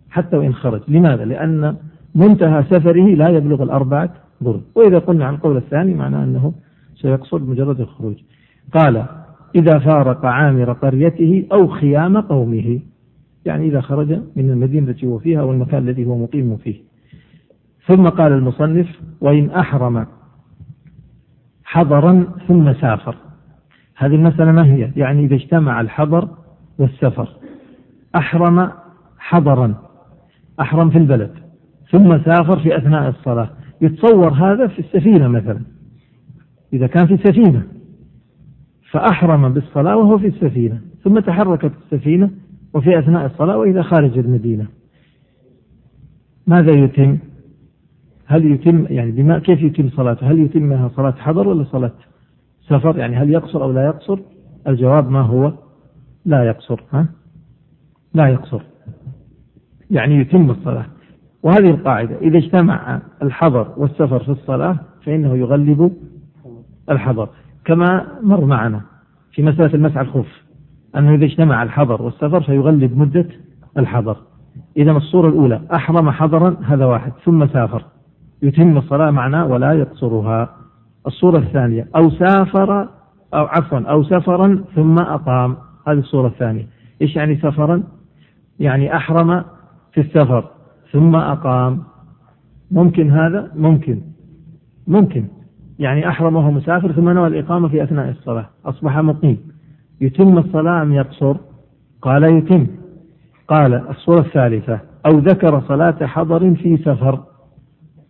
حتى 0.09 0.37
وإن 0.37 0.53
خرج. 0.53 0.81
لماذا؟ 0.87 1.25
لأن 1.25 1.75
منتهى 2.15 2.63
سفره 2.63 3.15
لا 3.15 3.29
يبلغ 3.29 3.63
الأربعة 3.63 4.13
برد 4.43 4.61
وإذا 4.75 4.99
قلنا 4.99 5.25
عن 5.25 5.33
القول 5.33 5.57
الثاني 5.57 5.93
معناه 5.93 6.23
أنه 6.23 6.53
سيقصد 6.95 7.49
مجرد 7.49 7.81
الخروج. 7.81 8.15
قال 8.73 9.05
إذا 9.55 9.79
فارق 9.79 10.25
عامر 10.25 10.73
قريته 10.73 11.45
أو 11.51 11.67
خيام 11.67 12.17
قومه. 12.17 12.79
يعني 13.45 13.67
إذا 13.67 13.81
خرج 13.81 14.19
من 14.35 14.49
المدينة 14.49 14.89
التي 14.89 15.07
هو 15.07 15.19
فيها 15.19 15.41
أو 15.41 15.51
المكان 15.51 15.83
الذي 15.83 16.05
هو 16.05 16.17
مقيم 16.17 16.57
فيه. 16.57 16.81
ثم 17.87 18.09
قال 18.09 18.31
المصنف 18.31 18.87
وإن 19.21 19.49
أحرم 19.49 20.05
حضرا 21.63 22.25
ثم 22.47 22.73
سافر. 22.73 23.15
هذه 23.97 24.15
المسألة 24.15 24.51
ما 24.51 24.65
هي؟ 24.65 24.91
يعني 24.95 25.25
إذا 25.25 25.35
اجتمع 25.35 25.81
الحضر 25.81 26.27
والسفر. 26.79 27.29
أحرم 28.15 28.71
حضرا. 29.17 29.75
أحرم 30.59 30.89
في 30.89 30.97
البلد. 30.97 31.31
ثم 31.91 32.23
سافر 32.23 32.59
في 32.59 32.77
أثناء 32.77 33.09
الصلاة. 33.09 33.49
يتصور 33.81 34.33
هذا 34.33 34.67
في 34.67 34.79
السفينة 34.79 35.27
مثلا. 35.27 35.61
إذا 36.73 36.87
كان 36.87 37.07
في 37.07 37.17
سفينة 37.17 37.63
فأحرم 38.91 39.53
بالصلاة 39.53 39.97
وهو 39.97 40.17
في 40.17 40.27
السفينة 40.27 40.81
ثم 41.03 41.19
تحركت 41.19 41.71
السفينة 41.85 42.29
وفي 42.73 42.99
أثناء 42.99 43.25
الصلاة 43.25 43.57
وإذا 43.57 43.81
خارج 43.81 44.17
المدينة. 44.17 44.67
ماذا 46.47 46.71
يتم؟ 46.71 47.17
هل 48.25 48.51
يتم 48.51 48.85
يعني 48.89 49.11
بما 49.11 49.39
كيف 49.39 49.61
يتم 49.61 49.89
صلاته؟ 49.89 50.31
هل 50.31 50.39
يتمها 50.39 50.91
صلاة 50.95 51.11
حضر 51.11 51.47
ولا 51.47 51.63
صلاة 51.63 51.93
سفر؟ 52.67 52.97
يعني 52.97 53.15
هل 53.15 53.29
يقصر 53.29 53.63
أو 53.63 53.71
لا 53.71 53.85
يقصر؟ 53.85 54.19
الجواب 54.67 55.09
ما 55.09 55.21
هو؟ 55.21 55.53
لا 56.25 56.43
يقصر 56.43 56.83
ها؟ 56.91 57.07
لا 58.13 58.27
يقصر. 58.27 58.61
يعني 59.91 60.15
يتم 60.15 60.51
الصلاة. 60.51 60.85
وهذه 61.43 61.69
القاعدة 61.69 62.17
إذا 62.21 62.37
اجتمع 62.37 63.01
الحضر 63.21 63.67
والسفر 63.77 64.19
في 64.19 64.29
الصلاة 64.29 64.77
فإنه 65.05 65.37
يغلب 65.37 65.91
الحضر 66.89 67.29
كما 67.65 68.07
مر 68.21 68.45
معنا 68.45 68.81
في 69.31 69.43
مسألة 69.43 69.73
المسعى 69.73 70.03
الخوف 70.03 70.43
أنه 70.95 71.13
إذا 71.15 71.25
اجتمع 71.25 71.63
الحضر 71.63 72.01
والسفر 72.01 72.41
فيغلب 72.41 72.97
مدة 72.97 73.27
الحضر. 73.77 74.17
إذا 74.77 74.91
الصورة 74.91 75.29
الأولى 75.29 75.61
أحرم 75.73 76.11
حضرا 76.11 76.57
هذا 76.63 76.85
واحد 76.85 77.11
ثم 77.25 77.47
سافر. 77.47 77.85
يتم 78.41 78.77
الصلاة 78.77 79.11
معناه 79.11 79.45
ولا 79.45 79.73
يقصرها. 79.73 80.49
الصورة 81.07 81.37
الثانية 81.37 81.87
أو 81.95 82.09
سافر 82.09 82.81
أو 83.33 83.45
عفوا 83.45 83.79
أو 83.79 84.03
سفرا 84.03 84.63
ثم 84.75 84.99
أقام. 84.99 85.57
هذه 85.87 85.99
الصورة 85.99 86.27
الثانية. 86.27 86.67
إيش 87.01 87.15
يعني 87.15 87.35
سفرا؟ 87.35 87.83
يعني 88.59 88.95
أحرم 88.95 89.43
في 89.93 90.01
السفر. 90.01 90.52
ثم 90.93 91.15
أقام. 91.15 91.83
ممكن 92.71 93.11
هذا؟ 93.11 93.51
ممكن. 93.55 94.01
ممكن. 94.87 95.25
يعني 95.79 96.07
أحرم 96.07 96.35
وهو 96.35 96.51
مسافر 96.51 96.91
ثم 96.91 97.09
نوى 97.09 97.27
الإقامة 97.27 97.67
في 97.67 97.83
أثناء 97.83 98.09
الصلاة. 98.09 98.49
أصبح 98.65 98.97
مقيم. 98.97 99.37
يتم 100.01 100.37
الصلاة 100.37 100.81
أم 100.81 100.93
يقصر؟ 100.93 101.35
قال 102.01 102.23
يتم. 102.23 102.67
قال 103.47 103.73
الصورة 103.73 104.19
الثالثة. 104.19 104.79
أو 105.05 105.17
ذكر 105.19 105.61
صلاة 105.61 106.05
حضر 106.05 106.55
في 106.55 106.77
سفر. 106.77 107.19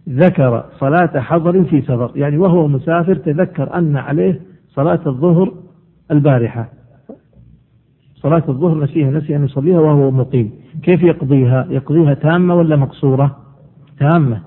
ذكر 0.10 0.66
صلاة 0.80 1.20
حضر 1.20 1.64
في 1.64 1.82
سفر. 1.82 2.12
يعني 2.16 2.38
وهو 2.38 2.68
مسافر 2.68 3.16
تذكر 3.16 3.78
أن 3.78 3.98
عليه 3.98 4.42
صلاة 4.70 5.00
الظهر 5.08 5.54
البارحة. 6.12 6.70
صلاة 8.16 8.44
الظهر 8.50 8.84
نسيها 8.84 9.12
نسي 9.12 9.36
أن 9.36 9.46
يصليها 9.46 9.80
وهو 9.80 10.12
مقيم. 10.12 10.63
كيف 10.82 11.04
يقضيها؟ 11.04 11.68
يقضيها 11.70 12.14
تامة 12.14 12.56
ولا 12.56 12.76
مقصورة؟ 12.76 13.38
تامة. 14.00 14.42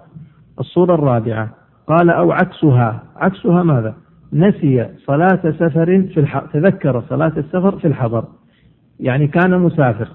الصورة 0.61 0.95
الرابعة. 0.95 1.51
قال 1.87 2.11
أو 2.11 2.33
عكسها. 2.33 3.03
عكسها 3.17 3.63
ماذا؟ 3.63 3.95
نسي 4.33 4.87
صلاة 5.07 5.41
سفر 5.45 6.03
في 6.15 6.21
الح... 6.21 6.39
تذكر 6.53 7.03
صلاة 7.09 7.33
السفر 7.37 7.79
في 7.79 7.87
الحضر. 7.89 8.25
يعني 9.01 9.27
كان 9.27 9.59
مسافر. 9.59 10.09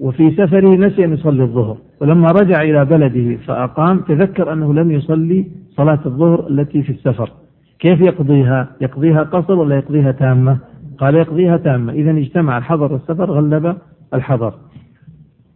وفي 0.00 0.30
سفره 0.30 0.76
نسي 0.76 1.04
أن 1.04 1.12
يصلي 1.12 1.42
الظهر. 1.42 1.76
ولما 2.00 2.26
رجع 2.26 2.62
إلى 2.62 2.84
بلده 2.84 3.36
فأقام 3.36 4.00
تذكر 4.00 4.52
أنه 4.52 4.74
لم 4.74 4.90
يصلي 4.90 5.46
صلاة 5.76 6.00
الظهر 6.06 6.48
التي 6.48 6.82
في 6.82 6.90
السفر. 6.92 7.30
كيف 7.78 8.00
يقضيها؟ 8.00 8.68
يقضيها 8.80 9.22
قصر 9.22 9.52
ولا 9.52 9.76
يقضيها 9.76 10.12
تامة؟ 10.12 10.58
قال 10.98 11.14
يقضيها 11.14 11.56
تامة. 11.56 11.92
إذا 11.92 12.10
اجتمع 12.10 12.58
الحضر 12.58 12.92
والسفر 12.92 13.30
غلب 13.30 13.76
الحضر. 14.14 14.54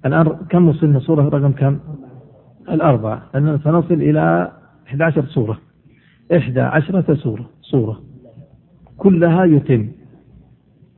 الآن 0.06 0.24
كم 0.50 0.68
وصلنا 0.68 0.98
صورة؟ 0.98 1.28
رقم 1.28 1.52
كم؟ 1.52 1.78
الأربعة. 2.70 3.22
لأننا 3.34 3.58
سنصل 3.64 3.94
إلى 3.94 4.52
11 4.86 5.24
صورة. 5.24 5.58
إحدى 6.36 6.60
عشرة 6.60 7.14
سورة 7.14 7.50
صورة. 7.62 8.00
كلها 8.96 9.44
يتم. 9.44 9.88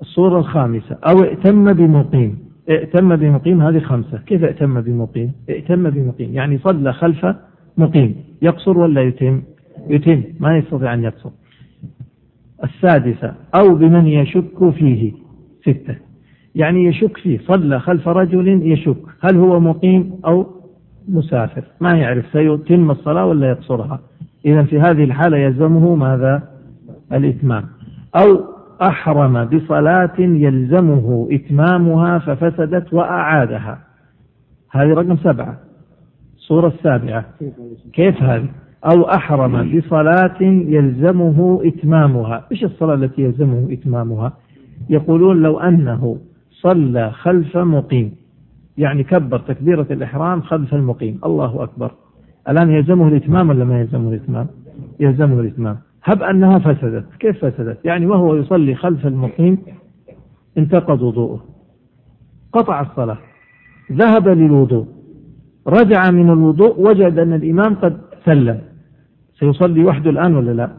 الصورة 0.00 0.38
الخامسة. 0.38 0.98
أو 1.04 1.22
ائتم 1.22 1.72
بمقيم. 1.72 2.38
ائتم 2.70 3.16
بمقيم 3.16 3.62
هذه 3.62 3.78
خمسة. 3.78 4.18
كيف 4.18 4.44
ائتم 4.44 4.80
بمقيم؟ 4.80 5.32
ائتم 5.50 5.90
بمقيم. 5.90 6.34
يعني 6.34 6.58
صلى 6.58 6.92
خلف 6.92 7.26
مقيم. 7.78 8.14
يقصر 8.42 8.78
ولا 8.78 9.02
يتم؟ 9.02 9.42
يتم. 9.88 10.22
ما 10.40 10.58
يستطيع 10.58 10.94
أن 10.94 11.02
يقصر. 11.02 11.30
السادسة. 12.64 13.34
أو 13.54 13.74
بمن 13.74 14.06
يشك 14.06 14.70
فيه. 14.70 15.12
ستة. 15.62 16.11
يعني 16.54 16.84
يشك 16.84 17.16
فيه 17.16 17.38
صلى 17.38 17.80
خلف 17.80 18.08
رجل 18.08 18.48
يشك 18.48 18.96
هل 19.20 19.36
هو 19.36 19.60
مقيم 19.60 20.20
أو 20.24 20.46
مسافر؟ 21.08 21.64
ما 21.80 21.92
يعرف 21.92 22.24
سيتم 22.32 22.90
الصلاة 22.90 23.26
ولا 23.26 23.48
يقصرها. 23.48 24.00
إذا 24.46 24.62
في 24.62 24.80
هذه 24.80 25.04
الحالة 25.04 25.36
يلزمه 25.36 25.94
ماذا؟ 25.94 26.42
الإتمام. 27.12 27.64
أو 28.16 28.44
أحرم 28.82 29.44
بصلاة 29.44 30.18
يلزمه 30.18 31.28
إتمامها 31.32 32.18
ففسدت 32.18 32.92
وأعادها. 32.92 33.78
هذه 34.70 34.88
رقم 34.88 35.16
سبعة. 35.16 35.56
الصورة 36.36 36.68
السابعة. 36.68 37.24
كيف 37.92 38.22
هذه؟ 38.22 38.48
أو 38.84 39.02
أحرم 39.02 39.78
بصلاة 39.78 40.42
يلزمه 40.42 41.60
إتمامها. 41.64 42.44
إيش 42.52 42.64
الصلاة 42.64 42.94
التي 42.94 43.22
يلزمه 43.22 43.68
إتمامها؟ 43.72 44.32
يقولون 44.90 45.42
لو 45.42 45.60
أنه 45.60 46.18
صلى 46.62 47.10
خلف 47.10 47.56
مقيم. 47.56 48.14
يعني 48.78 49.04
كبر 49.04 49.38
تكبيرة 49.38 49.86
الإحرام 49.90 50.42
خلف 50.42 50.74
المقيم. 50.74 51.20
الله 51.24 51.62
أكبر. 51.62 51.90
الآن 52.48 52.70
يلزمه 52.70 53.08
الإتمام 53.08 53.48
ولا 53.48 53.64
ما 53.64 53.80
يلزمه 53.80 54.08
الإتمام؟ 54.08 54.46
يلزمه 55.00 55.40
الإتمام. 55.40 55.78
هب 56.04 56.22
أنها 56.22 56.58
فسدت. 56.58 57.04
كيف 57.18 57.44
فسدت؟ 57.44 57.78
يعني 57.84 58.06
وهو 58.06 58.34
يصلي 58.34 58.74
خلف 58.74 59.06
المقيم 59.06 59.58
انتقض 60.58 61.02
وضوءه. 61.02 61.44
قطع 62.52 62.80
الصلاة. 62.80 63.18
ذهب 63.92 64.28
للوضوء. 64.28 64.86
رجع 65.66 66.10
من 66.10 66.30
الوضوء 66.30 66.80
وجد 66.80 67.18
أن 67.18 67.32
الإمام 67.32 67.74
قد 67.74 68.00
سلم. 68.24 68.60
سيصلي 69.38 69.84
وحده 69.84 70.10
الآن 70.10 70.36
ولا 70.36 70.50
لا؟ 70.50 70.70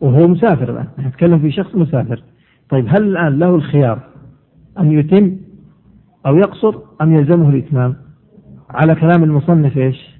وهو 0.00 0.28
مسافر 0.28 0.70
الآن. 0.70 0.86
نتكلم 0.98 1.38
في 1.38 1.50
شخص 1.50 1.74
مسافر. 1.74 2.22
طيب 2.68 2.86
هل 2.88 3.02
الآن 3.02 3.38
له 3.38 3.54
الخيار 3.54 4.11
أن 4.78 4.92
يتم 4.92 5.36
أو 6.26 6.36
يقصر 6.36 6.74
أم 7.02 7.14
يلزمه 7.14 7.50
الإتمام؟ 7.50 7.96
على 8.70 8.94
كلام 8.94 9.24
المصنف 9.24 9.78
إيش؟ 9.78 10.18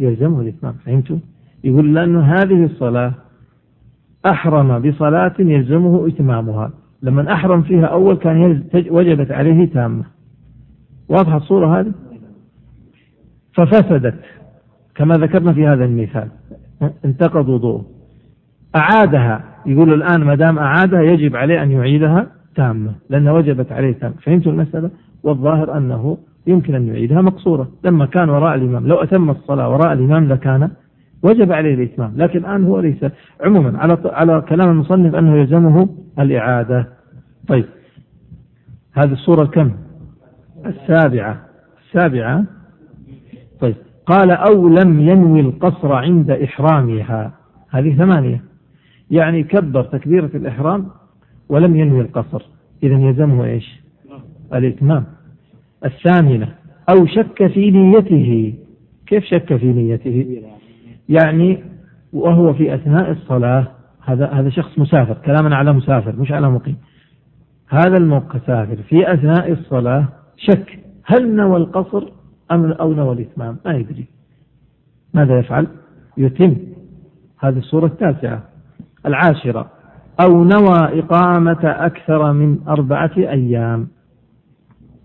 يلزمه 0.00 0.40
الإتمام 0.40 0.72
فهمتوا؟ 0.72 1.18
يقول 1.64 1.94
لأنه 1.94 2.20
هذه 2.20 2.64
الصلاة 2.64 3.14
أحرم 4.26 4.78
بصلاة 4.78 5.34
يلزمه 5.38 6.08
إتمامها. 6.08 6.70
لما 7.02 7.32
أحرم 7.32 7.62
فيها 7.62 7.86
أول 7.86 8.16
كان 8.16 8.64
وجبت 8.90 9.30
عليه 9.30 9.64
تامة. 9.64 10.04
واضحة 11.08 11.36
الصورة 11.36 11.80
هذه؟ 11.80 11.92
ففسدت 13.54 14.20
كما 14.94 15.18
ذكرنا 15.18 15.52
في 15.52 15.66
هذا 15.66 15.84
المثال. 15.84 16.28
انتقض 17.04 17.48
وضوءه 17.48 17.84
أعادها 18.76 19.44
يقول 19.66 19.92
الآن 19.92 20.24
ما 20.24 20.34
دام 20.34 20.58
أعادها 20.58 21.02
يجب 21.02 21.36
عليه 21.36 21.62
أن 21.62 21.70
يعيدها 21.70 22.26
تامة 22.54 22.92
لأنها 23.10 23.32
وجبت 23.32 23.72
عليه 23.72 23.92
تامة. 23.92 24.14
فهمتوا 24.22 24.52
المسألة؟ 24.52 24.90
والظاهر 25.22 25.76
أنه 25.76 26.18
يمكن 26.46 26.74
أن 26.74 26.88
يعيدها 26.88 27.20
مقصورة. 27.20 27.68
لما 27.84 28.06
كان 28.06 28.28
وراء 28.30 28.54
الإمام 28.54 28.86
لو 28.86 28.96
أتم 28.96 29.30
الصلاة 29.30 29.68
وراء 29.68 29.92
الإمام 29.92 30.28
لكان 30.28 30.70
وجب 31.22 31.52
عليه 31.52 31.74
الإتمام. 31.74 32.12
لكن 32.16 32.38
الآن 32.38 32.64
هو 32.64 32.80
ليس. 32.80 33.04
عموما 33.44 33.78
على 33.78 33.98
على 34.04 34.40
كلام 34.48 34.70
المصنف 34.70 35.14
أنه 35.14 35.36
يلزمه 35.36 35.88
الإعادة. 36.18 36.88
طيب. 37.48 37.64
هذه 38.92 39.12
الصورة 39.12 39.44
كم؟ 39.44 39.72
السابعة. 40.66 41.40
السابعة. 41.86 42.44
طيب. 43.60 43.74
قال 44.06 44.30
أو 44.30 44.68
لم 44.68 45.00
ينوي 45.00 45.40
القصر 45.40 45.92
عند 45.92 46.30
إحرامها. 46.30 47.32
هذه 47.70 47.96
ثمانية. 47.96 48.44
يعني 49.10 49.42
كبر 49.42 49.82
تكبيرة 49.82 50.30
الإحرام 50.34 50.86
ولم 51.50 51.76
ينوي 51.76 52.00
القصر. 52.00 52.42
إذا 52.82 52.98
يلزمه 52.98 53.44
إيش؟ 53.44 53.80
الإتمام. 54.54 55.04
الثامنة 55.84 56.54
أو 56.90 57.06
شك 57.06 57.46
في 57.46 57.70
نيته. 57.70 58.54
كيف 59.06 59.24
شك 59.24 59.56
في 59.56 59.66
نيته؟ 59.72 60.42
يعني 61.08 61.64
وهو 62.12 62.52
في 62.54 62.74
أثناء 62.74 63.10
الصلاة 63.10 63.66
هذا 64.04 64.26
هذا 64.26 64.50
شخص 64.50 64.78
مسافر 64.78 65.14
كلامنا 65.14 65.56
على 65.56 65.72
مسافر 65.72 66.16
مش 66.16 66.32
على 66.32 66.50
مقيم. 66.50 66.76
هذا 67.68 67.96
المسافر 67.96 68.76
في 68.88 69.12
أثناء 69.14 69.52
الصلاة 69.52 70.08
شك 70.36 70.78
هل 71.04 71.36
نوى 71.36 71.56
القصر 71.56 72.08
أم 72.52 72.72
أو 72.72 72.92
نوى 72.92 73.12
الإتمام؟ 73.12 73.56
ما 73.66 73.72
يدري. 73.72 74.04
ماذا 75.14 75.38
يفعل؟ 75.38 75.66
يتم. 76.16 76.56
هذه 77.38 77.58
الصورة 77.58 77.86
التاسعة. 77.86 78.42
العاشرة 79.06 79.70
أو 80.24 80.44
نوى 80.44 81.00
إقامة 81.00 81.58
أكثر 81.64 82.32
من 82.32 82.58
أربعة 82.68 83.10
أيام. 83.16 83.88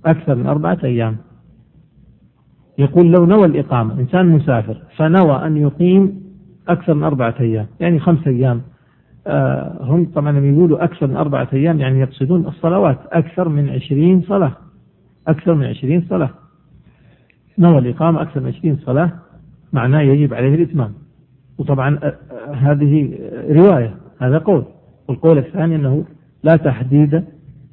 أكثر 0.05 0.35
من 0.35 0.47
أربعة 0.47 0.77
أيام. 0.83 1.17
يقول 2.77 3.11
لو 3.11 3.25
نوى 3.25 3.45
الإقامة 3.45 3.99
إنسان 3.99 4.25
مسافر 4.29 4.81
فنوى 4.97 5.47
أن 5.47 5.57
يقيم 5.57 6.23
أكثر 6.67 6.93
من 6.93 7.03
أربعة 7.03 7.35
أيام. 7.39 7.67
يعني 7.79 7.99
خمسة 7.99 8.27
أيام. 8.31 8.61
آه 9.27 9.77
هم 9.81 10.05
طبعا 10.15 10.39
يقولوا 10.39 10.83
أكثر 10.83 11.07
من 11.07 11.15
أربعة 11.15 11.47
أيام 11.53 11.79
يعني 11.79 11.99
يقصدون 11.99 12.47
الصلوات. 12.47 12.99
أكثر 13.11 13.49
من 13.49 13.69
عشرين 13.69 14.21
صلاة. 14.21 14.51
أكثر 15.27 15.53
من 15.53 15.65
عشرين 15.65 16.05
صلاة. 16.09 16.29
نوى 17.57 17.77
الإقامة 17.77 18.21
أكثر 18.21 18.39
من 18.39 18.47
عشرين 18.47 18.77
صلاة 18.85 19.11
معناه 19.73 20.01
يجب 20.01 20.33
عليه 20.33 20.55
الإتمام. 20.55 20.93
وطبعا 21.57 21.99
آه، 22.03 22.15
آه، 22.31 22.53
هذه 22.53 23.17
رواية 23.49 23.95
هذا 24.19 24.37
قول. 24.37 24.65
والقول 25.07 25.37
الثاني 25.37 25.75
أنه 25.75 26.05
لا 26.43 26.55
تحديد 26.55 27.23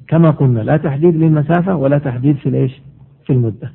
كما 0.07 0.31
قلنا 0.31 0.59
لا 0.59 0.77
تحديد 0.77 1.15
للمسافة 1.15 1.75
ولا 1.75 1.97
تحديد 1.97 2.35
في 2.35 2.49
الإيش؟ 2.49 2.81
في 3.25 3.33
المدة. 3.33 3.71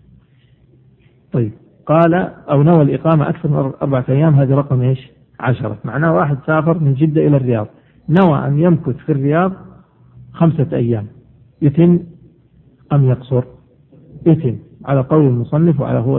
طيب 1.33 1.53
قال 1.87 2.14
أو 2.51 2.62
نوى 2.62 2.83
الإقامة 2.83 3.29
أكثر 3.29 3.49
من 3.49 3.73
أربعة 3.83 4.05
أيام 4.09 4.35
هذه 4.35 4.55
رقم 4.55 4.81
إيش؟ 4.81 5.09
عشرة. 5.40 5.79
معناه 5.85 6.14
واحد 6.14 6.38
سافر 6.47 6.79
من 6.79 6.94
جدة 6.94 7.27
إلى 7.27 7.37
الرياض. 7.37 7.66
نوى 8.09 8.38
أن 8.47 8.59
يمكث 8.59 8.97
في 8.97 9.12
الرياض 9.12 9.53
خمسة 10.33 10.66
أيام. 10.73 11.07
يتم 11.62 11.99
أم 12.92 13.05
يقصر؟ 13.05 13.44
يتم. 14.27 14.57
على 14.85 15.01
قول 15.01 15.27
المصنف 15.27 15.81
وعلى 15.81 15.99
هو 15.99 16.18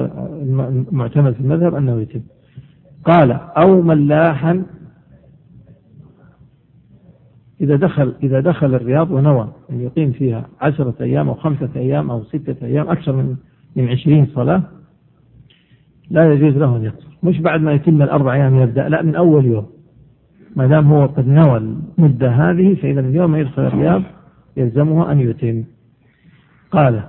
المعتمد 0.91 1.33
في 1.33 1.39
المذهب 1.39 1.75
أنه 1.75 2.01
يتم. 2.01 2.21
قال 3.05 3.31
أو 3.31 3.81
ملاحا 3.81 4.63
إذا 7.61 7.75
دخل 7.75 8.13
إذا 8.23 8.39
دخل 8.39 8.75
الرياض 8.75 9.11
ونوى 9.11 9.47
أن 9.71 9.81
يقيم 9.81 10.11
فيها 10.11 10.47
عشرة 10.61 10.93
أيام 11.01 11.29
أو 11.29 11.35
خمسة 11.35 11.69
أيام 11.75 12.11
أو 12.11 12.23
ستة 12.23 12.65
أيام 12.65 12.89
أكثر 12.89 13.15
من 13.15 13.35
من 13.75 13.87
عشرين 13.89 14.25
صلاة 14.25 14.63
لا 16.09 16.33
يجوز 16.33 16.57
له 16.57 16.77
أن 16.77 16.83
يقصر. 16.83 17.07
مش 17.23 17.39
بعد 17.39 17.61
ما 17.61 17.73
يتم 17.73 18.01
الأربع 18.01 18.33
أيام 18.33 18.55
يبدأ 18.55 18.89
لا 18.89 19.01
من 19.01 19.15
أول 19.15 19.45
يوم. 19.45 19.67
ما 20.55 20.67
دام 20.67 20.87
هو 20.87 21.05
قد 21.05 21.27
نوى 21.27 21.57
المدة 21.57 22.29
هذه 22.29 22.75
فإذا 22.75 23.01
من 23.01 23.15
يوم 23.15 23.35
يدخل 23.35 23.61
الرياض 23.61 24.01
يلزمه 24.57 25.11
أن 25.11 25.19
يتم. 25.19 25.63
قال 26.71 27.03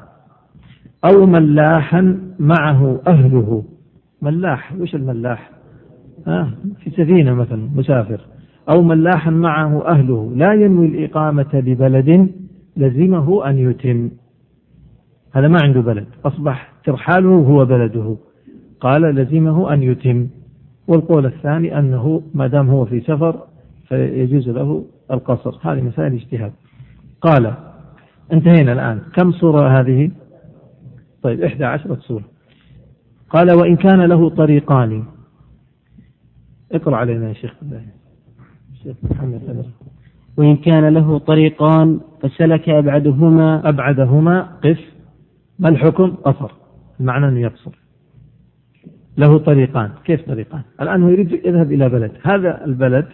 أو 1.05 1.27
ملاحا 1.27 2.21
معه 2.39 3.01
أهله. 3.07 3.65
ملاح 4.23 4.73
وش 4.81 4.95
الملاح؟ 4.95 5.51
آه 6.27 6.51
في 6.81 6.91
سفينة 6.91 7.35
مثلا 7.35 7.69
مسافر. 7.75 8.21
أو 8.69 8.83
ملاحا 8.83 9.31
معه 9.31 9.87
أهله. 9.87 10.33
لا 10.37 10.53
ينوي 10.53 10.87
الإقامة 10.87 11.51
ببلد 11.55 12.31
لزمه 12.77 13.51
أن 13.51 13.59
يتم. 13.59 14.11
هذا 15.33 15.49
ما 15.49 15.59
عنده 15.63 15.81
بلد. 15.81 16.07
أصبح 16.25 16.73
ترحاله 16.85 17.29
هو 17.29 17.65
بلده. 17.65 18.17
قال 18.81 19.03
لزمه 19.03 19.73
أن 19.73 19.83
يتم. 19.83 20.29
والقول 20.89 21.27
الثاني 21.27 21.79
أنه 21.79 22.23
ما 22.35 22.47
دام 22.47 22.71
هو 22.71 22.85
في 22.85 23.01
سفر 23.01 23.41
فيجوز 23.89 24.49
له 24.49 24.85
القصر. 25.11 25.59
هذه 25.63 25.81
مسائل 25.83 26.13
اجتهاد. 26.13 26.53
قال 27.21 27.55
انتهينا 28.33 28.73
الآن. 28.73 29.01
كم 29.15 29.33
صورة 29.33 29.81
هذه؟ 29.81 30.11
طيب 31.23 31.43
إحدى 31.43 31.65
عشرة 31.65 31.99
سورة. 32.01 32.25
قال 33.31 33.51
وإن 33.51 33.77
كان 33.77 34.01
له 34.01 34.31
طريقان. 34.31 35.05
اقرأ 36.73 36.97
علينا 36.97 37.29
يا 37.29 37.33
شيخ. 37.33 37.55
الشيخ 38.81 38.97
محمد 39.03 39.65
وإن 40.37 40.57
كان 40.57 40.89
له 40.89 41.19
طريقان 41.19 42.01
فسلك 42.23 42.69
أبعدهما. 42.69 43.69
أبعدهما 43.69 44.43
قف. 44.65 44.81
ما 45.59 45.69
الحكم؟ 45.69 46.11
قصر. 46.11 46.51
المعنى 47.01 47.29
أنه 47.29 47.41
يقصر. 47.41 47.71
له 49.17 49.39
طريقان. 49.39 49.91
كيف 50.05 50.27
طريقان؟ 50.27 50.63
الآن 50.81 51.03
هو 51.03 51.09
يريد 51.09 51.33
يذهب 51.33 51.73
إلى 51.73 51.89
بلد. 51.89 52.13
هذا 52.23 52.65
البلد 52.65 53.07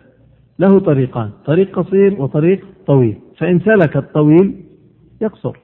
له 0.59 0.79
طريقان. 0.79 1.31
طريق 1.47 1.79
قصير 1.79 2.23
وطريق 2.23 2.65
طويل. 2.87 3.17
فإن 3.39 3.61
سلك 3.61 3.97
الطويل 3.97 4.55
يقصر. 5.21 5.57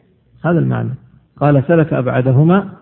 هذا 0.44 0.58
المعنى. 0.58 0.94
قال 1.40 1.64
سلك 1.68 1.92
أبعدهما 1.92 2.72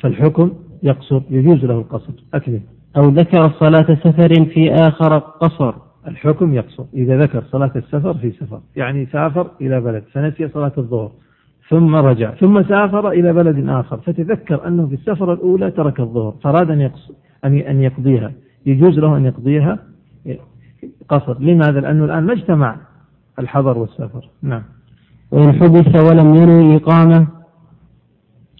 فالحكم 0.00 0.52
يقصر. 0.82 1.22
يجوز 1.30 1.64
له 1.64 1.78
القصر. 1.78 2.12
أكمل 2.34 2.60
أو 2.96 3.08
ذكر 3.08 3.50
صلاة 3.50 3.94
سفر 3.94 4.44
في 4.44 4.72
آخر 4.72 5.18
قصر 5.18 5.87
الحكم 6.08 6.54
يقصر. 6.54 6.84
إذا 6.94 7.18
ذكر 7.18 7.42
صلاة 7.52 7.72
السفر 7.76 8.14
في 8.14 8.30
سفر 8.30 8.60
يعني 8.76 9.06
سافر 9.06 9.50
إلى 9.60 9.80
بلد 9.80 10.04
فنسي 10.12 10.48
صلاة 10.48 10.72
الظهر 10.78 11.10
ثم 11.68 11.94
رجع 11.96 12.34
ثم 12.34 12.62
سافر 12.62 13.08
إلى 13.10 13.32
بلد 13.32 13.68
آخر 13.68 13.96
فتذكر 13.96 14.68
أنه 14.68 14.86
في 14.86 14.94
السفرة 14.94 15.32
الأولى 15.32 15.70
ترك 15.70 16.00
الظهر 16.00 16.34
فأراد 16.42 16.70
أن 16.70 16.90
أن 17.44 17.58
أن 17.58 17.82
يقضيها 17.82 18.32
يجوز 18.66 18.98
له 18.98 19.16
أن 19.16 19.24
يقضيها 19.24 19.78
قصر. 21.08 21.40
لماذا؟ 21.40 21.80
لأنه 21.80 22.04
الآن 22.04 22.24
ما 22.24 22.32
اجتمع 22.32 22.76
الحضر 23.38 23.78
والسفر. 23.78 24.28
نعم. 24.42 24.62
وإن 25.30 25.52
حبس 25.52 26.10
ولم 26.10 26.34
ينوي 26.34 26.76
إقامة 26.76 27.26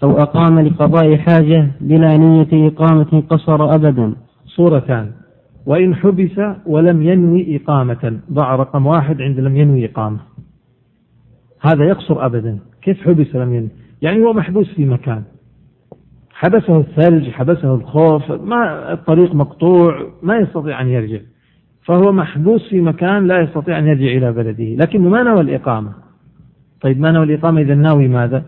أو 0.02 0.22
أقام 0.22 0.60
لقضاء 0.60 1.16
حاجة 1.16 1.70
بلا 1.80 2.16
نية 2.16 2.68
إقامة 2.68 3.22
قصر 3.30 3.74
أبدا. 3.74 4.14
صورتان. 4.46 5.12
وإن 5.68 5.94
حبس 5.94 6.40
ولم 6.66 7.02
ينوي 7.02 7.56
إقامة. 7.56 8.20
ضع 8.32 8.56
رقم 8.56 8.86
واحد 8.86 9.22
عند 9.22 9.40
لم 9.40 9.56
ينوي 9.56 9.84
إقامة. 9.84 10.18
هذا 11.60 11.84
يقصر 11.84 12.26
أبدا. 12.26 12.58
كيف 12.82 13.00
حبس 13.00 13.34
لم 13.34 13.54
ينوي؟ 13.54 13.68
يعني 14.02 14.24
هو 14.24 14.32
محبوس 14.32 14.74
في 14.74 14.84
مكان. 14.84 15.22
حبسه 16.30 16.80
الثلج 16.80 17.30
حبسه 17.30 17.74
الخوف 17.74 18.30
ما 18.30 18.92
الطريق 18.92 19.34
مقطوع 19.34 20.06
ما 20.22 20.36
يستطيع 20.36 20.80
أن 20.80 20.88
يرجع. 20.88 21.18
فهو 21.84 22.12
محبوس 22.12 22.68
في 22.68 22.80
مكان 22.80 23.26
لا 23.26 23.40
يستطيع 23.40 23.78
أن 23.78 23.86
يرجع 23.86 24.06
إلى 24.06 24.32
بلده. 24.32 24.84
لكنه 24.84 25.08
ما 25.08 25.22
نوى 25.22 25.40
الإقامة؟ 25.40 25.92
طيب 26.80 27.00
ما 27.00 27.10
نوى 27.10 27.24
الإقامة 27.24 27.60
إذا 27.60 27.74
ناوي 27.74 28.08
ماذا؟ 28.08 28.44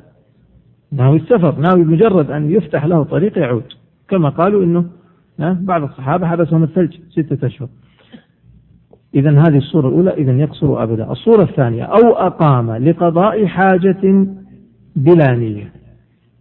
ناوي 0.92 1.16
السفر. 1.16 1.54
ناوي 1.59 1.85
مجرد 1.85 2.30
أن 2.30 2.50
يفتح 2.50 2.85
له 2.85 3.02
طريق 3.02 3.38
يعود. 3.38 3.64
كما 4.09 4.28
قالوا 4.28 4.64
أنه 4.64 4.99
بعض 5.48 5.83
الصحابة 5.83 6.26
حبسهم 6.26 6.62
الثلج 6.62 6.96
ستة 7.11 7.46
أشهر. 7.46 7.68
إذا 9.14 9.31
هذه 9.31 9.57
الصورة 9.57 9.88
الأولى 9.88 10.11
إذا 10.11 10.33
يقصر 10.33 10.83
أبدا. 10.83 11.12
الصورة 11.12 11.42
الثانية 11.42 11.85
أو 11.85 12.12
أقام 12.12 12.70
لقضاء 12.70 13.46
حاجة 13.46 14.26
بلا 14.96 15.35
نية. 15.35 15.72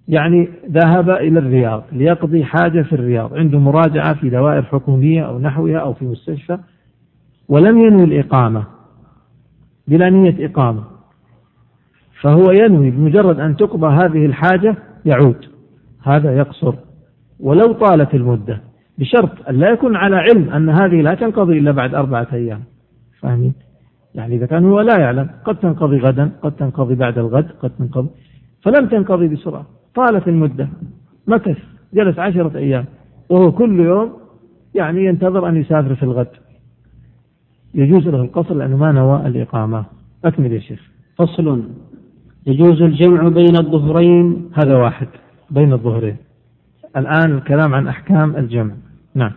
يعني 0.08 0.50
ذهب 0.72 1.10
إلى 1.10 1.40
الرياض 1.40 1.84
ليقضي 1.92 2.44
حاجة 2.44 2.82
في 2.82 2.94
الرياض 2.94 3.34
عنده 3.34 3.60
مراجعة 3.60 4.14
في 4.14 4.30
دوائر 4.30 4.64
حكومية 4.64 5.22
أو 5.22 5.40
نحوها 5.40 5.78
أو 5.78 5.94
في 5.94 6.06
مستشفى 6.06 6.58
ولم 7.50 7.78
ينوي 7.78 8.04
الإقامة. 8.04 8.64
بلا 9.88 10.10
نية 10.10 10.46
إقامة. 10.46 10.84
فهو 12.22 12.52
ينوي 12.52 12.92
بمجرد 12.92 13.40
أن 13.40 13.56
تقضى 13.56 13.88
هذه 13.88 14.26
الحاجة 14.26 14.76
يعود. 15.06 15.46
هذا 16.04 16.38
يقصر. 16.38 16.76
ولو 17.40 17.74
طالت 17.74 18.16
المدة. 18.16 18.69
بشرط 19.00 19.50
أن 19.50 19.56
لا 19.56 19.70
يكون 19.70 19.96
على 19.96 20.16
علم 20.16 20.50
أن 20.50 20.70
هذه 20.70 21.02
لا 21.02 21.14
تنقضي 21.14 21.60
إلا 21.60 21.72
بعد 21.72 21.96
أربعة 21.96 22.28
أيام. 22.34 22.64
فاهمين؟ 23.20 23.54
يعني 24.16 24.36
إذا 24.36 24.46
كان 24.46 24.66
هو 24.66 24.82
لا 24.82 25.00
يعلم 25.00 25.30
قد 25.46 25.56
تنقضي 25.56 25.98
غدا 25.98 26.32
قد 26.42 26.52
تنقضي 26.52 26.96
بعد 26.96 27.18
الغد 27.18 27.48
قد 27.62 27.70
تنقضي 27.70 28.10
فلم 28.62 28.88
تنقضي 28.88 29.28
بسرعة. 29.28 29.66
طالت 29.96 30.28
المدة. 30.28 30.70
مكث 31.28 31.58
جلس 31.94 32.20
عشرة 32.20 32.58
أيام. 32.58 32.86
وهو 33.30 33.52
كل 33.52 33.80
يوم 33.80 34.14
يعني 34.76 35.06
ينتظر 35.06 35.50
أن 35.50 35.58
يسافر 35.58 35.96
في 35.96 36.04
الغد. 36.04 36.28
يجوز 37.74 38.08
له 38.08 38.22
القصر 38.22 38.56
لأنه 38.56 38.78
ما 38.78 38.92
نوى 38.92 39.28
الإقامة. 39.28 39.86
أكمل 40.26 40.52
يا 40.52 40.60
شيخ. 40.60 40.82
فصل. 41.18 41.64
يجوز 42.48 42.82
الجمع 42.82 43.28
بين 43.28 43.56
الظهرين. 43.58 44.50
هذا 44.54 44.78
واحد. 44.78 45.08
بين 45.52 45.74
الظهرين. 45.74 46.18
الآن 46.98 47.32
الكلام 47.32 47.74
عن 47.74 47.88
أحكام 47.88 48.36
الجمع. 48.36 48.74
نعم. 49.20 49.32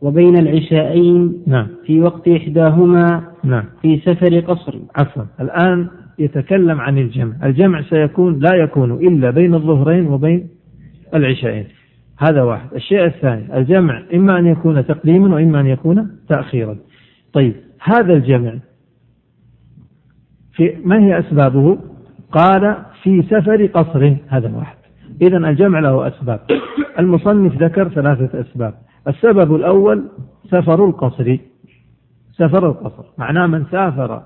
وبين 0.00 0.36
العشاءين 0.36 1.42
نعم. 1.46 1.66
في 1.86 2.00
وقت 2.00 2.28
إحداهما 2.28 3.22
نعم. 3.44 3.64
في 3.82 3.98
سفر 3.98 4.40
قصر. 4.40 4.78
عفوا. 4.96 5.22
الآن 5.40 5.88
يتكلم 6.18 6.80
عن 6.80 6.98
الجمع. 6.98 7.34
الجمع 7.44 7.82
سيكون 7.82 8.38
لا 8.38 8.54
يكون 8.54 8.92
إلا 8.92 9.30
بين 9.30 9.54
الظهرين 9.54 10.06
وبين 10.06 10.48
العشاءين 11.14 11.64
هذا 12.18 12.42
واحد. 12.42 12.74
الشيء 12.74 13.04
الثاني 13.04 13.58
الجمع 13.58 14.02
إما 14.14 14.38
أن 14.38 14.46
يكون 14.46 14.86
تقديما 14.86 15.34
وإما 15.34 15.60
أن 15.60 15.66
يكون 15.66 16.10
تأخيرا. 16.28 16.76
طيب 17.32 17.54
هذا 17.82 18.12
الجمع 18.12 18.54
في 20.52 20.76
ما 20.84 21.00
هي 21.00 21.18
أسبابه؟ 21.18 21.78
قال 22.32 22.76
في 23.02 23.22
سفر 23.22 23.66
قصر 23.66 24.16
هذا 24.28 24.52
واحد. 24.56 24.76
إذا 25.22 25.36
الجمع 25.36 25.80
له 25.80 26.08
أسباب. 26.08 26.40
المصنف 26.98 27.62
ذكر 27.62 27.88
ثلاثة 27.88 28.40
أسباب. 28.40 28.74
السبب 29.08 29.54
الأول 29.54 30.08
سفر 30.50 30.84
القصر. 30.84 31.36
سفر 32.32 32.68
القصر. 32.68 33.04
معناه 33.18 33.46
من 33.46 33.64
سافر 33.70 34.22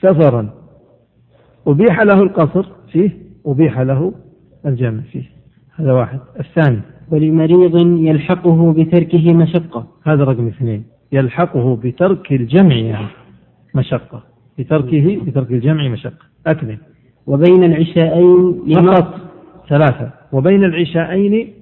سفرا 0.00 0.50
أبيح 1.66 2.00
له 2.00 2.22
القصر 2.22 2.66
فيه 2.92 3.10
أبيح 3.46 3.80
له 3.80 4.12
الجمع 4.66 5.00
فيه. 5.00 5.30
هذا 5.76 5.92
واحد. 5.92 6.20
الثاني. 6.40 6.80
ولمريض 7.10 7.76
يلحقه 7.86 8.72
بتركه 8.72 9.34
مشقة. 9.34 9.86
هذا 10.04 10.24
رقم 10.24 10.46
اثنين. 10.46 10.84
يلحقه 11.12 11.76
بترك 11.76 12.32
الجمع 12.32 12.74
يعني 12.74 13.06
مشقة. 13.74 14.22
بتركه 14.58 15.20
بترك 15.26 15.50
الجمع 15.50 15.88
مشقة. 15.88 16.26
أكمل 16.46 16.78
وبين 17.26 17.64
العشاءين 17.64 18.74
فقط 18.74 19.14
ثلاثة. 19.68 20.10
وبين 20.32 20.64
العشاءين 20.64 21.52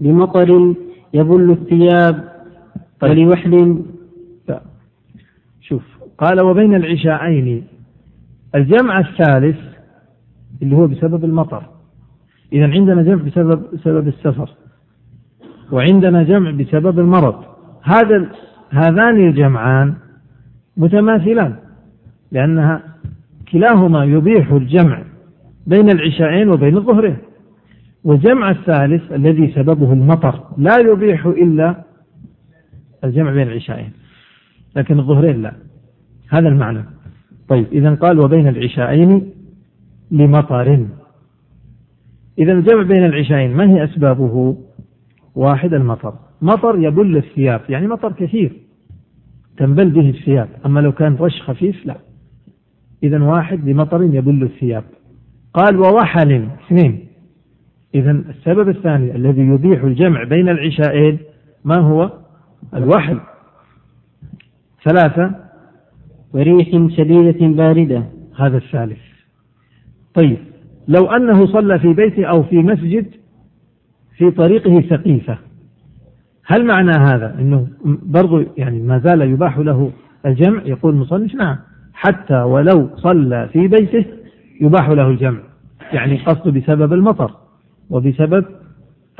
لمطر 0.00 0.74
يبل 1.14 1.50
الثياب 1.50 2.28
طيب. 3.00 4.60
شوف 5.60 5.82
قال 6.18 6.40
وبين 6.40 6.74
العشاءين 6.74 7.64
الجمع 8.54 8.98
الثالث 8.98 9.58
اللي 10.62 10.76
هو 10.76 10.86
بسبب 10.86 11.24
المطر 11.24 11.62
إذا 12.52 12.70
عندنا 12.70 13.02
جمع 13.02 13.22
بسبب 13.22 13.62
سبب 13.84 14.08
السفر 14.08 14.50
وعندنا 15.72 16.22
جمع 16.22 16.50
بسبب 16.50 16.98
المرض 16.98 17.44
هذا 17.82 18.30
هذان 18.70 19.28
الجمعان 19.28 19.94
متماثلان 20.76 21.56
لأنها 22.32 22.82
كلاهما 23.52 24.04
يبيح 24.04 24.52
الجمع 24.52 25.02
بين 25.66 25.88
العشاءين 25.88 26.48
وبين 26.48 26.76
الظهرين 26.76 27.16
والجمع 28.04 28.50
الثالث 28.50 29.12
الذي 29.12 29.52
سببه 29.52 29.92
المطر 29.92 30.40
لا 30.58 30.78
يبيح 30.78 31.26
إلا 31.26 31.84
الجمع 33.04 33.32
بين 33.32 33.48
العشاءين 33.48 33.92
لكن 34.76 34.98
الظهرين 34.98 35.42
لا. 35.42 35.52
هذا 36.28 36.48
المعنى. 36.48 36.84
طيب 37.48 37.66
إذا 37.72 37.94
قال 37.94 38.20
وبين 38.20 38.48
العشاءين 38.48 39.30
لمطر. 40.10 40.86
إذا 42.38 42.52
الجمع 42.52 42.82
بين 42.82 43.04
العشاءين 43.04 43.56
ما 43.56 43.70
هي 43.70 43.84
أسبابه؟ 43.84 44.56
واحد 45.34 45.74
المطر. 45.74 46.14
مطر 46.42 46.78
يبل 46.78 47.16
الثياب 47.16 47.60
يعني 47.68 47.86
مطر 47.86 48.12
كثير 48.12 48.52
تنبل 49.56 49.90
به 49.90 50.10
الثياب 50.10 50.48
أما 50.66 50.80
لو 50.80 50.92
كان 50.92 51.14
رش 51.14 51.42
خفيف 51.42 51.86
لا. 51.86 51.96
إذا 53.02 53.22
واحد 53.22 53.68
لمطر 53.68 54.02
يبل 54.02 54.42
الثياب. 54.42 54.84
قال 55.54 55.76
ووحل 55.76 56.48
اثنين. 56.66 57.13
إذا 57.94 58.10
السبب 58.10 58.68
الثاني 58.68 59.16
الذي 59.16 59.42
يبيح 59.42 59.84
الجمع 59.84 60.24
بين 60.24 60.48
العشاءين 60.48 61.18
ما 61.64 61.76
هو؟ 61.76 62.10
الوحل 62.74 63.20
ثلاثة. 64.84 65.34
وريح 66.34 66.68
شديدة 66.96 67.46
باردة. 67.46 68.02
هذا 68.36 68.56
الثالث. 68.56 68.98
طيب 70.14 70.38
لو 70.88 71.06
أنه 71.06 71.46
صلى 71.46 71.78
في 71.78 71.92
بيته 71.92 72.24
أو 72.24 72.42
في 72.42 72.56
مسجد 72.56 73.06
في 74.16 74.30
طريقه 74.30 74.84
سقيفة 74.90 75.38
هل 76.46 76.64
معنى 76.66 76.90
هذا 76.90 77.36
أنه 77.38 77.68
برضو 77.84 78.44
يعني 78.56 78.82
ما 78.82 78.98
زال 78.98 79.22
يباح 79.22 79.58
له 79.58 79.92
الجمع؟ 80.26 80.62
يقول 80.64 80.94
المصنف 80.94 81.34
نعم. 81.34 81.56
حتى 81.94 82.42
ولو 82.42 82.90
صلى 82.96 83.48
في 83.52 83.68
بيته 83.68 84.04
يباح 84.60 84.88
له 84.88 85.08
الجمع. 85.08 85.40
يعني 85.92 86.16
قصده 86.16 86.50
بسبب 86.50 86.92
المطر. 86.92 87.43
وبسبب 87.90 88.44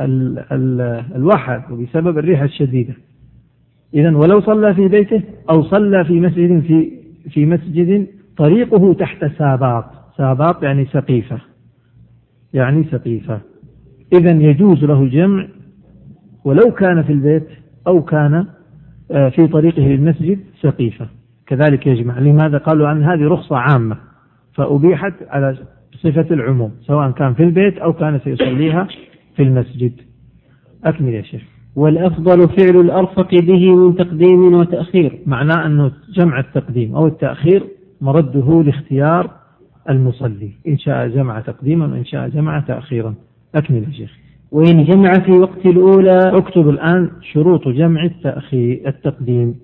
ال 0.01 0.39
ال 0.53 0.81
الوحل 1.17 1.73
وبسبب 1.73 2.19
الريح 2.19 2.43
الشديدة. 2.43 2.95
إذا 3.95 4.17
ولو 4.17 4.41
صلى 4.41 4.75
في 4.75 4.89
بيته 4.89 5.23
أو 5.51 5.63
صلى 5.63 6.05
في 6.05 6.21
مسجد 6.21 6.61
في 6.61 6.91
في 7.31 7.47
مسجد 7.47 8.07
طريقه 8.37 8.95
تحت 8.95 9.25
ساباط. 9.39 9.85
ساباط 10.17 10.63
يعني 10.63 10.85
سقيفة. 10.85 11.39
يعني 12.55 12.85
سقيفة. 12.85 13.41
إذا 14.13 14.31
يجوز 14.31 14.85
له 14.85 15.03
الجمع 15.03 15.49
ولو 16.45 16.71
كان 16.71 17.03
في 17.03 17.13
البيت 17.13 17.47
أو 17.87 18.03
كان 18.03 18.47
آه، 19.11 19.29
في 19.29 19.47
طريقه 19.47 19.83
للمسجد 19.83 20.39
سقيفة. 20.61 21.09
كذلك 21.47 21.87
يجمع. 21.87 22.19
لماذا؟ 22.19 22.59
قالوا 22.59 22.93
أن 22.93 23.03
هذه 23.03 23.29
رخصة 23.29 23.57
عامة. 23.57 23.97
فأبيحت 24.55 25.15
على 25.29 25.57
صفة 26.05 26.35
العموم 26.35 26.71
سواء 26.87 27.11
كان 27.11 27.35
في 27.35 27.43
البيت 27.43 27.79
أو 27.79 27.93
كان 27.93 28.21
سيصليها 28.25 28.89
في 29.37 29.43
المسجد. 29.43 29.93
أكمل 30.85 31.15
يا 31.15 31.23
شيخ. 31.23 31.43
والأفضل 31.77 32.49
فعل 32.49 32.81
الأرفق 32.81 33.35
به 33.35 33.77
من 33.77 33.95
تقديم 33.97 34.55
وتأخير. 34.55 35.19
معناه 35.27 35.67
أنه 35.67 35.93
جمع 36.15 36.41
التقديم 36.41 36.95
أو 36.95 37.07
التأخير 37.07 37.63
مرده 38.01 38.63
لاختيار 38.63 39.31
المصلي 39.91 40.51
إن 40.69 40.79
شاء 40.79 41.09
جمع 41.09 41.41
تقديما 41.41 41.87
وإن 41.87 42.05
شاء 42.05 42.29
جمع 42.29 42.61
تأخيرا. 42.61 43.15
أكمل 43.55 43.85
يا 43.85 43.91
شيخ. 43.91 44.11
وإن 44.53 44.85
جمع 44.85 45.13
في 45.13 45.33
وقت 45.33 45.67
الأولى. 45.67 46.19
أكتب 46.19 46.69
الآن 46.69 47.11
شروط 47.33 47.69
جمع 47.69 48.05
التأخير 48.05 48.83
التقديم. 48.87 49.55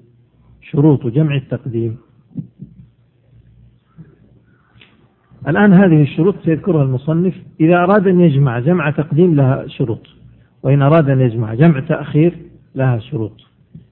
شروط 0.70 1.07
جمع 1.07 1.36
التقديم. 1.36 1.97
الآن 5.49 5.72
هذه 5.72 6.03
الشروط 6.03 6.34
سيذكرها 6.45 6.82
المصنف. 6.82 7.34
إذا 7.61 7.76
أراد 7.76 8.07
أن 8.07 8.20
يجمع 8.20 8.59
جمع 8.59 8.91
تقديم 8.91 9.34
لها 9.34 9.66
شروط 9.66 10.07
وإن 10.62 10.82
أراد 10.82 11.11
أن 11.11 11.20
يجمع 11.20 11.55
جمع 11.55 11.80
تأخير 11.80 12.36
لها 12.74 12.99
شروط. 12.99 13.32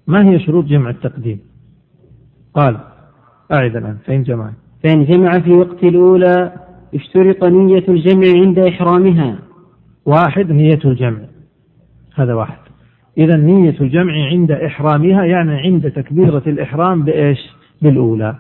ما 0.07 0.31
هي 0.31 0.39
شروط 0.41 0.65
جمع 0.65 0.91
التقديم؟ 0.91 1.41
قال 2.55 2.77
أعد 3.53 3.77
الآن. 3.77 3.97
فإن 4.07 4.23
جمع 4.23 4.53
فإن 4.85 5.05
جمع 5.05 5.39
في 5.39 5.53
وقت 5.53 5.85
الأولى 5.85 6.53
اشترط 6.95 7.45
نية 7.45 7.85
الجمع 7.89 8.27
عند 8.35 8.59
إحرامها. 8.59 9.39
واحد 10.07 10.53
نية 10.53 10.81
الجمع. 10.85 11.21
هذا 12.15 12.35
واحد. 12.35 12.59
إذا 13.19 13.37
نية 13.37 13.81
الجمع 13.81 14.13
عند 14.13 14.51
إحرامها 14.51 15.25
يعني 15.25 15.55
عند 15.55 15.91
تكبيرة 15.91 16.43
الإحرام 16.47 17.03
بإيش؟ 17.03 17.39
بالأولى. 17.83 18.35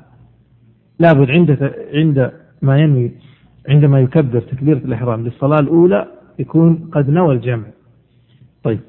لابد 0.98 1.30
عند 1.30 1.72
عند 1.94 2.32
ما 2.62 2.78
ينوي 2.78 3.10
عندما 3.68 4.00
يكبر 4.00 4.40
تكبيرة 4.40 4.78
الإحرام 4.78 5.24
للصلاة 5.24 5.60
الأولى 5.60 6.06
يكون 6.38 6.90
قد 6.92 7.10
نوى 7.10 7.34
الجمع. 7.34 7.64
طيب 8.64 8.80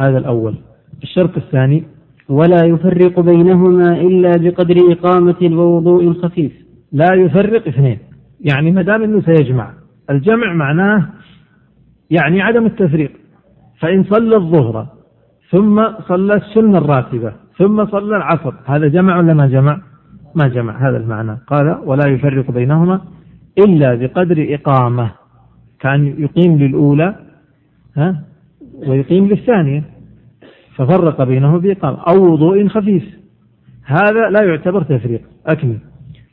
هذا 0.00 0.18
الأول. 0.18 0.54
الشرط 1.02 1.36
الثاني 1.36 1.84
ولا 2.28 2.64
يفرق 2.64 3.20
بينهما 3.20 4.00
إلا 4.00 4.30
بقدر 4.36 4.92
إقامة 4.92 5.36
ووضوء 5.42 6.12
خفيف 6.12 6.52
لا 6.92 7.14
يفرق 7.14 7.68
اثنين. 7.68 7.98
يعني 8.40 8.70
ما 8.70 8.82
دام 8.82 9.02
أنه 9.02 9.20
سيجمع 9.20 9.72
الجمع 10.10 10.52
معناه 10.52 11.08
يعني 12.10 12.42
عدم 12.42 12.66
التفريق. 12.66 13.12
فإن 13.80 14.04
صلى 14.04 14.36
الظهر 14.36 14.86
ثم 15.50 15.82
صلى 16.08 16.34
السنة 16.34 16.78
الراتبة 16.78 17.32
ثم 17.58 17.86
صلى 17.86 18.16
العصر 18.16 18.54
هذا 18.66 18.88
جمع 18.88 19.18
ولا 19.18 19.34
ما 19.34 19.46
جمع؟ 19.46 19.80
ما 20.34 20.48
جمع 20.48 20.88
هذا 20.88 20.96
المعنى. 20.96 21.38
قال 21.46 21.78
ولا 21.84 22.08
يفرق 22.08 22.50
بينهما 22.50 23.00
إلا 23.58 23.94
بقدر 23.94 24.46
إقامة. 24.54 25.10
كان 25.80 26.06
يقيم 26.06 26.58
للأولى 26.58 27.14
ها 27.96 28.20
ويقيم 28.88 29.28
للثانية. 29.28 29.84
ففرق 30.76 31.22
بينهما 31.22 31.58
بإقامة 31.58 31.98
أو 32.08 32.32
وضوء 32.32 32.68
خفيف. 32.68 33.04
هذا 33.84 34.30
لا 34.30 34.42
يعتبر 34.42 34.82
تفريق 34.82 35.20
أكمل. 35.46 35.78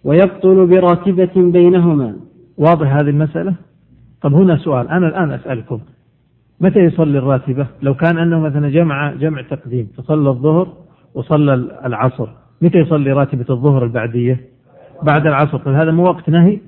ويبطل 0.04 0.68
براتبة 0.68 1.52
بينهما. 1.52 2.16
واضح 2.58 2.95
هذه 2.95 3.10
المسألة؟ 3.10 3.56
طب 4.22 4.34
هنا 4.34 4.58
سؤال 4.58 4.89
أنا 4.89 5.08
الآن 5.08 5.32
أسألكم 5.32 5.80
متى 6.62 6.80
يصلي 6.80 7.18
الراتبة؟ 7.18 7.68
لو 7.82 7.93
كان 7.93 8.18
أنه 8.18 8.39
مثلا 8.39 8.70
جمع 8.70 9.14
جمع 9.14 9.41
تقديم 9.41 9.88
فصلى 9.97 10.30
الظهر 10.30 10.68
وصلى 11.14 11.54
العصر 11.86 12.30
متى 12.62 12.78
يصلي 12.78 13.12
راتبة 13.12 13.45
الظهر 13.49 13.84
البعدية؟ 13.84 14.39
بعد 15.03 15.28
العصر. 15.28 15.57
طيب 15.57 15.76
هذا 15.76 15.91
مو 15.91 16.03
وقت 16.03 16.30
نهي؟ 16.30 16.59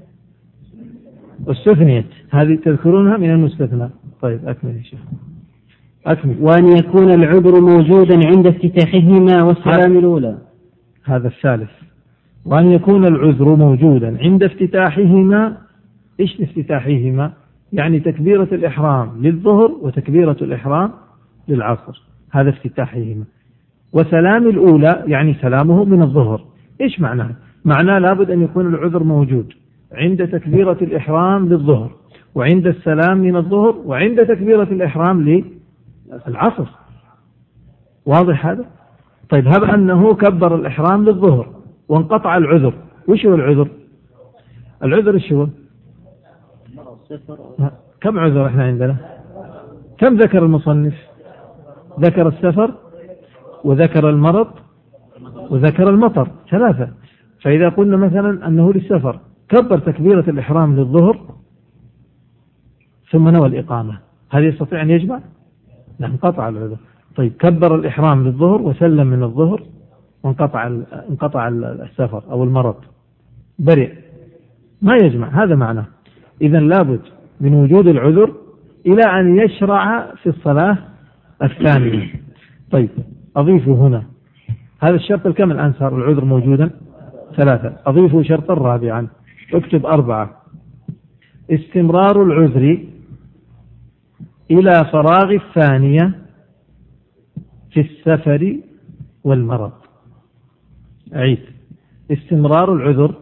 استثنيت. 1.48 2.06
هذه 2.30 2.56
تذكرونها 2.56 3.18
من 3.18 3.30
المستثنى. 3.30 3.90
طيب 4.22 4.48
أكمل 4.48 4.78
يا 4.78 4.84
شيخ. 4.84 5.00
أكمل. 6.06 6.36
وأن 6.40 6.78
يكون 6.78 7.12
العذر 7.12 7.62
موجودا 7.62 8.20
عند 8.28 8.48
افتتاحهما 8.48 9.44
والسلام 9.44 9.98
الأولى. 9.98 10.38
هذا 11.04 11.28
الثالث. 11.28 11.70
وأن 12.46 12.72
يكون 12.72 13.06
العذر 13.06 13.56
موجودا 13.56 14.18
عند 14.22 14.44
افتتاحهما. 14.44 15.58
إيش 16.20 16.42
افتتاحهما؟ 16.42 17.32
يعني 17.74 18.00
تكبيرة 18.00 18.48
الإحرام 18.52 19.22
للظهر 19.22 19.72
وتكبيرة 19.82 20.38
الإحرام 20.42 20.92
للعصر. 21.48 22.02
هذا 22.32 22.50
افتتاحهما. 22.50 23.24
وسلام 23.94 24.48
الأولى 24.48 25.04
يعني 25.08 25.34
سلامه 25.42 25.84
من 25.86 26.02
الظهر 26.02 26.46
إيش 26.82 27.00
معناه 27.00 27.30
معناه 27.66 28.00
لابد 28.00 28.32
أن 28.32 28.42
يكون 28.42 28.68
العذر 28.68 29.04
موجود 29.04 29.54
عند 29.92 30.28
تكبيرة 30.28 30.78
الإحرام 30.82 31.50
للظهر 31.50 31.92
وعند 32.36 32.68
السلام 32.68 33.18
من 33.18 33.36
الظهر 33.36 33.76
وعند 33.86 34.26
تكبيرة 34.26 34.64
الإحرام 34.64 35.44
للعصر 36.28 36.66
واضح 38.06 38.46
هذا؟ 38.46 38.66
طيب 39.30 39.48
هب 39.48 39.64
أنه 39.64 40.14
كبر 40.16 40.56
الإحرام 40.56 41.06
للظهر 41.06 41.48
وانقطع 41.90 42.38
العذر 42.38 42.74
وش 43.08 43.26
هو 43.26 43.36
العذر؟ 43.36 43.68
العذر 44.84 45.14
إيش 45.14 45.34
هو؟ 45.34 45.48
كم 48.02 48.20
عذر 48.20 48.48
إحنا 48.48 48.64
عندنا؟ 48.64 48.96
كم 49.98 50.18
ذكر 50.18 50.46
المصنف؟ 50.46 50.94
ذكر 52.00 52.28
السفر 52.28 52.72
وذكر 53.64 54.10
المرض 54.10 54.48
وذكر 55.50 55.90
المطر 55.90 56.28
ثلاثة. 56.50 56.90
فإذا 57.42 57.70
قلنا 57.70 57.98
مثلا 57.98 58.48
أنه 58.48 58.74
للسفر 58.74 59.20
كبر 59.50 59.78
تكبيرة 59.78 60.30
الإحرام 60.30 60.76
للظهر 60.76 61.20
ثم 63.12 63.30
نوى 63.30 63.48
الإقامة. 63.48 64.00
هل 64.30 64.46
يستطيع 64.46 64.82
أن 64.82 64.90
يجمع؟ 64.90 65.20
لا 66.00 66.08
انقطع 66.08 66.50
العذر. 66.50 66.78
طيب 67.16 67.34
كبر 67.40 67.76
الإحرام 67.76 68.24
للظهر 68.24 68.62
وسلم 68.62 69.08
من 69.08 69.24
الظهر 69.24 69.64
وانقطع 70.24 70.68
انقطع 71.10 71.48
السفر 71.48 72.24
أو 72.32 72.44
المرض. 72.44 72.76
برئ 73.60 73.92
ما 74.82 74.96
يجمع 74.96 75.44
هذا 75.44 75.56
معناه 75.56 75.86
إذا 76.42 76.60
لابد 76.60 77.02
من 77.42 77.54
وجود 77.54 77.88
العذر 77.88 78.32
إلى 78.86 79.04
أن 79.04 79.38
يشرع 79.38 80.16
في 80.16 80.30
الصلاة 80.30 80.78
الثانية. 81.44 82.14
طيب 82.72 82.90
أضيف 83.36 83.68
هنا. 83.68 84.04
هذا 84.80 84.96
الشرط 84.96 85.26
الكم 85.26 85.52
الآن 85.52 85.74
صار 85.74 85.98
العذر 85.98 86.26
موجودا؟ 86.26 86.72
ثلاثة. 87.36 87.78
أضيف 87.86 88.28
شرطا 88.28 88.54
رابعا. 88.54 89.08
اكتب 89.54 89.86
أربعة. 89.86 90.42
استمرار 91.52 92.24
العذر 92.24 92.84
إلى 94.52 94.86
فراغ 94.92 95.32
الثانية 95.32 96.20
في 97.72 97.80
السفر 97.80 98.58
والمرض. 99.24 99.72
أعيد 101.16 101.40
استمرار 102.12 102.74
العذر 102.74 103.16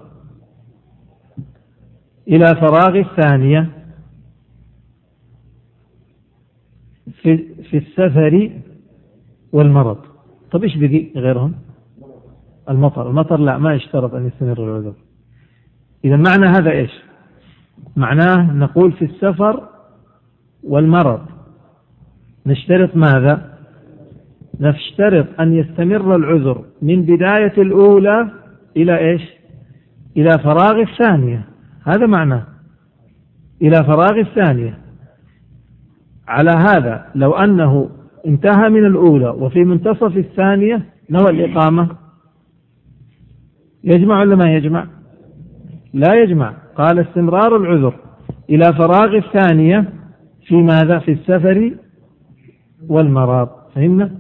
إلى 2.28 2.46
فراغ 2.46 3.00
الثانية 3.00 3.70
في, 7.22 7.38
في 7.64 7.78
السفر 7.78 8.52
والمرض. 9.54 9.98
طيب 10.52 10.64
إيش 10.64 10.78
بقي 10.78 11.12
غيرهم 11.16 11.54
المطر. 12.70 13.10
المطر 13.10 13.40
لا 13.40 13.58
ما 13.58 13.74
يشترط 13.74 14.14
أن 14.14 14.28
يستمر 14.28 14.64
العذر 14.64 14.94
إذا 16.06 16.16
معنى 16.16 16.46
هذا 16.46 16.72
إيش؟ 16.72 16.92
معناه 17.96 18.54
نقول 18.54 18.92
في 18.92 19.06
السفر 19.06 19.68
والمرض. 20.64 21.22
نشترط 22.46 22.96
ماذا؟ 22.96 23.58
نشترط 24.60 25.28
أن 25.40 25.54
يستمر 25.54 26.16
العذر 26.16 26.66
من 26.82 27.02
بداية 27.02 27.54
الأولى 27.58 28.32
إلى 28.78 28.98
إيش؟ 28.98 29.22
إلى 30.18 30.30
فراغ 30.30 30.82
الثانية. 30.82 31.48
هذا 31.84 32.06
معناه 32.06 32.44
إلى 33.62 33.84
فراغ 33.84 34.20
الثانية. 34.20 34.78
على 36.28 36.52
هذا 36.52 37.06
لو 37.16 37.32
أنه 37.32 37.90
انتهى 38.28 38.70
من 38.70 38.86
الأولى 38.86 39.30
وفي 39.30 39.64
منتصف 39.64 40.18
الثانية 40.18 40.86
نوى 41.10 41.30
الإقامة. 41.30 41.90
يجمع 43.84 44.20
ولا 44.20 44.36
ما 44.36 44.54
يجمع؟ 44.54 44.88
لا 45.94 46.16
يجمع. 46.16 46.54
قال 46.76 47.00
استمرار 47.00 47.56
العذر. 47.58 47.96
إلى 48.50 48.74
فراغ 48.74 49.18
الثانية 49.18 49.94
في 50.48 50.56
ماذا؟ 50.56 51.00
في 51.00 51.12
السفر 51.12 51.76
والمرض 52.90 53.50
فهمنا؟ 53.76 54.12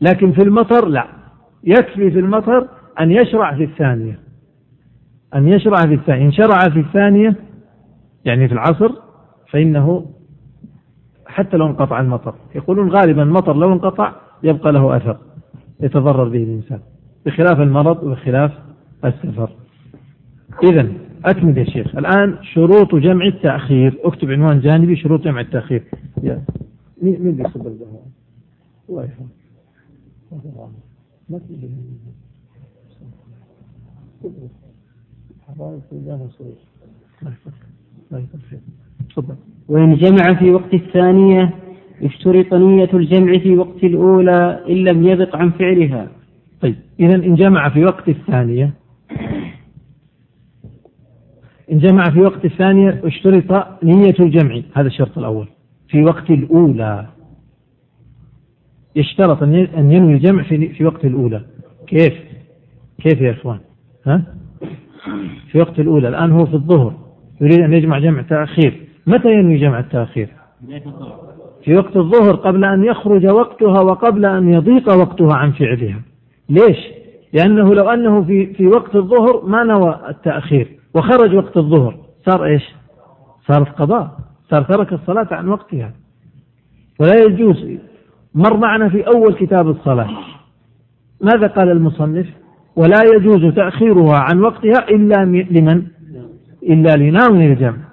لكن 0.00 0.32
في 0.32 0.42
المطر 0.42 0.88
لا. 0.88 1.06
يكفي 1.64 2.10
في 2.10 2.18
المطر 2.18 2.68
أن 3.00 3.10
يشرع 3.10 3.56
في 3.56 3.64
الثانية. 3.64 4.18
أن 5.34 5.48
يشرع 5.48 5.76
في 5.76 5.94
الثانية. 5.94 6.26
إن 6.26 6.32
شرع 6.32 6.58
في 6.58 6.80
الثانية 6.80 7.36
يعني 8.24 8.48
في 8.48 8.54
العصر 8.54 8.90
فإنه 9.50 10.06
حتى 11.34 11.56
لو 11.56 11.66
انقطع 11.66 12.00
المطر. 12.00 12.34
يقولون 12.54 12.90
غالبا 12.90 13.22
المطر 13.22 13.56
لو 13.56 13.72
انقطع 13.72 14.12
يبقى 14.42 14.72
له 14.72 14.96
أثر 14.96 15.18
يتضرر 15.80 16.28
به 16.28 16.42
الإنسان 16.42 16.80
بخلاف 17.26 17.60
المرض 17.60 18.02
وبخلاف 18.02 18.52
السفر. 19.04 19.50
إذا 20.62 20.92
أكمل 21.24 21.58
يا 21.58 21.64
شيخ. 21.64 21.96
الآن 21.96 22.38
شروط 22.42 22.94
جمع 22.94 23.26
التأخير. 23.26 24.00
اكتب 24.04 24.30
عنوان 24.30 24.60
جانبي 24.60 24.96
شروط 24.96 25.20
جمع 25.20 25.40
التأخير. 25.40 25.84
يا. 26.22 26.44
مين 27.02 27.22
مين 27.22 27.36
بيصب 27.36 27.66
القهوة؟ 27.66 28.02
الله 28.88 29.04
يحفظك. 29.04 29.26
ما 39.26 39.36
وإن 39.68 39.96
جمع 39.96 40.34
في 40.34 40.50
وقت 40.50 40.74
الثانية 40.74 41.54
اشترط 42.02 42.54
نية 42.54 42.90
الجمع 42.94 43.38
في 43.38 43.56
وقت 43.56 43.84
الأولى 43.84 44.64
إن 44.68 44.74
لم 44.74 45.06
يبق 45.08 45.36
عن 45.36 45.50
فعلها. 45.50 46.08
طيب 46.60 46.74
إذا 47.00 47.14
إن 47.14 47.34
جمع 47.34 47.68
في 47.68 47.84
وقت 47.84 48.08
الثانية 48.08 48.74
إن 51.72 51.78
جمع 51.78 52.10
في 52.10 52.20
وقت 52.20 52.44
الثانية 52.44 53.00
اشترط 53.04 53.82
نية 53.84 54.14
الجمع 54.20 54.60
هذا 54.74 54.86
الشرط 54.86 55.18
الأول 55.18 55.48
في 55.88 56.02
وقت 56.02 56.30
الأولى. 56.30 57.06
يشترط 58.96 59.42
أن 59.42 59.90
ينوي 59.92 60.14
الجمع 60.14 60.42
في, 60.42 60.84
وقت 60.84 61.04
الأولى. 61.04 61.44
كيف؟ 61.86 62.14
كيف 62.98 63.20
يا 63.20 63.30
إخوان؟ 63.30 63.58
ها؟ 64.06 64.22
في 65.50 65.58
وقت 65.58 65.78
الأولى 65.78 66.08
الآن 66.08 66.32
هو 66.32 66.46
في 66.46 66.54
الظهر 66.54 66.94
يريد 67.40 67.60
أن 67.60 67.72
يجمع 67.72 67.98
جمع 67.98 68.22
تأخير. 68.22 68.83
متى 69.06 69.32
ينوي 69.32 69.56
جمع 69.56 69.78
التأخير؟ 69.78 70.28
في 71.64 71.76
وقت 71.76 71.96
الظهر 71.96 72.34
قبل 72.34 72.64
أن 72.64 72.84
يخرج 72.84 73.26
وقتها 73.26 73.80
وقبل 73.80 74.24
أن 74.26 74.52
يضيق 74.52 74.88
وقتها 74.88 75.34
عن 75.34 75.52
فعلها. 75.52 76.00
ليش؟ 76.48 76.78
لأنه 77.32 77.74
لو 77.74 77.90
أنه 77.90 78.24
في, 78.24 78.54
في 78.54 78.66
وقت 78.66 78.96
الظهر 78.96 79.46
ما 79.46 79.64
نوى 79.64 80.00
التأخير 80.08 80.68
وخرج 80.94 81.34
وقت 81.34 81.56
الظهر. 81.56 81.96
صار 82.26 82.44
إيش؟ 82.44 82.62
صارت 83.48 83.68
قضاء 83.68 84.10
صار 84.50 84.62
ترك 84.62 84.92
الصلاة 84.92 85.28
عن 85.30 85.48
وقتها. 85.48 85.92
ولا 87.00 87.14
يجوز. 87.24 87.66
مر 88.34 88.56
معنا 88.56 88.88
في 88.88 89.06
أول 89.06 89.34
كتاب 89.34 89.68
الصلاة. 89.68 90.08
ماذا 91.20 91.46
قال 91.46 91.70
المصنف؟ 91.70 92.26
ولا 92.76 93.00
يجوز 93.14 93.54
تأخيرها 93.54 94.18
عن 94.18 94.40
وقتها 94.40 94.88
إلا 94.88 95.24
لمن؟ 95.50 95.82
إلا 96.62 96.96
لناوي 96.96 97.46
الجمع. 97.46 97.83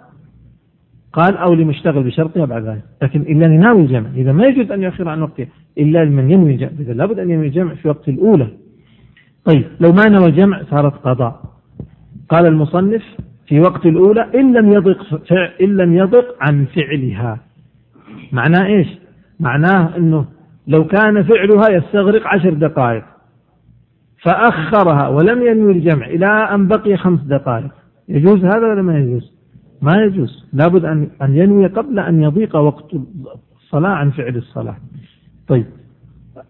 قال 1.13 1.37
أو 1.37 1.53
لمشتغل 1.53 2.03
بشرطها 2.03 2.45
بعد 2.45 2.63
ذلك 2.63 2.83
لكن 3.01 3.21
إلا 3.21 3.45
لناوي 3.45 3.81
الجمع. 3.81 4.09
إذا 4.15 4.31
ما 4.31 4.45
يجوز 4.45 4.71
أن 4.71 4.83
يؤخر 4.83 5.09
عن 5.09 5.21
وقتها 5.21 5.47
إلا 5.77 6.05
لمن 6.05 6.31
ينوي 6.31 6.51
الجمع. 6.51 6.71
إذا 6.79 6.93
لابد 6.93 7.19
أن 7.19 7.29
ينوي 7.29 7.47
الجمع 7.47 7.73
في 7.73 7.87
وقت 7.87 8.09
الأولى. 8.09 8.47
طيب 9.45 9.63
لو 9.79 9.91
ما 9.91 10.09
نوى 10.09 10.25
الجمع 10.25 10.63
صارت 10.69 10.93
قضاء. 10.93 11.41
قال 12.29 12.45
المصنف 12.45 13.03
في 13.47 13.59
وقت 13.59 13.85
الأولى 13.85 14.27
إن 14.35 14.53
لم 14.53 14.73
يضق 14.73 15.21
إن 15.61 15.77
لم 15.77 15.93
يضق 15.93 16.35
عن 16.41 16.65
فعلها. 16.65 17.39
معناه 18.31 18.65
إيش؟ 18.65 18.87
معناه 19.39 19.97
أنه 19.97 20.25
لو 20.67 20.87
كان 20.87 21.23
فعلها 21.23 21.69
يستغرق 21.71 22.27
عشر 22.27 22.53
دقائق. 22.53 23.03
فأخرها 24.23 25.07
ولم 25.07 25.41
ينوي 25.47 25.71
الجمع 25.71 26.05
إلى 26.05 26.27
أن 26.27 26.67
بقي 26.67 26.97
خمس 26.97 27.19
دقائق. 27.21 27.71
يجوز 28.09 28.45
هذا 28.45 28.67
ولا 28.67 28.81
ما 28.81 28.99
يجوز؟ 28.99 29.40
ما 29.81 30.03
يجوز. 30.03 30.45
لابد 30.53 30.85
أن 30.85 31.09
أن 31.21 31.37
ينوي 31.37 31.67
قبل 31.67 31.99
أن 31.99 32.23
يضيق 32.23 32.55
وقت 32.55 32.95
الصلاة 33.63 33.89
عن 33.89 34.11
فعل 34.11 34.37
الصلاة. 34.37 34.77
طيب. 35.47 35.65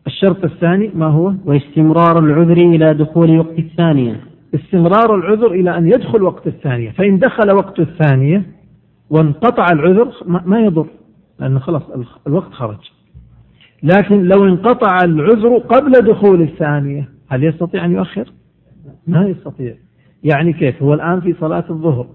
الشرط 0.07 0.43
الثاني 0.43 0.91
ما 0.95 1.05
هو؟ 1.05 1.33
واستمرار 1.45 2.19
العذر 2.19 2.57
إلى 2.57 2.93
دخول 2.93 3.39
وقت 3.39 3.59
الثانية. 3.59 4.19
استمرار 4.55 5.15
العذر 5.15 5.51
إلى 5.51 5.77
أن 5.77 5.87
يدخل 5.87 6.21
وقت 6.21 6.47
الثانية. 6.47 6.91
فإن 6.91 7.19
دخل 7.19 7.51
وقت 7.51 7.79
الثانية 7.79 8.45
وانقطع 9.09 9.65
العذر 9.71 10.11
ما 10.25 10.59
يضر 10.59 10.87
لأنه 11.39 11.59
خلاص 11.59 11.81
الوقت 12.27 12.51
خرج. 12.51 12.91
لكن 13.83 14.23
لو 14.23 14.45
انقطع 14.45 14.97
العذر 15.03 15.57
قبل 15.57 15.91
دخول 15.91 16.41
الثانية 16.41 17.09
هل 17.29 17.43
يستطيع 17.43 17.85
أن 17.85 17.91
يؤخر؟ 17.91 18.31
ما 19.07 19.27
يستطيع. 19.27 19.75
يعني 20.23 20.53
كيف؟ 20.53 20.83
هو 20.83 20.93
الآن 20.93 21.21
في 21.21 21.35
صلاة 21.39 21.63
الظهر. 21.69 22.07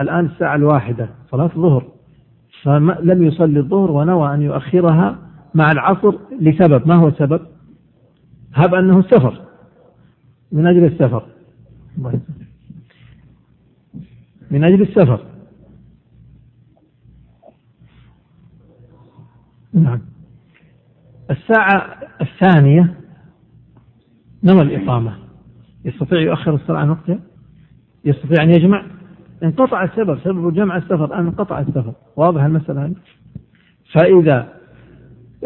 الآن 0.00 0.26
الساعة 0.26 0.56
الواحدة 0.56 1.08
صلاة 1.30 1.50
الظهر. 1.56 1.92
فلم 2.62 3.22
يصلي 3.22 3.60
الظهر 3.60 3.90
ونوى 3.90 4.34
أن 4.34 4.42
يؤخرها 4.42 5.18
مع 5.54 5.72
العصر 5.72 6.14
لسبب. 6.40 6.88
ما 6.88 6.94
هو 6.94 7.08
السبب 7.08 7.40
هب 8.54 8.74
أنه 8.74 8.98
السفر 8.98 9.42
من 10.52 10.66
أجل 10.66 10.84
السفر. 10.84 11.26
من 14.50 14.64
أجل 14.64 14.82
السفر. 14.82 15.24
نعم. 19.72 20.00
الساعة 21.30 21.96
الثانية 22.20 22.94
نوى 24.44 24.62
الإقامة. 24.62 25.18
يستطيع 25.84 26.20
يؤخر 26.20 26.54
الصلاة 26.54 26.78
عن 26.78 26.90
وقتها؟ 26.90 27.18
يستطيع 28.04 28.42
أن 28.42 28.50
يجمع؟ 28.50 28.99
انقطع 29.42 29.84
السبب 29.84 30.18
سبب 30.24 30.54
جمع 30.54 30.76
السفر 30.76 31.18
انقطع 31.18 31.60
السفر. 31.60 31.92
واضح 32.16 32.42
المسألة 32.42 32.84
هذه؟ 32.84 32.94
فإذا 33.92 34.48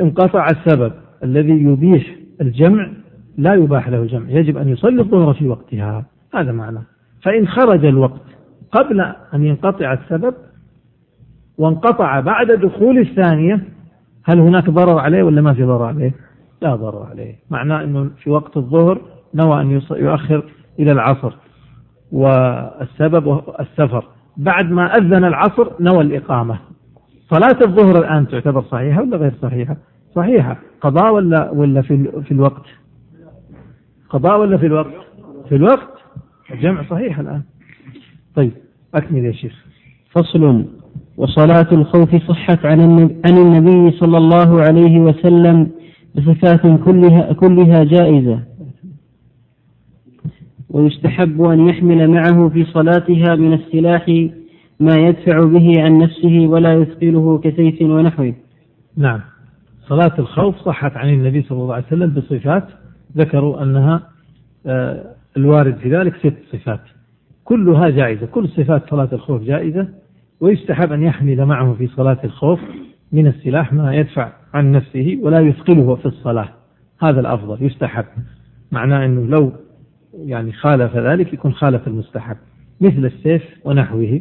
انقطع 0.00 0.46
السبب 0.46 0.92
الذي 1.24 1.62
يبيح 1.62 2.16
الجمع 2.40 2.90
لا 3.38 3.54
يباح 3.54 3.88
له 3.88 4.02
الجمع 4.02 4.30
يجب 4.30 4.56
أن 4.56 4.68
يصلي 4.68 5.00
الظهر 5.02 5.34
في 5.34 5.48
وقتها. 5.48 6.04
هذا 6.34 6.52
معنى. 6.52 6.78
فإن 7.22 7.48
خرج 7.48 7.84
الوقت 7.84 8.22
قبل 8.72 9.00
أن 9.34 9.44
ينقطع 9.44 9.92
السبب 9.92 10.34
وانقطع 11.58 12.20
بعد 12.20 12.46
دخول 12.52 12.98
الثانية 12.98 13.64
هل 14.24 14.38
هناك 14.40 14.70
ضرر 14.70 14.98
عليه 14.98 15.22
ولا 15.22 15.42
ما 15.42 15.54
في 15.54 15.64
ضرر 15.64 15.84
عليه؟ 15.84 16.12
لا 16.62 16.74
ضرر 16.74 17.02
عليه. 17.02 17.34
معناه 17.50 17.84
أنه 17.84 18.10
في 18.22 18.30
وقت 18.30 18.56
الظهر 18.56 19.00
نوى 19.34 19.60
أن 19.60 19.80
يؤخر 19.90 20.44
إلى 20.78 20.92
العصر. 20.92 21.32
والسبب 22.14 23.42
السفر. 23.60 24.04
بعد 24.36 24.70
ما 24.70 24.86
أذن 24.86 25.24
العصر 25.24 25.70
نوى 25.80 26.00
الإقامة. 26.00 26.58
صلاة 27.30 27.58
الظهر 27.66 27.98
الآن 27.98 28.28
تعتبر 28.28 28.62
صحيحة 28.62 29.02
ولا 29.02 29.16
غير 29.16 29.32
صحيحة؟ 29.42 29.76
صحيحة. 30.14 30.56
قضاء 30.80 31.14
ولا 31.14 31.50
ولا 31.50 31.82
في 31.82 32.22
في 32.24 32.32
الوقت؟ 32.32 32.66
قضاء 34.10 34.40
ولا 34.40 34.56
في 34.56 34.66
الوقت؟ 34.66 34.94
في 35.48 35.56
الوقت. 35.56 35.94
الجمع 36.50 36.82
صحيح 36.90 37.18
الآن. 37.18 37.42
طيب 38.36 38.52
أكمل 38.94 39.24
يا 39.24 39.32
شيخ. 39.32 39.64
فصل. 40.10 40.64
وصلاة 41.16 41.68
الخوف 41.72 42.16
صحت 42.16 42.66
عن 42.66 42.80
عن 43.26 43.38
النبي 43.38 43.96
صلى 43.96 44.18
الله 44.18 44.60
عليه 44.60 44.98
وسلم 44.98 45.70
بصفات 46.14 46.60
كلها 46.84 47.32
كلها 47.32 47.84
جائزة. 47.84 48.40
ويستحب 50.74 51.42
أن 51.42 51.68
يحمل 51.68 52.10
معه 52.10 52.48
في 52.48 52.64
صلاتها 52.64 53.34
من 53.34 53.52
السلاح 53.52 54.08
ما 54.80 54.94
يدفع 54.94 55.44
به 55.44 55.82
عن 55.82 55.98
نفسه 55.98 56.46
ولا 56.46 56.74
يثقله 56.74 57.38
كسيف 57.38 57.82
ونحوه. 57.82 58.34
نعم. 58.96 59.20
صلاة 59.88 60.12
الخوف 60.18 60.56
صحت 60.56 60.96
عن 60.96 61.08
النبي 61.08 61.42
صلى 61.42 61.58
الله 61.58 61.74
عليه 61.74 61.86
وسلم 61.86 62.10
بصفات 62.10 62.64
ذكروا 63.16 63.62
أنها 63.62 64.02
آه، 64.66 65.04
الوارد 65.36 65.76
في 65.76 65.96
ذلك 65.96 66.16
ست 66.16 66.36
صفات. 66.52 66.80
كلها 67.44 67.90
جائزة 67.90 68.26
كل 68.26 68.48
صفات 68.48 68.90
صلاة 68.90 69.08
الخوف 69.12 69.42
جائزة 69.42 69.88
ويستحب 70.40 70.92
أن 70.92 71.02
يحمل 71.02 71.44
معه 71.44 71.74
في 71.74 71.86
صلاة 71.86 72.18
الخوف 72.24 72.60
من 73.12 73.26
السلاح 73.26 73.72
ما 73.72 73.94
يدفع 73.94 74.32
عن 74.54 74.72
نفسه 74.72 75.18
ولا 75.22 75.40
يثقله 75.40 75.94
في 75.94 76.06
الصلاة. 76.06 76.48
هذا 77.02 77.20
الأفضل 77.20 77.66
يستحب. 77.66 78.04
معناه 78.72 79.04
أنه 79.04 79.26
لو 79.26 79.52
يعني 80.18 80.52
خالف 80.52 80.96
ذلك 80.96 81.32
يكون 81.32 81.52
خالف 81.52 81.86
المستحب 81.86 82.36
مثل 82.80 83.04
السيف 83.04 83.42
ونحوه. 83.64 84.20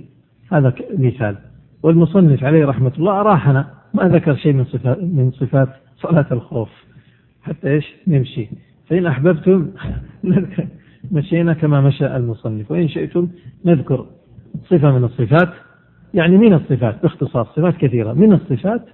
هذا 0.51 0.73
مثال. 0.97 1.37
والمصنف 1.83 2.43
عليه 2.43 2.65
رحمة 2.65 2.91
الله 2.97 3.19
أراحنا 3.19 3.73
ما 3.93 4.03
ذكر 4.03 4.35
شيء 4.35 4.53
من 4.53 4.65
صفات 4.65 5.03
من 5.03 5.31
صفات 5.31 5.69
صلاة 5.97 6.25
الخوف. 6.31 6.69
حتى 7.41 7.69
إيش؟ 7.69 7.85
نمشي. 8.07 8.49
فإن 8.89 9.05
أحببتم 9.05 9.69
مشينا 11.11 11.53
كما 11.53 11.81
مشى 11.81 12.15
المصنف. 12.15 12.71
وإن 12.71 12.87
شئتم 12.87 13.27
نذكر 13.65 14.05
صفة 14.69 14.91
من 14.91 15.03
الصفات. 15.03 15.49
يعني 16.13 16.37
من 16.37 16.53
الصفات 16.53 17.03
باختصار 17.03 17.45
صفات 17.45 17.77
كثيرة. 17.77 18.13
من 18.13 18.33
الصفات 18.33 18.85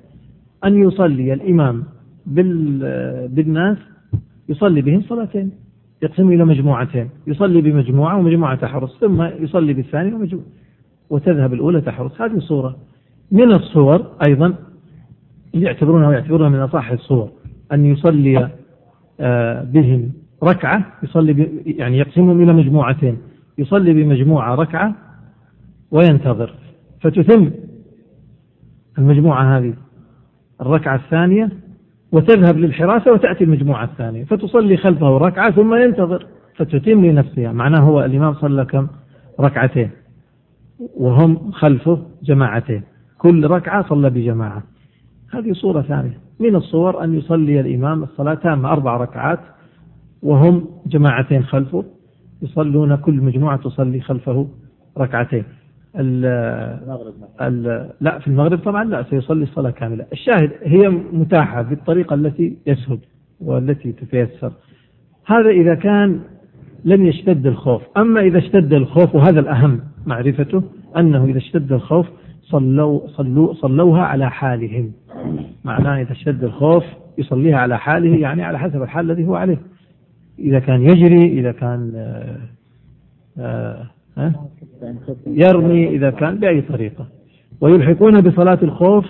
أن 0.66 0.84
يصلي 0.88 1.34
الإمام 1.34 1.84
بالناس 2.26 3.78
يصلي 4.50 4.82
بهم 4.82 5.02
صلاتين. 5.02 5.52
يقسم 6.02 6.32
إلى 6.32 6.46
مجموعتين 6.46 7.10
يصلي 7.28 7.62
بمجموعة 7.62 8.18
ومجموعة 8.18 8.56
تحرس 8.56 8.98
ثم 9.02 9.22
يصلي 9.22 9.74
بالثانية 9.74 10.14
ومجموعة 10.14 10.46
وتذهب 11.10 11.54
الأولى 11.54 11.82
تحرس. 11.82 12.22
هذه 12.22 12.40
صورة 12.40 12.78
من 13.32 13.52
الصور 13.52 14.06
أيضا 14.28 14.56
يعتبرونها 15.54 16.08
ويعتبرونها 16.08 16.50
من 16.50 16.60
أصح 16.60 16.92
الصور 16.92 17.30
أن 17.72 17.86
يصلي 17.86 18.50
آه، 19.20 19.64
بهم 19.64 20.12
ركعة 20.44 20.86
يصلي 21.04 21.50
يعني 21.66 21.98
يقسمهم 21.98 22.44
إلى 22.44 22.54
مجموعتين 22.54 23.18
يصلي 23.58 23.94
بمجموعة 23.94 24.56
ركعة 24.56 24.96
وينتظر. 25.92 26.54
فتتم 27.02 27.52
المجموعة 28.98 29.58
هذه. 29.58 29.74
الركعة 30.62 30.96
الثانية 30.96 31.50
وتذهب 32.12 32.58
للحراسة 32.58 33.12
وتأتي 33.12 33.44
المجموعة 33.44 33.84
الثانية 33.84 34.24
فتصلي 34.24 34.78
خلفه 34.78 35.18
ركعة 35.18 35.52
ثم 35.52 35.76
ينتظر 35.76 36.26
فتتم 36.56 37.06
لنفسها. 37.06 37.52
معناه 37.52 37.80
هو 37.80 38.06
الإمام 38.06 38.34
صلى 38.34 38.66
كم؟ 38.66 38.88
ركعتين 39.40 39.90
وهم 40.98 41.52
خلفه 41.52 42.02
جماعتين. 42.24 42.84
كل 43.18 43.48
ركعة 43.48 43.90
صلى 43.90 44.10
بجماعة. 44.10 44.64
هذه 45.34 45.52
صورة 45.52 45.82
ثانية. 45.82 46.18
من 46.40 46.56
الصور 46.56 47.04
أن 47.04 47.18
يصلي 47.18 47.60
الإمام 47.60 48.04
الصلاة 48.04 48.34
تامة 48.34 48.72
أربع 48.72 48.98
ركعات 48.98 49.40
وهم 50.24 50.68
جماعتين 50.86 51.44
خلفه 51.44 51.84
يصلون 52.42 52.96
كل 52.96 53.14
مجموعة 53.14 53.58
تصلي 53.58 54.02
خلفه 54.02 54.48
ركعتين. 54.98 55.44
ال 55.96 56.26
ال 57.42 57.90
لا 58.02 58.20
في 58.20 58.28
المغرب 58.28 58.60
طبعا 58.60 58.84
لا 58.84 59.04
سيصلي 59.10 59.44
الصلاة 59.44 59.70
كاملة. 59.70 60.06
الشاهد 60.14 60.52
هي 60.64 60.90
متاحة 60.90 61.62
بالطريقة 61.62 62.14
التي 62.14 62.58
يسهل 62.68 63.00
والتي 63.40 63.92
تتيسر. 63.92 64.52
هذا 65.26 65.50
إذا 65.50 65.76
كان 65.76 66.20
لم 66.86 67.06
يشتد 67.06 67.48
الخوف. 67.48 67.82
أما 67.98 68.22
إذا 68.22 68.38
اشتد 68.38 68.74
الخوف 68.74 69.16
وهذا 69.16 69.40
الأهم 69.40 69.80
معرفته 70.06 70.64
أنه 70.98 71.26
إذا 71.26 71.38
اشتد 71.38 71.72
الخوف 71.72 72.08
صلوا 72.42 73.08
صلوا 73.08 73.54
صلوها 73.54 74.02
على 74.02 74.32
حالهم. 74.32 74.92
معناه 75.64 76.02
إذا 76.02 76.12
اشتد 76.12 76.44
الخوف 76.44 76.84
يصليها 77.18 77.58
على 77.58 77.78
حاله 77.78 78.18
يعني 78.18 78.44
على 78.44 78.60
حسب 78.60 78.82
الحال 78.82 79.12
الذي 79.12 79.28
هو 79.28 79.36
عليه. 79.36 79.58
إذا 80.40 80.60
كان 80.60 80.82
يجري 80.82 81.40
إذا 81.40 81.52
كان 81.52 81.92
آآ 81.96 82.38
آآ 83.40 83.99
يرمي 85.28 85.88
إذا 85.88 86.10
كان 86.10 86.40
بأي 86.40 86.62
طريقة. 86.62 87.08
ويلحقون 87.62 88.22
بصلاة 88.22 88.60
الخوف 88.64 89.06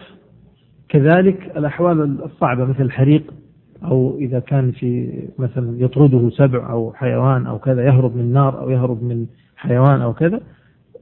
كذلك 0.90 1.58
الأحوال 1.58 2.24
الصعبة 2.24 2.66
مثل 2.66 2.82
الحريق 2.82 3.34
أو 3.84 4.18
إذا 4.18 4.40
كان 4.40 4.72
في 4.72 5.10
مثلا 5.40 5.78
يطرده 5.78 6.30
سبع 6.30 6.72
أو 6.72 6.94
حيوان 6.94 7.46
أو 7.46 7.60
كذا 7.60 7.86
يهرب 7.86 8.16
من 8.18 8.34
نار 8.34 8.62
أو 8.62 8.70
يهرب 8.70 9.04
من 9.04 9.26
حيوان 9.56 10.02
أو 10.02 10.14
كذا. 10.14 10.40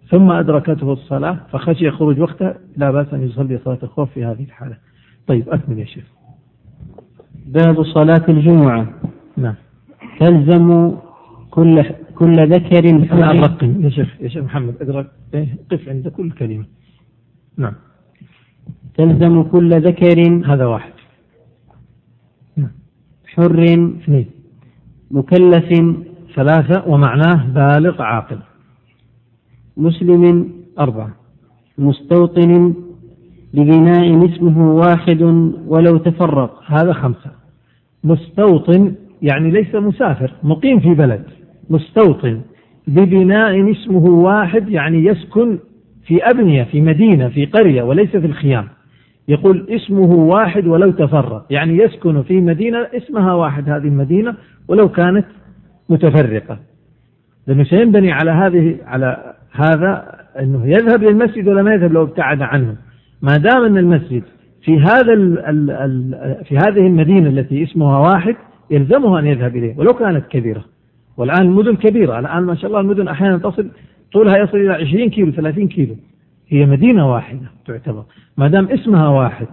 ثم 0.09 0.31
أدركته 0.31 0.93
الصلاة 0.93 1.39
فخشي 1.51 1.91
خروج 1.91 2.19
وقته 2.19 2.53
لا 2.77 2.91
بأس 2.91 3.13
أن 3.13 3.23
يصلي 3.23 3.57
صلاة 3.57 3.79
الخوف 3.83 4.11
في 4.11 4.25
هذه 4.25 4.43
الحالة. 4.43 4.77
طيب 5.27 5.49
أكمل 5.49 5.79
يا 5.79 5.85
شيخ. 5.85 6.05
باب 7.45 7.83
صلاة 7.83 8.23
الجمعة. 8.29 8.87
نعم. 9.37 9.55
تلزم 10.19 10.91
كل 11.51 11.83
كل 12.19 12.53
ذكر 12.55 12.85
الرقم 12.85 13.81
يا 13.83 13.89
شيخ 13.89 14.09
يا 14.21 14.27
شيخ 14.27 14.43
محمد 14.43 14.75
أدرك 14.81 15.07
إيه 15.33 15.47
قف 15.71 15.89
عند 15.89 16.07
كل 16.07 16.31
كلمة. 16.31 16.65
نعم. 17.57 17.73
تلزم 18.97 19.43
كل 19.43 19.71
ذكر 19.81 20.41
هذا 20.45 20.65
واحد. 20.65 20.91
نعم. 22.57 22.71
حر 23.25 23.63
اثنين. 24.03 24.27
مكلف 25.11 25.69
ثلاثة 26.35 26.87
ومعناه 26.87 27.45
بالغ 27.45 28.01
عاقل. 28.01 28.39
مسلم 29.77 30.51
أربعة. 30.79 31.11
مستوطن 31.77 32.73
لبناء 33.53 34.25
اسمه 34.25 34.73
واحد 34.73 35.21
ولو 35.67 35.97
تفرق. 35.97 36.63
هذا 36.67 36.93
خمسة. 36.93 37.31
مستوطن 38.03 38.95
يعني 39.21 39.51
ليس 39.51 39.75
مسافر 39.75 40.33
مقيم 40.43 40.79
في 40.79 40.93
بلد. 40.93 41.23
مستوطن 41.69 42.41
ببناء 42.87 43.71
اسمه 43.71 44.05
واحد 44.09 44.69
يعني 44.69 45.05
يسكن 45.05 45.59
في 46.05 46.29
أبنية 46.29 46.63
في 46.63 46.81
مدينة 46.81 47.27
في 47.29 47.45
قرية 47.45 47.83
وليس 47.83 48.09
في 48.09 48.25
الخيام. 48.25 48.67
يقول 49.27 49.67
اسمه 49.69 50.13
واحد 50.15 50.67
ولو 50.67 50.91
تفرق 50.91 51.45
يعني 51.49 51.77
يسكن 51.77 52.23
في 52.23 52.41
مدينة 52.41 52.87
اسمها 52.93 53.33
واحد 53.33 53.69
هذه 53.69 53.87
المدينة 53.87 54.35
ولو 54.67 54.89
كانت 54.89 55.25
متفرقة. 55.89 56.59
لأنه 57.47 57.63
سينبني 57.63 58.11
على 58.11 58.31
هذه 58.31 58.75
على 58.85 59.33
هذا 59.51 60.15
أنه 60.39 60.65
يذهب 60.65 61.03
للمسجد 61.03 61.47
ولا 61.47 61.63
ما 61.63 61.73
يذهب 61.73 61.93
لو 61.93 62.03
ابتعد 62.03 62.41
عنه. 62.41 62.75
ما 63.21 63.37
دام 63.37 63.63
أن 63.63 63.77
المسجد 63.77 64.23
في 64.63 64.79
هذا 64.79 65.13
ال 65.13 65.39
ال 65.39 65.71
ال 65.71 66.45
في 66.45 66.57
هذه 66.57 66.87
المدينة 66.87 67.29
التي 67.29 67.63
اسمها 67.63 67.97
واحد 67.99 68.35
يلزمه 68.71 69.19
أن 69.19 69.25
يذهب 69.25 69.55
إليه 69.55 69.77
ولو 69.77 69.93
كانت 69.93 70.27
كبيرة. 70.27 70.65
والآن 71.17 71.41
المدن 71.41 71.75
كبيرة. 71.75 72.19
الآن 72.19 72.43
ما 72.43 72.55
شاء 72.55 72.67
الله 72.67 72.79
المدن 72.79 73.07
أحيانا 73.07 73.37
تصل 73.37 73.69
طولها 74.13 74.37
يصل 74.37 74.57
إلى 74.57 74.73
20 74.73 75.09
كيلو 75.09 75.31
30 75.31 75.67
كيلو. 75.67 75.95
هي 76.47 76.65
مدينة 76.65 77.11
واحدة 77.11 77.51
تعتبر. 77.65 78.03
ما 78.37 78.47
دام 78.47 78.67
اسمها 78.67 79.07
واحد 79.07 79.47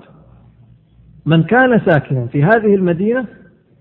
من 1.27 1.43
كان 1.43 1.81
ساكنا 1.81 2.27
في 2.27 2.45
هذه 2.45 2.75
المدينة 2.75 3.27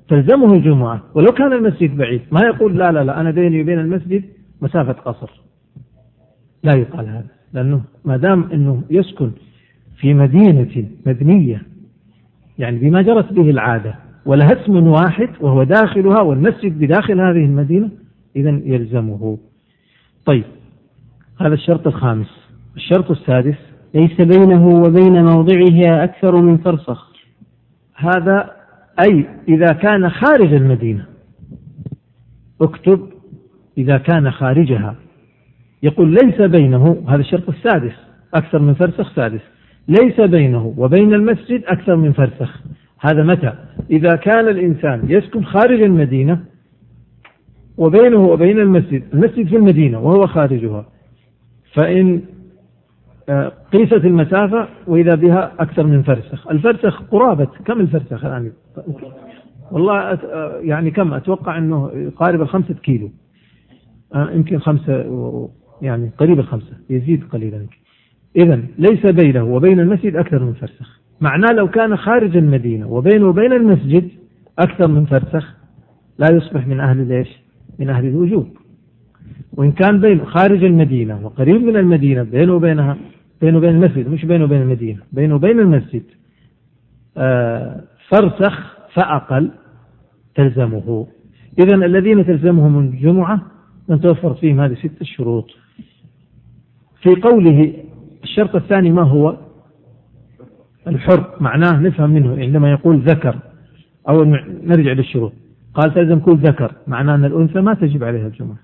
تلزمه 0.09 0.53
الجمعة. 0.53 1.03
ولو 1.13 1.31
كان 1.31 1.53
المسجد 1.53 1.97
بعيد 1.97 2.21
ما 2.31 2.41
يقول 2.45 2.77
لا 2.77 2.91
لا 2.91 3.03
لا 3.03 3.21
أنا 3.21 3.31
بيني 3.31 3.61
وبين 3.61 3.79
المسجد 3.79 4.23
مسافة 4.61 4.93
قصر. 4.93 5.29
لا 6.63 6.75
يقال 6.75 7.07
هذا 7.07 7.27
لأنه 7.53 7.81
ما 8.05 8.17
دام 8.17 8.49
أنه 8.53 8.84
يسكن 8.89 9.31
في 9.97 10.13
مدينة 10.13 10.86
مبنية 11.05 11.61
يعني 12.59 12.79
بما 12.79 13.01
جرت 13.01 13.34
به 13.34 13.49
العادة 13.49 13.95
ولها 14.26 14.61
اسم 14.61 14.88
واحد 14.88 15.30
وهو 15.41 15.63
داخلها 15.63 16.21
والمسجد 16.21 16.80
بداخل 16.80 17.21
هذه 17.21 17.45
المدينة 17.45 17.89
إذا 18.36 18.61
يلزمه. 18.65 19.38
طيب 20.26 20.43
هذا 21.41 21.53
الشرط 21.53 21.88
الخامس. 21.88 22.28
الشرط 22.76 23.11
السادس. 23.11 23.57
ليس 23.93 24.21
بينه 24.21 24.67
وبين 24.67 25.24
موضعها 25.24 26.03
أكثر 26.03 26.41
من 26.41 26.57
فرسخ. 26.57 27.13
هذا 27.95 28.51
أي 29.07 29.26
إذا 29.47 29.74
كان 29.74 30.09
خارج 30.09 30.53
المدينة. 30.53 31.05
اكتب 32.61 33.09
إذا 33.78 33.97
كان 33.97 34.32
خارجها. 34.32 34.95
يقول 35.84 36.11
ليس 36.11 36.41
بينه 36.41 37.03
هذا 37.07 37.21
الشرط 37.21 37.49
السادس 37.49 37.93
أكثر 38.34 38.59
من 38.59 38.74
فرسخ 38.74 39.15
سادس. 39.15 39.41
ليس 39.88 40.21
بينه 40.21 40.74
وبين 40.78 41.13
المسجد 41.13 41.63
أكثر 41.65 41.95
من 41.95 42.11
فرسخ. 42.11 42.61
هذا 43.03 43.23
متى؟ 43.23 43.53
إذا 43.91 44.15
كان 44.15 44.47
الإنسان 44.47 45.03
يسكن 45.07 45.43
خارج 45.43 45.81
المدينة 45.81 46.39
وبينه 47.77 48.17
وبين 48.17 48.59
المسجد 48.59 49.03
المسجد 49.13 49.47
في 49.47 49.55
المدينة 49.55 49.99
وهو 49.99 50.27
خارجها 50.27 50.85
فإن 51.73 52.21
آه، 53.29 53.51
قيست 53.73 53.93
المسافة 54.05 54.67
وإذا 54.87 55.15
بها 55.15 55.51
أكثر 55.59 55.83
من 55.83 56.03
فرسخ. 56.03 56.47
الفرسخ 56.47 57.01
قرابة. 57.01 57.47
كم 57.65 57.79
الفرسخ 57.81 58.25
الآن 58.25 58.51
والله 59.71 59.99
آه، 59.99 60.59
يعني 60.61 60.91
كم؟ 60.91 61.13
أتوقع 61.13 61.57
أنه 61.57 61.91
يقارب 61.95 62.41
الخمسة 62.41 62.73
كيلو. 62.73 63.11
آه، 64.15 64.31
يمكن 64.31 64.59
خمسة 64.59 65.49
يعني 65.81 66.11
قريب 66.17 66.39
الخمسة 66.39 66.77
يزيد 66.89 67.23
قليلا. 67.23 67.65
إذا 68.35 68.61
ليس 68.77 69.05
بينه 69.05 69.43
وبين 69.43 69.79
المسجد 69.79 70.15
أكثر 70.15 70.43
من 70.43 70.53
فرسخ. 70.53 71.02
معناه 71.22 71.51
لو 71.53 71.68
كان 71.68 71.97
خارج 71.97 72.38
المدينة 72.38 72.88
وبينه 72.88 73.28
وبين 73.28 73.53
المسجد 73.53 74.09
أكثر 74.59 74.88
من 74.88 75.05
فرسخ 75.05 75.55
لا 76.20 76.28
يصبح 76.32 76.68
من 76.68 76.80
أهل 76.80 77.07
ليش 77.07 77.28
من 77.80 77.89
أهل 77.89 78.05
الوجوب. 78.05 78.47
وإن 79.53 79.72
كان 79.72 80.01
بين 80.01 80.26
خارج 80.26 80.64
المدينة 80.64 81.26
وقريب 81.26 81.61
من 81.61 81.78
المدينة 81.78 82.24
بينه 82.24 82.53
وبينها 82.53 82.97
بينه 83.41 83.57
وبين 83.57 83.70
المسجد 83.70 84.07
مش 84.07 84.26
بينه 84.26 84.43
وبين 84.43 84.61
المدينة 84.61 84.99
بينه 85.11 85.36
وبين 85.36 85.59
المسجد 85.59 86.03
آه 87.18 87.84
فرسخ 88.07 88.78
فأقل 88.93 89.51
تلزمه. 90.36 91.07
إذا 91.59 91.76
الذين 91.76 92.26
تلزمهم 92.26 92.80
الجمعة 92.80 93.41
من 93.89 94.01
توفر 94.01 94.34
فيهم 94.34 94.59
هذه 94.59 94.74
ست 94.74 95.03
شروط. 95.03 95.51
في 97.01 97.09
قوله 97.09 97.74
الشرط 98.24 98.55
الثاني 98.55 98.91
ما 98.91 99.01
هو؟ 99.03 99.38
الحر 100.88 101.36
معناه 101.39 101.79
نفهم 101.79 102.09
منه 102.09 102.38
عندما 102.38 102.71
يقول 102.71 102.99
ذكر 102.99 103.36
أو 104.09 104.23
نرجع 104.63 104.91
للشروط. 104.91 105.34
قال 105.73 105.93
تلزم 105.93 106.19
كل 106.19 106.36
ذكر 106.36 106.75
معناه 106.88 107.15
أن 107.15 107.25
الأنثى 107.25 107.61
ما 107.61 107.73
تجب 107.73 108.03
عليها 108.03 108.27
الجمعة 108.27 108.57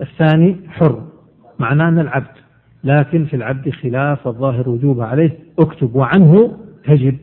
الثاني 0.00 0.56
حر 0.68 1.06
معناه 1.58 1.88
أن 1.88 1.98
العبد 1.98 2.36
لكن 2.84 3.24
في 3.24 3.36
العبد 3.36 3.70
خلاف 3.70 4.28
الظاهر 4.28 4.68
وجوبه 4.68 5.04
عليه 5.04 5.38
اكتب 5.58 5.94
وعنه 5.94 6.58
تجب 6.84 7.18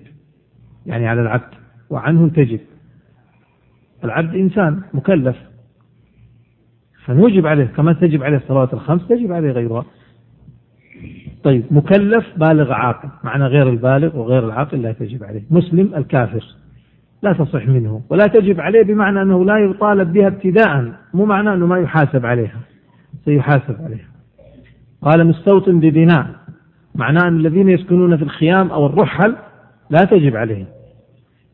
يعني 0.86 1.07
على 1.07 1.21
العبد 1.21 1.53
وعنه 1.89 2.30
تجب. 2.30 2.59
العبد 4.03 4.36
إنسان 4.36 4.82
مكلف 4.93 5.38
فنوجب 7.05 7.47
عليه 7.47 7.65
كما 7.65 7.93
تجب 7.93 8.23
عليه 8.23 8.38
الصلوات 8.38 8.73
الخمس 8.73 9.07
تجب 9.07 9.32
عليه 9.32 9.51
غيرها. 9.51 9.86
طيب 11.43 11.63
مكلف 11.71 12.25
بالغ 12.37 12.71
عاقل 12.73 13.09
معنى 13.23 13.43
غير 13.43 13.69
البالغ 13.69 14.17
وغير 14.17 14.45
العاقل 14.45 14.81
لا 14.81 14.91
تجب 14.91 15.23
عليه. 15.23 15.43
مسلم 15.51 15.95
الكافر 15.95 16.43
لا 17.23 17.33
تصح 17.33 17.67
منه 17.67 18.01
ولا 18.09 18.27
تجب 18.27 18.59
عليه 18.59 18.83
بمعنى 18.83 19.21
أنه 19.21 19.45
لا 19.45 19.57
يطالب 19.57 20.13
بها 20.13 20.27
ابتداء 20.27 20.93
مو 21.13 21.25
معنى 21.25 21.53
أنه 21.53 21.67
ما 21.67 21.79
يحاسب 21.79 22.25
عليها 22.25 22.59
سيحاسب 23.25 23.75
عليها. 23.81 24.09
قال 25.01 25.27
مستوطن 25.27 25.79
ببناء 25.79 26.27
معناه 26.95 27.27
أن 27.27 27.37
الذين 27.37 27.69
يسكنون 27.69 28.17
في 28.17 28.23
الخيام 28.23 28.71
أو 28.71 28.85
الرحل 28.85 29.35
لا 29.89 29.99
تجب 30.05 30.35
عليهم. 30.35 30.67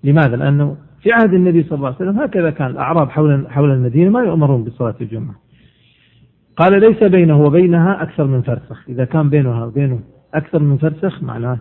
لماذا؟ 0.03 0.35
لأنه 0.35 0.77
في 1.01 1.11
عهد 1.11 1.33
النبي 1.33 1.63
صلى 1.63 1.77
الله 1.77 1.87
عليه 1.87 1.95
وسلم 1.95 2.19
هكذا 2.19 2.49
كان 2.49 2.71
الأعراب 2.71 3.09
حول 3.09 3.47
حول 3.49 3.71
المدينة 3.71 4.09
ما 4.09 4.19
يؤمرون 4.19 4.63
بصلاة 4.63 4.95
الجمعة. 5.01 5.35
قال 6.57 6.79
ليس 6.79 7.03
بينه 7.03 7.41
وبينها 7.41 8.03
أكثر 8.03 8.27
من 8.27 8.41
فرسخ. 8.41 8.89
إذا 8.89 9.05
كان 9.05 9.29
بينها 9.29 9.65
وبينه 9.65 9.99
أكثر 10.33 10.59
من 10.59 10.77
فرسخ 10.77 11.23
معناه 11.23 11.59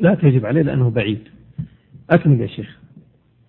لا 0.00 0.14
تجب 0.14 0.46
عليه 0.46 0.62
لأنه 0.62 0.90
بعيد. 0.90 1.18
أكمل 2.10 2.40
يا 2.40 2.46
شيخ. 2.46 2.78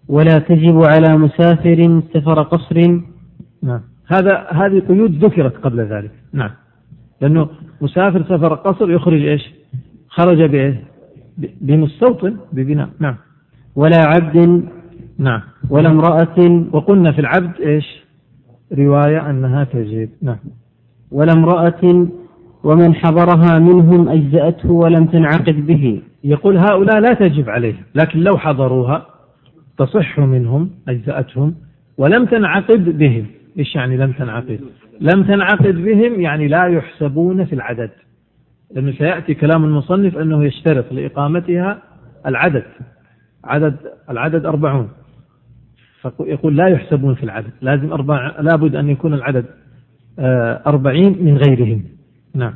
ولا 0.08 0.40
تجب 0.40 0.84
على 0.84 1.18
مسافر 1.18 2.02
سفر 2.14 2.42
قصر. 2.42 3.02
نعم. 3.64 3.82
هذا 4.08 4.48
هذه 4.52 4.80
قيود 4.80 5.26
ذكرت 5.26 5.58
قبل 5.58 5.80
ذلك. 5.80 6.12
نعم. 6.34 6.52
لأنه 7.22 7.50
مسافر 7.82 8.24
سفر 8.24 8.54
قصر 8.54 8.92
يخرج 8.92 9.22
إيش؟ 9.22 9.54
خرج 10.08 10.42
بإيه 10.42 10.84
بمستوطن 11.62 12.38
ببناء. 12.54 12.90
نعم. 13.00 13.16
ولا 13.76 13.98
عبد. 14.06 14.64
نعم. 15.18 15.42
ولا 15.70 15.90
امرأة. 15.90 16.68
وقلنا 16.72 17.12
في 17.12 17.20
العبد 17.20 17.62
إيش؟ 17.62 18.03
رواية 18.74 19.30
أنها 19.30 19.64
تجب 19.64 20.10
نعم. 20.22 20.38
ولا 21.12 21.34
امرأة 21.34 22.08
ومن 22.64 22.96
حضرها 22.96 23.60
منهم 23.60 24.10
أجزأته 24.10 24.72
ولم 24.72 25.06
تنعقد 25.06 25.68
به. 25.68 26.02
يقول 26.24 26.58
هؤلاء 26.58 27.00
لا 27.00 27.14
تجب 27.14 27.50
عليهم 27.50 27.84
لكن 27.96 28.20
لو 28.20 28.38
حضروها 28.38 29.06
تصح 29.78 30.20
منهم 30.20 30.70
أجزأتهم 30.88 31.56
ولم 31.98 32.26
تنعقد 32.26 32.98
بهم. 32.98 33.26
إيش 33.60 33.76
يعني 33.76 33.98
لم 33.98 34.12
تنعقد؟ 34.12 34.60
لم 35.02 35.24
تنعقد 35.24 35.76
بهم 35.76 36.22
يعني 36.22 36.48
لا 36.48 36.66
يحسبون 36.66 37.46
في 37.46 37.54
العدد. 37.54 37.90
لأنه 38.72 38.92
سيأتي 38.92 39.34
كلام 39.34 39.64
المصنف 39.64 40.18
أنه 40.18 40.46
يشترط 40.46 40.92
لإقامتها 40.92 41.82
العدد. 42.26 42.64
عدد 43.44 43.76
العدد 44.10 44.46
أربعون. 44.46 44.90
فيقول 46.10 46.58
لا 46.58 46.68
يحسبون 46.68 47.16
في 47.16 47.24
العدد 47.24 47.52
لازم 47.62 47.92
أربع 47.92 48.40
لابد 48.40 48.76
أن 48.76 48.90
يكون 48.90 49.14
العدد 49.14 49.46
آه، 50.20 50.62
أربعين 50.68 51.18
من 51.22 51.38
غيرهم. 51.38 51.84
نعم. 52.36 52.54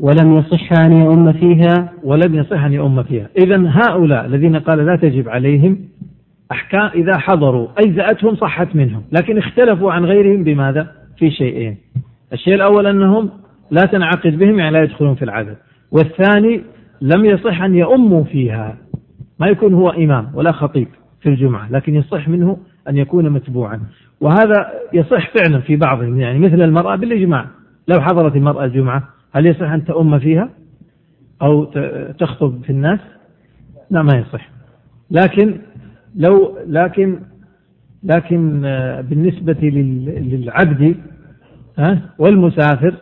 ولم 0.00 0.36
يصح 0.36 0.72
أن 0.72 0.92
يؤم 0.92 1.32
فيها؟ 1.32 1.92
ولم 2.04 2.34
يصح 2.34 2.64
أن 2.64 2.72
يؤم 2.72 3.02
فيها. 3.02 3.28
إذا 3.38 3.68
هؤلاء 3.68 4.26
الذين 4.26 4.56
قال 4.56 4.78
لا 4.78 4.96
تجب 4.96 5.28
عليهم 5.28 5.78
أحكام 6.52 6.90
إذا 6.94 7.18
حضروا 7.18 7.68
أجزأتهم 7.78 8.36
صحت 8.36 8.76
منهم 8.76 9.02
لكن 9.12 9.38
اختلفوا 9.38 9.92
عن 9.92 10.04
غيرهم 10.04 10.44
بماذا؟ 10.44 10.92
في 11.18 11.30
شيئين. 11.30 11.76
الشيء 12.32 12.54
الأول 12.54 12.86
أنهم 12.86 13.30
لا 13.70 13.82
تنعقد 13.82 14.38
بهم 14.38 14.58
يعني 14.58 14.70
لا 14.70 14.82
يدخلون 14.82 15.14
في 15.14 15.24
العدد. 15.24 15.56
والثاني 15.90 16.60
لم 17.00 17.24
يصح 17.24 17.62
أن 17.62 17.74
يؤموا 17.74 18.24
فيها. 18.24 18.76
ما 19.40 19.46
يكون 19.46 19.74
هو 19.74 19.90
إمام 19.90 20.30
ولا 20.34 20.52
خطيب. 20.52 20.88
في 21.26 21.32
الجمعة 21.32 21.72
لكن 21.72 21.94
يصح 21.94 22.28
منه 22.28 22.58
أن 22.88 22.96
يكون 22.96 23.30
متبوعا. 23.30 23.80
وهذا 24.20 24.72
يصح 24.92 25.30
فعلا 25.30 25.60
في 25.60 25.76
بعضهم 25.76 26.20
يعني 26.20 26.38
مثل 26.38 26.62
المرأة 26.62 26.96
بالإجماع. 26.96 27.46
لو 27.88 28.00
حضرت 28.00 28.36
المرأة 28.36 28.64
الجمعة 28.64 29.08
هل 29.32 29.46
يصح 29.46 29.70
أن 29.70 29.84
تؤم 29.84 30.18
فيها؟ 30.18 30.50
أو 31.42 31.64
تخطب 32.18 32.62
في 32.64 32.70
الناس؟ 32.70 33.00
لا 33.90 34.02
ما 34.02 34.18
يصح. 34.18 34.50
لكن 35.10 35.58
لو 36.16 36.58
لكن 36.66 37.18
لكن 38.02 38.64
آه، 38.64 39.00
بالنسبة 39.00 39.58
للعبد 39.62 40.96
والمسافر 42.18 42.94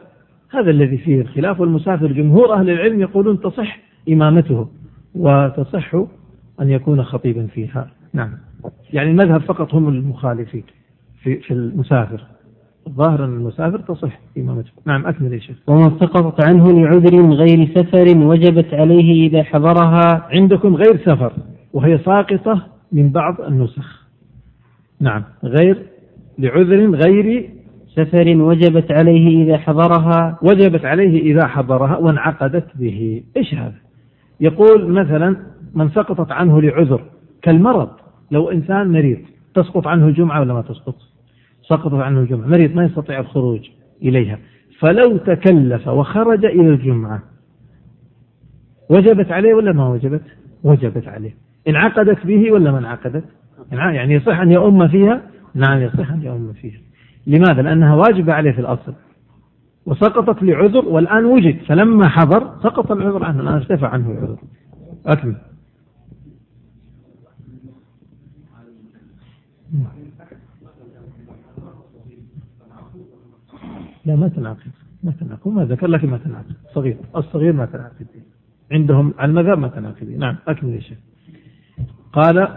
هذا 0.51 0.70
الذي 0.70 0.99
فيه 0.99 1.20
الخلاف. 1.20 1.61
والمسافر 1.61 2.12
جمهور 2.12 2.55
أهل 2.55 2.70
العلم 2.70 3.01
يقولون 3.01 3.41
تصح 3.41 3.79
إمامته 4.09 4.68
وتصح 5.14 5.95
أن 6.61 6.70
يكون 6.70 7.03
خطيبا 7.03 7.47
فيها. 7.47 7.91
نعم. 8.15 8.31
يعني 8.93 9.11
المذهب 9.11 9.41
فقط 9.41 9.75
هم 9.75 9.89
المخالفين 9.89 10.65
في, 11.23 11.37
في 11.37 11.51
المسافر. 11.51 12.25
الظاهر 12.87 13.25
أن 13.25 13.37
المسافر 13.37 13.79
تصح 13.79 14.21
إمامته 14.39 14.71
نعم 14.87 15.07
أكمل 15.07 15.33
يا 15.33 15.39
شيخ. 15.39 15.57
ومن 15.67 15.91
سقطت 15.91 16.45
عنه 16.45 16.73
لعذر 16.73 17.35
غير 17.35 17.69
سفر 17.75 18.19
وجبت 18.19 18.75
عليه 18.75 19.29
إذا 19.29 19.43
حضرها. 19.43 20.29
عندكم 20.31 20.75
غير 20.75 20.97
سفر 20.97 21.33
وهي 21.73 21.99
ساقطة 21.99 22.67
من 22.93 23.12
بعض 23.12 23.41
النسخ. 23.41 24.05
نعم. 25.01 25.25
غير 25.45 25.83
لعذر 26.39 26.91
غير 26.91 27.51
سفر 27.97 28.37
وجبت 28.37 28.93
عليه 28.93 29.45
إذا 29.45 29.59
حضرها. 29.59 30.39
وجبت 30.43 30.85
عليه 30.85 31.23
إذا 31.23 31.47
حضرها 31.47 31.97
وانعقدت 31.97 32.67
به. 32.75 33.23
إيش 33.37 33.55
هذا؟ 33.55 33.75
يقول 34.41 34.93
مثلا 34.93 35.37
من 35.75 35.89
سقطت 35.89 36.33
عنه 36.33 36.62
لعذر 36.62 37.03
كالمرض. 37.43 38.03
لو 38.35 38.51
إنسان 38.51 38.93
مريض 38.93 39.18
تسقط 39.55 39.87
عنه 39.87 40.07
الجمعة 40.09 40.41
ولا 40.41 40.55
ما 40.55 40.62
تسقط؟ 40.62 40.97
سقطت 41.68 41.95
عنه 41.95 42.20
الجمعة 42.20 42.47
مريض 42.47 42.74
ما 42.74 42.85
يستطيع 42.85 43.20
الخروج 43.20 43.61
إليها. 44.03 44.39
فلو 44.78 45.16
تكلف 45.16 45.89
وخرج 45.89 46.45
إلى 46.45 46.68
الجمعة 46.68 47.22
وجبت 48.91 49.32
عليه 49.32 49.55
ولا 49.55 49.72
ما 49.72 49.89
وجبت؟ 49.89 50.22
وجبت 50.64 51.09
عليه. 51.09 51.35
انعقدت 51.68 52.26
به 52.26 52.53
ولا 52.53 52.72
ما 52.72 52.78
انعقدت؟ 52.78 53.24
يعني 53.72 54.14
يصح 54.14 54.41
أن 54.41 54.53
يؤم 54.53 54.89
فيها؟ 54.89 55.22
نعم 55.55 55.80
يصح 55.80 56.11
أن 56.11 56.22
يؤم 56.22 56.53
فيها. 56.53 56.80
لماذا؟ 57.26 57.62
لأنها 57.62 57.95
واجبة 57.95 58.32
عليه 58.32 58.53
في 58.53 58.61
الأصل. 58.61 58.95
وسقطت 59.87 60.43
لعذر 60.43 60.89
والآن 60.89 61.24
وجد 61.24 61.57
فلما 61.68 62.09
حضر 62.09 62.41
سقط 62.62 62.93
العذر 62.93 63.24
عنه 63.24 63.41
الآن 63.41 63.55
ارتفع 63.55 63.89
عنه 63.89 64.11
العذر. 64.11 64.39
أكمل. 65.07 65.37
لا 74.05 74.17
ما 74.17 74.29
تنعقد 74.29 74.71
ما 75.03 75.12
تنعقد. 75.21 75.49
ما 75.49 75.65
ذكر 75.65 75.87
لكن 75.87 76.11
ما 76.11 76.19
تنعقد. 76.19 76.55
صغير 76.75 76.97
الصغير 77.17 77.53
ما 77.53 77.67
تنعقد 77.67 78.07
عندهم 78.73 79.15
المذهب 79.23 79.59
ما 79.59 79.69
تنعقد 79.69 80.09
نعم 80.19 80.37
أكمل 80.49 80.75
يا 80.75 80.81
شيخ 80.81 80.99
قال 82.12 82.49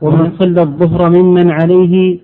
ومن 0.00 0.36
صلى 0.38 0.62
الظهر 0.62 1.10
ممن 1.10 1.50
عليه 1.50 2.20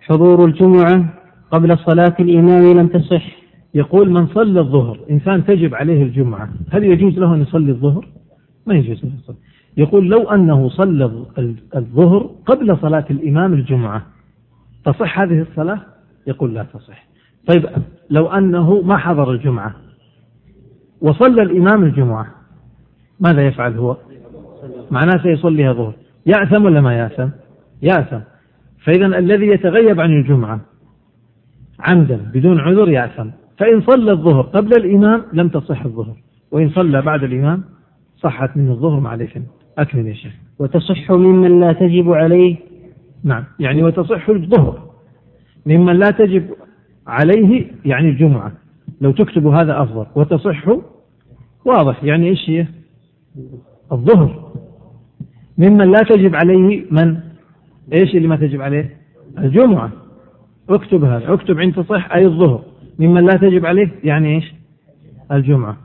حضور 0.00 0.44
الجمعة 0.44 1.14
قبل 1.50 1.78
صلاة 1.78 2.16
الإمام 2.20 2.78
لم 2.78 2.88
تصح. 2.88 3.40
يقول 3.74 4.10
من 4.10 4.26
صلى 4.26 4.60
الظهر 4.60 5.00
إنسان 5.10 5.44
تجب 5.44 5.74
عليه 5.74 6.02
الجمعة 6.02 6.50
هل 6.70 6.84
يجوز 6.84 7.18
له 7.18 7.34
أن 7.34 7.42
يصلي 7.42 7.70
الظهر؟ 7.70 8.08
ما 8.66 8.74
يجوز 8.74 9.04
له 9.04 9.10
يصلي. 9.22 9.36
يقول 9.76 10.08
لو 10.08 10.30
أنه 10.30 10.68
صلى 10.68 11.26
الظهر 11.76 12.30
قبل 12.46 12.78
صلاة 12.82 13.04
الإمام 13.10 13.52
الجمعة 13.52 14.06
تصح 14.84 15.20
هذه 15.20 15.40
الصلاة؟ 15.40 15.80
يقول 16.26 16.54
لا 16.54 16.62
تصح. 16.62 17.06
طيب 17.46 17.66
لو 18.10 18.26
أنه 18.26 18.80
ما 18.80 18.96
حضر 18.96 19.30
الجمعة 19.30 19.74
وصلى 21.00 21.42
الإمام 21.42 21.84
الجمعة 21.84 22.26
ماذا 23.20 23.46
يفعل 23.46 23.78
هو؟ 23.78 23.96
معناه 24.90 25.22
سيصليها 25.22 25.72
ظهر. 25.72 25.94
يأثم 26.26 26.64
ولا 26.64 26.80
ما 26.80 26.94
يأثم؟ 26.98 27.28
يأثم. 27.82 28.20
فإذا 28.84 29.06
الذي 29.06 29.46
يتغيب 29.46 30.00
عن 30.00 30.10
الجمعة 30.10 30.60
عمدا 31.80 32.16
بدون 32.34 32.60
عذر 32.60 32.88
يأثم. 32.88 33.30
فإن 33.58 33.80
صلى 33.80 34.12
الظهر 34.12 34.42
قبل 34.42 34.76
الإمام 34.76 35.24
لم 35.32 35.48
تصح 35.48 35.84
الظهر 35.84 36.16
وإن 36.50 36.70
صلى 36.70 37.02
بعد 37.02 37.24
الإمام 37.24 37.64
صحت 38.16 38.56
من 38.56 38.70
الظهر 38.70 39.00
مع 39.00 39.14
الإثم 39.14 39.40
أكمل 39.78 40.06
يا 40.06 40.14
شيخ. 40.14 40.32
وتصح 40.58 41.10
ممن 41.10 41.60
لا 41.60 41.72
تجب 41.72 42.12
عليه؟ 42.12 42.56
نعم. 43.24 43.44
يعني 43.58 43.82
وتصح 43.82 44.28
الظهر. 44.28 44.90
ممن 45.66 45.96
لا 45.96 46.10
تجب 46.10 46.50
عليه 47.06 47.66
يعني 47.84 48.08
الجمعة. 48.08 48.52
لو 49.00 49.12
تكتب 49.12 49.46
هذا 49.46 49.82
أفضل. 49.82 50.06
وتصح 50.14 50.68
واضح. 51.64 52.04
يعني 52.04 52.28
إيش 52.28 52.50
هي؟ 52.50 52.66
الظهر. 53.92 54.52
ممن 55.58 55.90
لا 55.90 55.98
تجب 55.98 56.34
عليه 56.34 56.84
من؟ 56.90 57.16
إيش 57.92 58.16
اللي 58.16 58.28
ما 58.28 58.36
تجب 58.36 58.60
عليه؟ 58.62 58.96
الجمعة. 59.38 59.90
اكتب 60.68 61.04
هذا. 61.04 61.32
اكتب 61.32 61.60
عند 61.60 61.74
تصح 61.74 62.12
أي 62.14 62.26
الظهر. 62.26 62.62
ممن 62.98 63.24
لا 63.24 63.36
تجب 63.36 63.66
عليه 63.66 63.88
يعني 64.04 64.34
إيش؟ 64.34 64.54
الجمعة. 65.32 65.76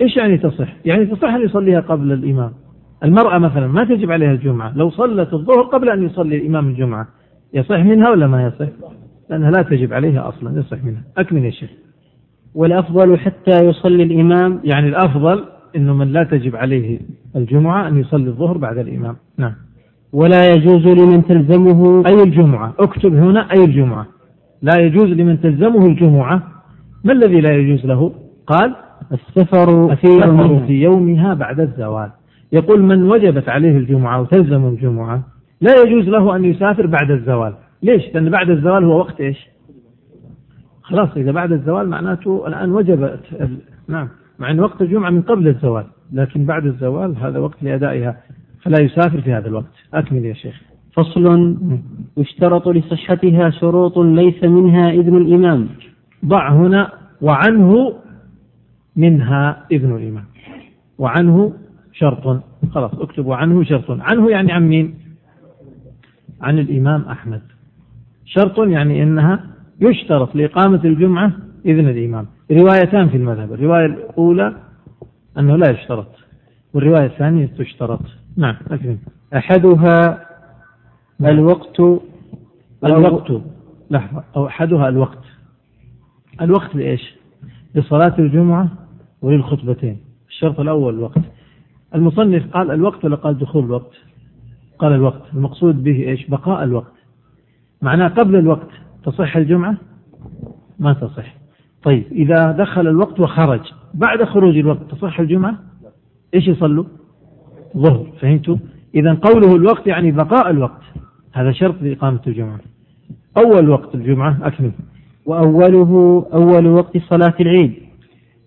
إيش 0.00 0.16
يعني 0.16 0.38
تصح؟ 0.38 0.76
يعني 0.84 1.06
تصح 1.06 1.28
أن 1.28 1.42
يصليها 1.42 1.80
قبل 1.80 2.12
الإمام. 2.12 2.52
المرأة 3.04 3.38
مثلا 3.38 3.66
ما 3.66 3.84
تجب 3.84 4.10
عليها 4.10 4.32
الجمعة 4.32 4.72
لو 4.76 4.90
صلت 4.90 5.32
الظهر 5.32 5.62
قبل 5.62 5.88
أن 5.88 6.02
يصلي 6.02 6.36
الإمام 6.36 6.68
الجمعة 6.68 7.08
يصح 7.54 7.78
منها 7.78 8.10
ولا 8.10 8.26
ما 8.26 8.46
يصح؟ 8.46 8.72
لأنها 9.30 9.50
لا 9.50 9.62
تجب 9.62 9.92
عليها 9.92 10.28
أصلا 10.28 10.60
يصح 10.60 10.84
منها. 10.84 11.02
أكمل 11.18 11.44
يا 11.44 11.50
شيخ. 11.50 11.70
والأفضل 12.54 13.18
حتى 13.18 13.64
يصلي 13.64 14.02
الإمام؟ 14.02 14.60
يعني 14.64 14.88
الأفضل 14.88 15.44
أنه 15.76 15.94
من 15.94 16.12
لا 16.12 16.24
تجب 16.24 16.56
عليه 16.56 17.00
الجمعة 17.36 17.88
أن 17.88 17.98
يصلي 17.98 18.26
الظهر 18.26 18.58
بعد 18.58 18.78
الإمام. 18.78 19.16
نعم. 19.38 19.52
ولا 20.12 20.46
يجوز 20.46 20.86
لمن 20.86 21.24
تلزمه 21.24 22.02
أي 22.06 22.22
الجمعة؟ 22.22 22.74
اكتب 22.78 23.14
هنا 23.14 23.52
أي 23.52 23.64
الجمعة. 23.64 24.06
لا 24.62 24.80
يجوز 24.80 25.08
لمن 25.08 25.40
تلزمه 25.40 25.86
الجمعة. 25.86 26.42
ما 27.04 27.12
الذي 27.12 27.40
لا 27.40 27.56
يجوز 27.56 27.86
له؟ 27.86 28.12
قال 28.46 28.76
السفر 29.12 29.96
في 29.96 30.06
يومها, 30.06 30.66
في 30.66 30.82
يومها 30.82 31.34
بعد 31.34 31.60
الزوال. 31.60 32.10
يقول 32.52 32.82
من 32.82 33.02
وجبت 33.02 33.48
عليه 33.48 33.76
الجمعة 33.76 34.20
وتلزم 34.20 34.68
الجمعة 34.68 35.22
لا 35.60 35.74
يجوز 35.86 36.08
له 36.08 36.36
أن 36.36 36.44
يسافر 36.44 36.86
بعد 36.86 37.10
الزوال. 37.10 37.54
ليش؟ 37.82 38.14
لأن 38.14 38.30
بعد 38.30 38.50
الزوال 38.50 38.84
هو 38.84 38.98
وقت 38.98 39.20
إيش؟ 39.20 39.48
خلاص 40.82 41.08
إذا 41.16 41.32
بعد 41.32 41.52
الزوال 41.52 41.88
معناته 41.88 42.46
الآن 42.46 42.72
وجبت 42.72 43.20
نعم 43.88 44.08
مع 44.38 44.50
أن 44.50 44.60
وقت 44.60 44.82
الجمعة 44.82 45.10
من 45.10 45.22
قبل 45.22 45.48
الزوال 45.48 45.84
لكن 46.12 46.44
بعد 46.44 46.66
الزوال 46.66 47.16
هذا 47.16 47.38
وقت 47.38 47.62
لأدائها 47.62 48.16
فلا 48.62 48.82
يسافر 48.82 49.20
في 49.20 49.32
هذا 49.32 49.48
الوقت. 49.48 49.74
أكمل 49.94 50.24
يا 50.24 50.34
شيخ. 50.34 50.62
فصل. 50.92 51.56
يشترط 52.16 52.68
لصحتها 52.68 53.50
شروط 53.50 53.98
ليس 53.98 54.44
منها 54.44 54.90
إذن 54.90 55.16
الإمام. 55.16 55.68
ضع 56.24 56.52
هنا 56.52 56.92
وعنه 57.20 57.94
منها 58.96 59.66
إذن 59.72 59.96
الإمام. 59.96 60.24
وعنه 60.98 61.52
شرط. 62.00 62.42
خلاص 62.72 62.94
اكتب 62.94 63.26
وعنه 63.26 63.64
شرط. 63.64 63.90
عنه 63.90 64.30
يعني 64.30 64.52
عن 64.52 64.68
مين؟ 64.68 64.94
عن 66.40 66.58
الإمام 66.58 67.02
أحمد. 67.02 67.42
شرط 68.24 68.58
يعني 68.58 69.02
أنها 69.02 69.46
يشترط 69.80 70.34
لإقامة 70.34 70.80
الجمعة 70.84 71.32
إذن 71.66 71.88
الإمام. 71.88 72.26
روايتان 72.50 73.08
في 73.08 73.16
المذهب. 73.16 73.52
الرواية 73.52 73.86
الأولى 73.86 74.56
أنه 75.38 75.56
لا 75.56 75.70
يشترط 75.70 76.06
والرواية 76.74 77.06
الثانية 77.06 77.46
تشترط. 77.46 78.00
نعم 78.36 78.56
أكمل 78.70 78.98
أحدها 79.36 80.26
الوقت. 81.20 81.80
الوقت. 82.84 83.42
لحظة. 83.90 84.24
أو 84.36 84.46
أحدها 84.46 84.88
الوقت. 84.88 85.24
الوقت 86.40 86.74
لإيش؟ 86.74 87.14
لصلاة 87.74 88.14
الجمعة 88.18 88.68
وللخطبتين. 89.22 89.98
الشرط 90.28 90.60
الأول 90.60 90.94
الوقت. 90.94 91.20
المصنف 91.94 92.46
قال 92.46 92.70
الوقت 92.70 93.04
ولا 93.04 93.16
قال 93.16 93.38
دخول 93.38 93.64
الوقت؟ 93.64 93.92
قال 94.78 94.92
الوقت. 94.92 95.22
المقصود 95.34 95.84
به 95.84 96.08
إيش؟ 96.08 96.26
بقاء 96.26 96.64
الوقت. 96.64 96.92
معناه 97.82 98.08
قبل 98.08 98.36
الوقت 98.36 98.68
تصح 99.04 99.36
الجمعة؟ 99.36 99.76
ما 100.78 100.92
تصح. 100.92 101.34
طيب 101.82 102.04
إذا 102.12 102.52
دخل 102.52 102.88
الوقت 102.88 103.20
وخرج 103.20 103.60
بعد 103.94 104.24
خروج 104.24 104.56
الوقت 104.56 104.90
تصح 104.90 105.20
الجمعة؟ 105.20 105.58
إيش 106.34 106.48
يصلوا؟ 106.48 106.84
ظهر. 107.76 108.06
فهمتوا؟ 108.20 108.56
إذا 108.94 109.14
قوله 109.14 109.56
الوقت 109.56 109.86
يعني 109.86 110.10
بقاء 110.10 110.50
الوقت. 110.50 110.82
هذا 111.32 111.52
شرط 111.52 111.82
لإقامة 111.82 112.20
الجمعة. 112.26 112.60
أول 113.36 113.68
وقت 113.68 113.94
الجمعة 113.94 114.38
أكمل. 114.42 114.72
وأوله 115.26 116.26
أول 116.32 116.66
وقت 116.66 116.98
صلاة 116.98 117.34
العيد. 117.40 117.74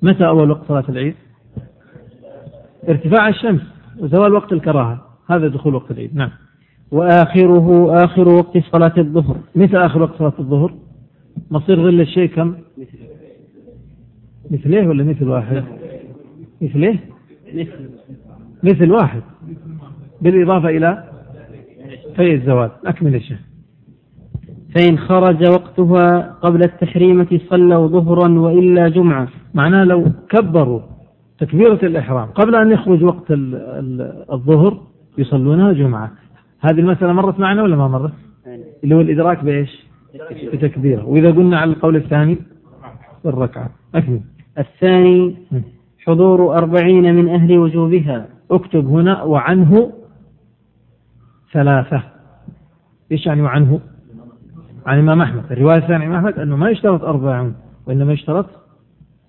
متى 0.02 0.28
أول 0.28 0.52
وقت 0.52 0.68
صلاة 0.68 0.86
العيد؟ 0.90 1.16
ارتفاع 2.90 3.30
الشمس 3.30 3.62
وزوال 4.00 4.34
وقت 4.34 4.54
الكراهة. 4.54 5.06
هذا 5.30 5.48
دخول 5.48 5.76
وقت 5.76 5.92
العيد. 5.92 6.16
نعم. 6.16 6.30
وآخره 6.92 7.96
آخر 8.04 8.30
وقت 8.30 8.58
صلاة 8.72 8.94
الظهر. 8.98 9.38
متى 9.56 9.78
آخر 9.78 10.02
وقت 10.02 10.18
صلاة 10.18 10.34
الظهر؟ 10.40 10.74
مصير 11.52 11.76
ظل 11.76 12.02
الشيء 12.02 12.30
كم؟ 12.30 12.56
مثليه 14.52 14.88
ولا 14.88 15.04
مثل 15.04 15.28
واحد؟ 15.28 15.64
مثليه 16.62 17.00
مثل 18.64 18.92
واحد. 18.92 19.22
بالإضافة 20.22 20.70
إلى 20.70 21.04
في 22.16 22.34
الزواج 22.34 22.72
أكمل 22.86 23.16
الشيخ 23.16 23.40
فإن 24.76 24.98
خرج 24.98 25.48
وقتها 25.48 26.36
قبل 26.42 26.64
التحريمة 26.64 27.40
صلوا 27.50 27.88
ظهرا 27.88 28.40
وإلا 28.40 28.90
جمعة. 28.90 29.28
معناه 29.54 29.84
لو 29.84 30.06
كبروا 30.30 30.82
تكبيرة 31.46 31.80
الإحرام. 31.84 32.28
قبل 32.28 32.56
أن 32.56 32.72
يخرج 32.72 33.04
وقت 33.04 33.24
الظهر 34.32 34.82
يصلونها 35.18 35.74
جمعة. 35.74 36.12
هذه 36.60 36.80
المسألة 36.80 37.14
مرت 37.14 37.40
معنا 37.40 37.64
ولا 37.64 37.76
ما 37.76 37.88
مرت؟ 37.88 38.14
اللي 38.84 38.96
هو 38.96 39.02
الإدراك 39.02 39.44
بإيش؟ 39.44 39.86
بتكبيرة 40.54 41.06
وإذا 41.06 41.32
قلنا 41.32 41.60
على 41.60 41.72
القول 41.72 41.96
الثاني؟ 41.96 42.38
بالركعة. 43.26 43.70
أكمل. 43.96 44.22
الثاني 44.58 45.36
حضور 46.06 46.58
أربعين 46.58 47.16
من 47.16 47.30
أهل 47.30 47.58
وجوبها. 47.58 48.28
اكتب 48.52 48.88
هنا 48.88 49.24
وعنه 49.24 49.92
ثلاثة. 51.54 52.04
إيش 53.12 53.26
يعني 53.26 53.42
وعنه؟ 53.42 53.80
عن 54.86 54.96
الإمام 55.00 55.22
أحمد. 55.22 55.52
الرواية 55.52 55.78
الثانية 55.78 55.96
عن 55.96 56.02
الإمام 56.02 56.26
أحمد 56.26 56.40
أنه 56.40 56.56
ما 56.56 56.70
يشترط 56.70 57.04
أربعون 57.04 57.56
وإنما 57.88 58.14
يشترط 58.14 58.46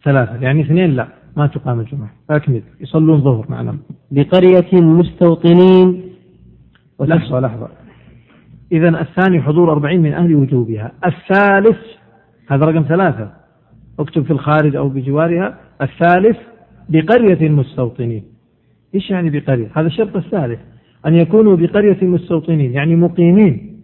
ثلاثة. 0.04 0.36
يعني 0.36 0.60
اثنين 0.60 0.90
لا. 0.90 1.08
ما 1.36 1.46
تقام 1.46 1.80
الجمعة. 1.80 2.10
أكمل 2.30 2.62
يصلون 2.80 3.20
ظهر 3.20 3.46
معنا. 3.48 3.76
بقرية 4.10 4.80
مستوطنين. 4.80 6.02
لحظة 7.00 7.40
لحظة. 7.40 7.68
إذا 8.72 8.88
الثاني 8.88 9.42
حضور 9.42 9.72
أربعين 9.72 10.02
من 10.02 10.12
أهل 10.12 10.34
وجوبها. 10.34 10.92
الثالث 11.06 11.78
هذا 12.48 12.66
رقم 12.66 12.82
ثلاثة. 12.82 13.32
اكتب 13.98 14.24
في 14.24 14.30
الخارج 14.30 14.76
أو 14.76 14.88
بجوارها. 14.88 15.58
الثالث 15.82 16.36
بقرية 16.88 17.46
المستوطنين 17.46 18.22
إيش 18.94 19.10
يعني 19.10 19.30
بقرية؟ 19.30 19.70
هذا 19.74 19.86
الشرط 19.86 20.16
الثالث. 20.16 20.60
أن 21.06 21.14
يكونوا 21.14 21.56
بقرية 21.56 21.98
المستوطنين 22.02 22.72
يعني 22.72 22.96
مقيمين 22.96 23.80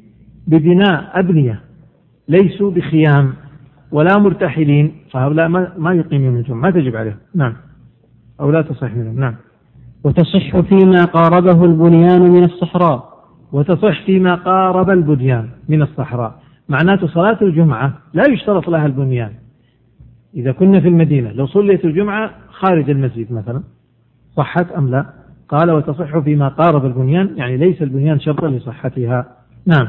ببناء 0.47 1.21
أبنية 1.21 1.61
ليسوا 2.29 2.71
بخيام. 2.71 3.33
ولا 3.93 4.19
مرتحلين 4.19 4.93
فهؤلاء 5.11 5.49
ما, 5.49 5.73
ما 5.79 5.95
يقيمون 5.95 6.37
الجمعة 6.37 6.61
ما 6.61 6.71
تجب 6.71 6.97
عليهم. 6.97 7.17
نعم. 7.35 7.55
أو 8.41 8.51
لا 8.51 8.63
تصح 8.63 8.95
منهم. 8.95 9.21
نعم. 9.21 9.35
وتصح 10.05 10.61
فيما 10.61 11.05
قاربه 11.05 11.65
البنيان 11.65 12.23
من 12.23 12.45
الصحراء. 12.45 13.11
وتصح 13.53 14.05
فيما 14.07 14.35
قارب 14.35 14.91
البنيان 14.91 15.49
من 15.69 15.83
الصحراء. 15.83 16.43
معناته 16.69 17.07
صلاة 17.07 17.39
الجمعة 17.43 17.93
لا 18.15 18.23
يشترط 18.31 18.69
لها 18.69 18.87
البنيان. 18.87 19.31
إذا 20.35 20.53
كنا 20.53 20.81
في 20.81 20.89
المدينة 20.89 21.33
لو 21.33 21.47
صليت 21.47 21.85
الجمعة 21.85 22.31
خارج 22.49 22.91
المسجد 22.91 23.33
مثلا 23.33 23.63
صحت 24.37 24.73
أم 24.73 24.89
لا؟ 24.89 25.07
قال 25.49 25.71
وتصح 25.71 26.19
فيما 26.19 26.49
قارب 26.49 26.87
البنيان 26.87 27.37
يعني 27.37 27.57
ليس 27.57 27.83
البنيان 27.83 28.21
شرطا 28.21 28.49
لصحتها. 28.49 29.27
نعم. 29.67 29.89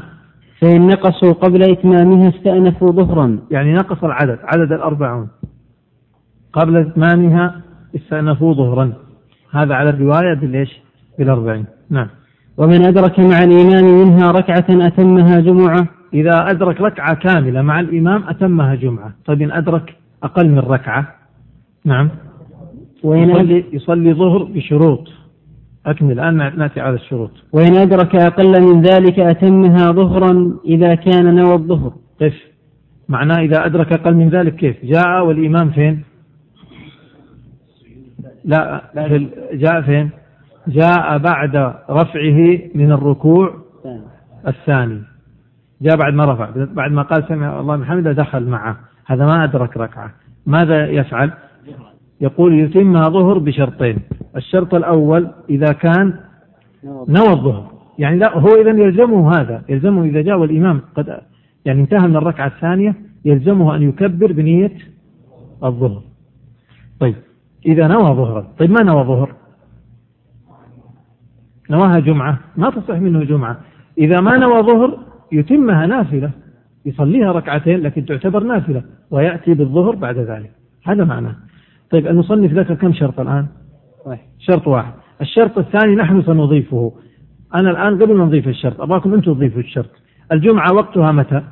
فإن 0.62 0.86
نقصوا 0.86 1.32
قبل 1.32 1.62
إتمامها 1.62 2.28
استأنفوا 2.28 2.92
ظهرا. 2.92 3.38
يعني 3.50 3.72
نقص 3.72 4.04
العدد 4.04 4.38
عدد 4.42 4.72
الأربعون. 4.72 5.28
قبل 6.52 6.76
إتمامها 6.76 7.60
استأنفوا 7.96 8.54
ظهرا. 8.54 8.92
هذا 9.50 9.74
على 9.74 9.90
الرواية 9.90 10.34
بالإيش 10.34 10.80
بالأربعين. 11.18 11.64
نعم. 11.90 12.08
ومن 12.56 12.84
أدرك 12.84 13.20
مع 13.20 13.42
الإمام 13.42 13.84
منها 13.84 14.30
ركعة 14.30 14.66
أتمها 14.70 15.40
جمعة. 15.40 15.88
إذا 16.14 16.50
أدرك 16.50 16.80
ركعة 16.80 17.14
كاملة 17.14 17.62
مع 17.62 17.80
الإمام 17.80 18.24
أتمها 18.28 18.74
جمعة. 18.74 19.12
طيب 19.26 19.42
إن 19.42 19.52
أدرك 19.52 19.96
أقل 20.22 20.48
من 20.48 20.58
ركعة. 20.58 21.14
نعم. 21.84 22.08
وإن 23.02 23.30
يصلي, 23.30 23.64
يصلي 23.72 24.14
ظهر 24.14 24.42
بشروط. 24.42 25.08
أكمل. 25.86 26.12
الآن 26.12 26.58
نأتي 26.58 26.80
على 26.80 26.94
الشروط. 26.94 27.30
وإن 27.52 27.76
أدرك 27.76 28.16
أقل 28.16 28.62
من 28.62 28.82
ذلك 28.82 29.18
أتمها 29.18 29.92
ظهرا 29.92 30.58
إذا 30.64 30.94
كان 30.94 31.34
نوى 31.34 31.54
الظهر. 31.54 31.92
قف 32.20 32.34
معناه 33.08 33.38
إذا 33.38 33.66
أدرك 33.66 33.92
أقل 33.92 34.14
من 34.14 34.28
ذلك 34.28 34.54
كيف؟ 34.54 34.76
جاء 34.84 35.26
والإمام 35.26 35.70
فين؟ 35.70 36.02
لا 38.44 38.82
جاء 39.52 39.80
فين؟ 39.80 40.10
جاء 40.68 41.18
بعد 41.18 41.56
رفعه 41.90 42.58
من 42.74 42.92
الركوع 42.92 43.54
الثاني. 44.48 45.02
جاء 45.82 45.96
بعد 45.96 46.14
ما 46.14 46.24
رفع. 46.24 46.50
بعد 46.56 46.92
ما 46.92 47.02
قال 47.02 47.24
سمع 47.28 47.60
الله 47.60 47.76
من 47.76 47.84
حمده 47.84 48.12
دخل 48.12 48.46
معه. 48.46 48.76
هذا 49.06 49.26
ما 49.26 49.44
أدرك 49.44 49.76
ركعة. 49.76 50.10
ماذا 50.46 50.86
يفعل؟ 50.86 51.30
يقول 52.20 52.60
يتمها 52.60 53.08
ظهر 53.08 53.38
بشرطين. 53.38 53.98
الشرط 54.36 54.74
الأول 54.74 55.28
إذا 55.50 55.72
كان 55.72 56.14
نوى 57.08 57.30
الظهر. 57.30 57.72
يعني 57.98 58.18
لا 58.18 58.38
هو 58.38 58.48
إذا 58.48 58.70
يلزمه 58.70 59.40
هذا. 59.40 59.62
يلزمه 59.68 60.04
إذا 60.04 60.22
جاء 60.22 60.38
والإمام 60.38 60.80
قد 60.94 61.20
يعني 61.64 61.80
انتهى 61.80 62.08
من 62.08 62.16
الركعة 62.16 62.46
الثانية 62.46 62.94
يلزمه 63.24 63.76
أن 63.76 63.82
يكبر 63.82 64.32
بنية 64.32 64.72
الظهر. 65.64 66.02
طيب 67.00 67.14
إذا 67.66 67.86
نوى 67.86 68.14
ظهرا. 68.14 68.48
طيب 68.58 68.70
ما 68.70 68.82
نوى 68.82 69.04
ظهر؟ 69.04 69.34
نواها 71.70 71.98
جمعة. 71.98 72.38
ما 72.56 72.70
تصح 72.70 72.94
منه 72.94 73.24
جمعة. 73.24 73.60
إذا 73.98 74.20
ما 74.20 74.36
نوى 74.36 74.62
ظهر 74.62 74.98
يتمها 75.32 75.86
نافلة. 75.86 76.30
يصليها 76.86 77.32
ركعتين 77.32 77.80
لكن 77.80 78.04
تعتبر 78.04 78.42
نافلة 78.42 78.82
ويأتي 79.10 79.54
بالظهر 79.54 79.94
بعد 79.94 80.18
ذلك. 80.18 80.50
هذا 80.84 81.04
معناه. 81.04 81.36
طيب 81.90 82.06
المصنف 82.06 82.52
ذكر 82.52 82.74
كم 82.74 82.92
شرط 82.92 83.20
الآن. 83.20 83.46
شرط 84.38 84.68
واحد. 84.68 84.92
الشرط 85.20 85.58
الثاني 85.58 85.94
نحن 85.94 86.22
سنضيفه. 86.22 86.92
أنا 87.54 87.70
الآن 87.70 88.02
قبل 88.02 88.14
ما 88.14 88.24
نضيف 88.24 88.48
الشرط 88.48 88.80
أباكم 88.80 89.14
أنتم 89.14 89.34
تضيفوا 89.34 89.60
الشرط. 89.60 89.90
الجمعة 90.32 90.74
وقتها 90.74 91.12
متى؟ 91.12 91.42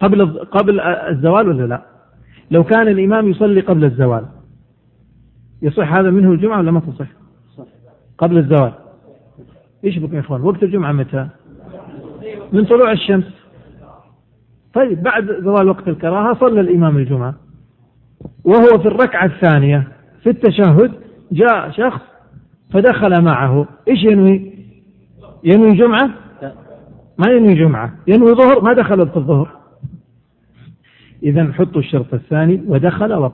قبل 0.00 0.26
قبل 0.44 0.80
الزوال 0.80 1.48
ولا 1.48 1.66
لا؟ 1.66 1.82
لو 2.50 2.64
كان 2.64 2.88
الإمام 2.88 3.28
يصلي 3.28 3.60
قبل 3.60 3.84
الزوال. 3.84 4.24
يصح 5.62 5.92
هذا 5.92 6.10
منه 6.10 6.32
الجمعة 6.32 6.58
ولا 6.58 6.70
ما 6.70 6.80
تصح؟ 6.80 7.06
صح. 7.56 7.64
قبل 8.18 8.38
الزوال. 8.38 8.72
إيش 9.84 9.98
بكم 9.98 10.14
يا 10.14 10.20
إخوان؟ 10.20 10.40
وقت 10.40 10.62
الجمعة 10.62 10.92
متى؟ 10.92 11.28
من 12.52 12.64
طلوع 12.64 12.92
الشمس. 12.92 13.24
طيب 14.74 15.02
بعد 15.02 15.26
زوال 15.40 15.68
وقت 15.68 15.88
الكراهة 15.88 16.34
صلى 16.34 16.60
الإمام 16.60 16.96
الجمعة. 16.96 17.34
وهو 18.44 18.78
في 18.78 18.88
الركعة 18.88 19.24
الثانية 19.24 19.88
في 20.22 20.30
التشهد 20.30 21.03
جاء 21.34 21.70
شخص 21.70 22.00
فدخل 22.72 23.22
معه 23.22 23.66
إيش 23.88 24.04
ينوي؟ 24.04 24.52
ينوي 25.44 25.76
جمعة؟ 25.76 26.10
ما 27.18 27.32
ينوي 27.32 27.54
جمعة، 27.54 27.94
ينوي 28.06 28.34
ظهر 28.34 28.60
ما 28.60 28.72
دخل 28.72 29.08
في 29.08 29.16
الظهر. 29.16 29.48
إذا 31.22 31.52
حطوا 31.52 31.80
الشرط 31.80 32.14
الثاني 32.14 32.62
ودخل 32.66 33.12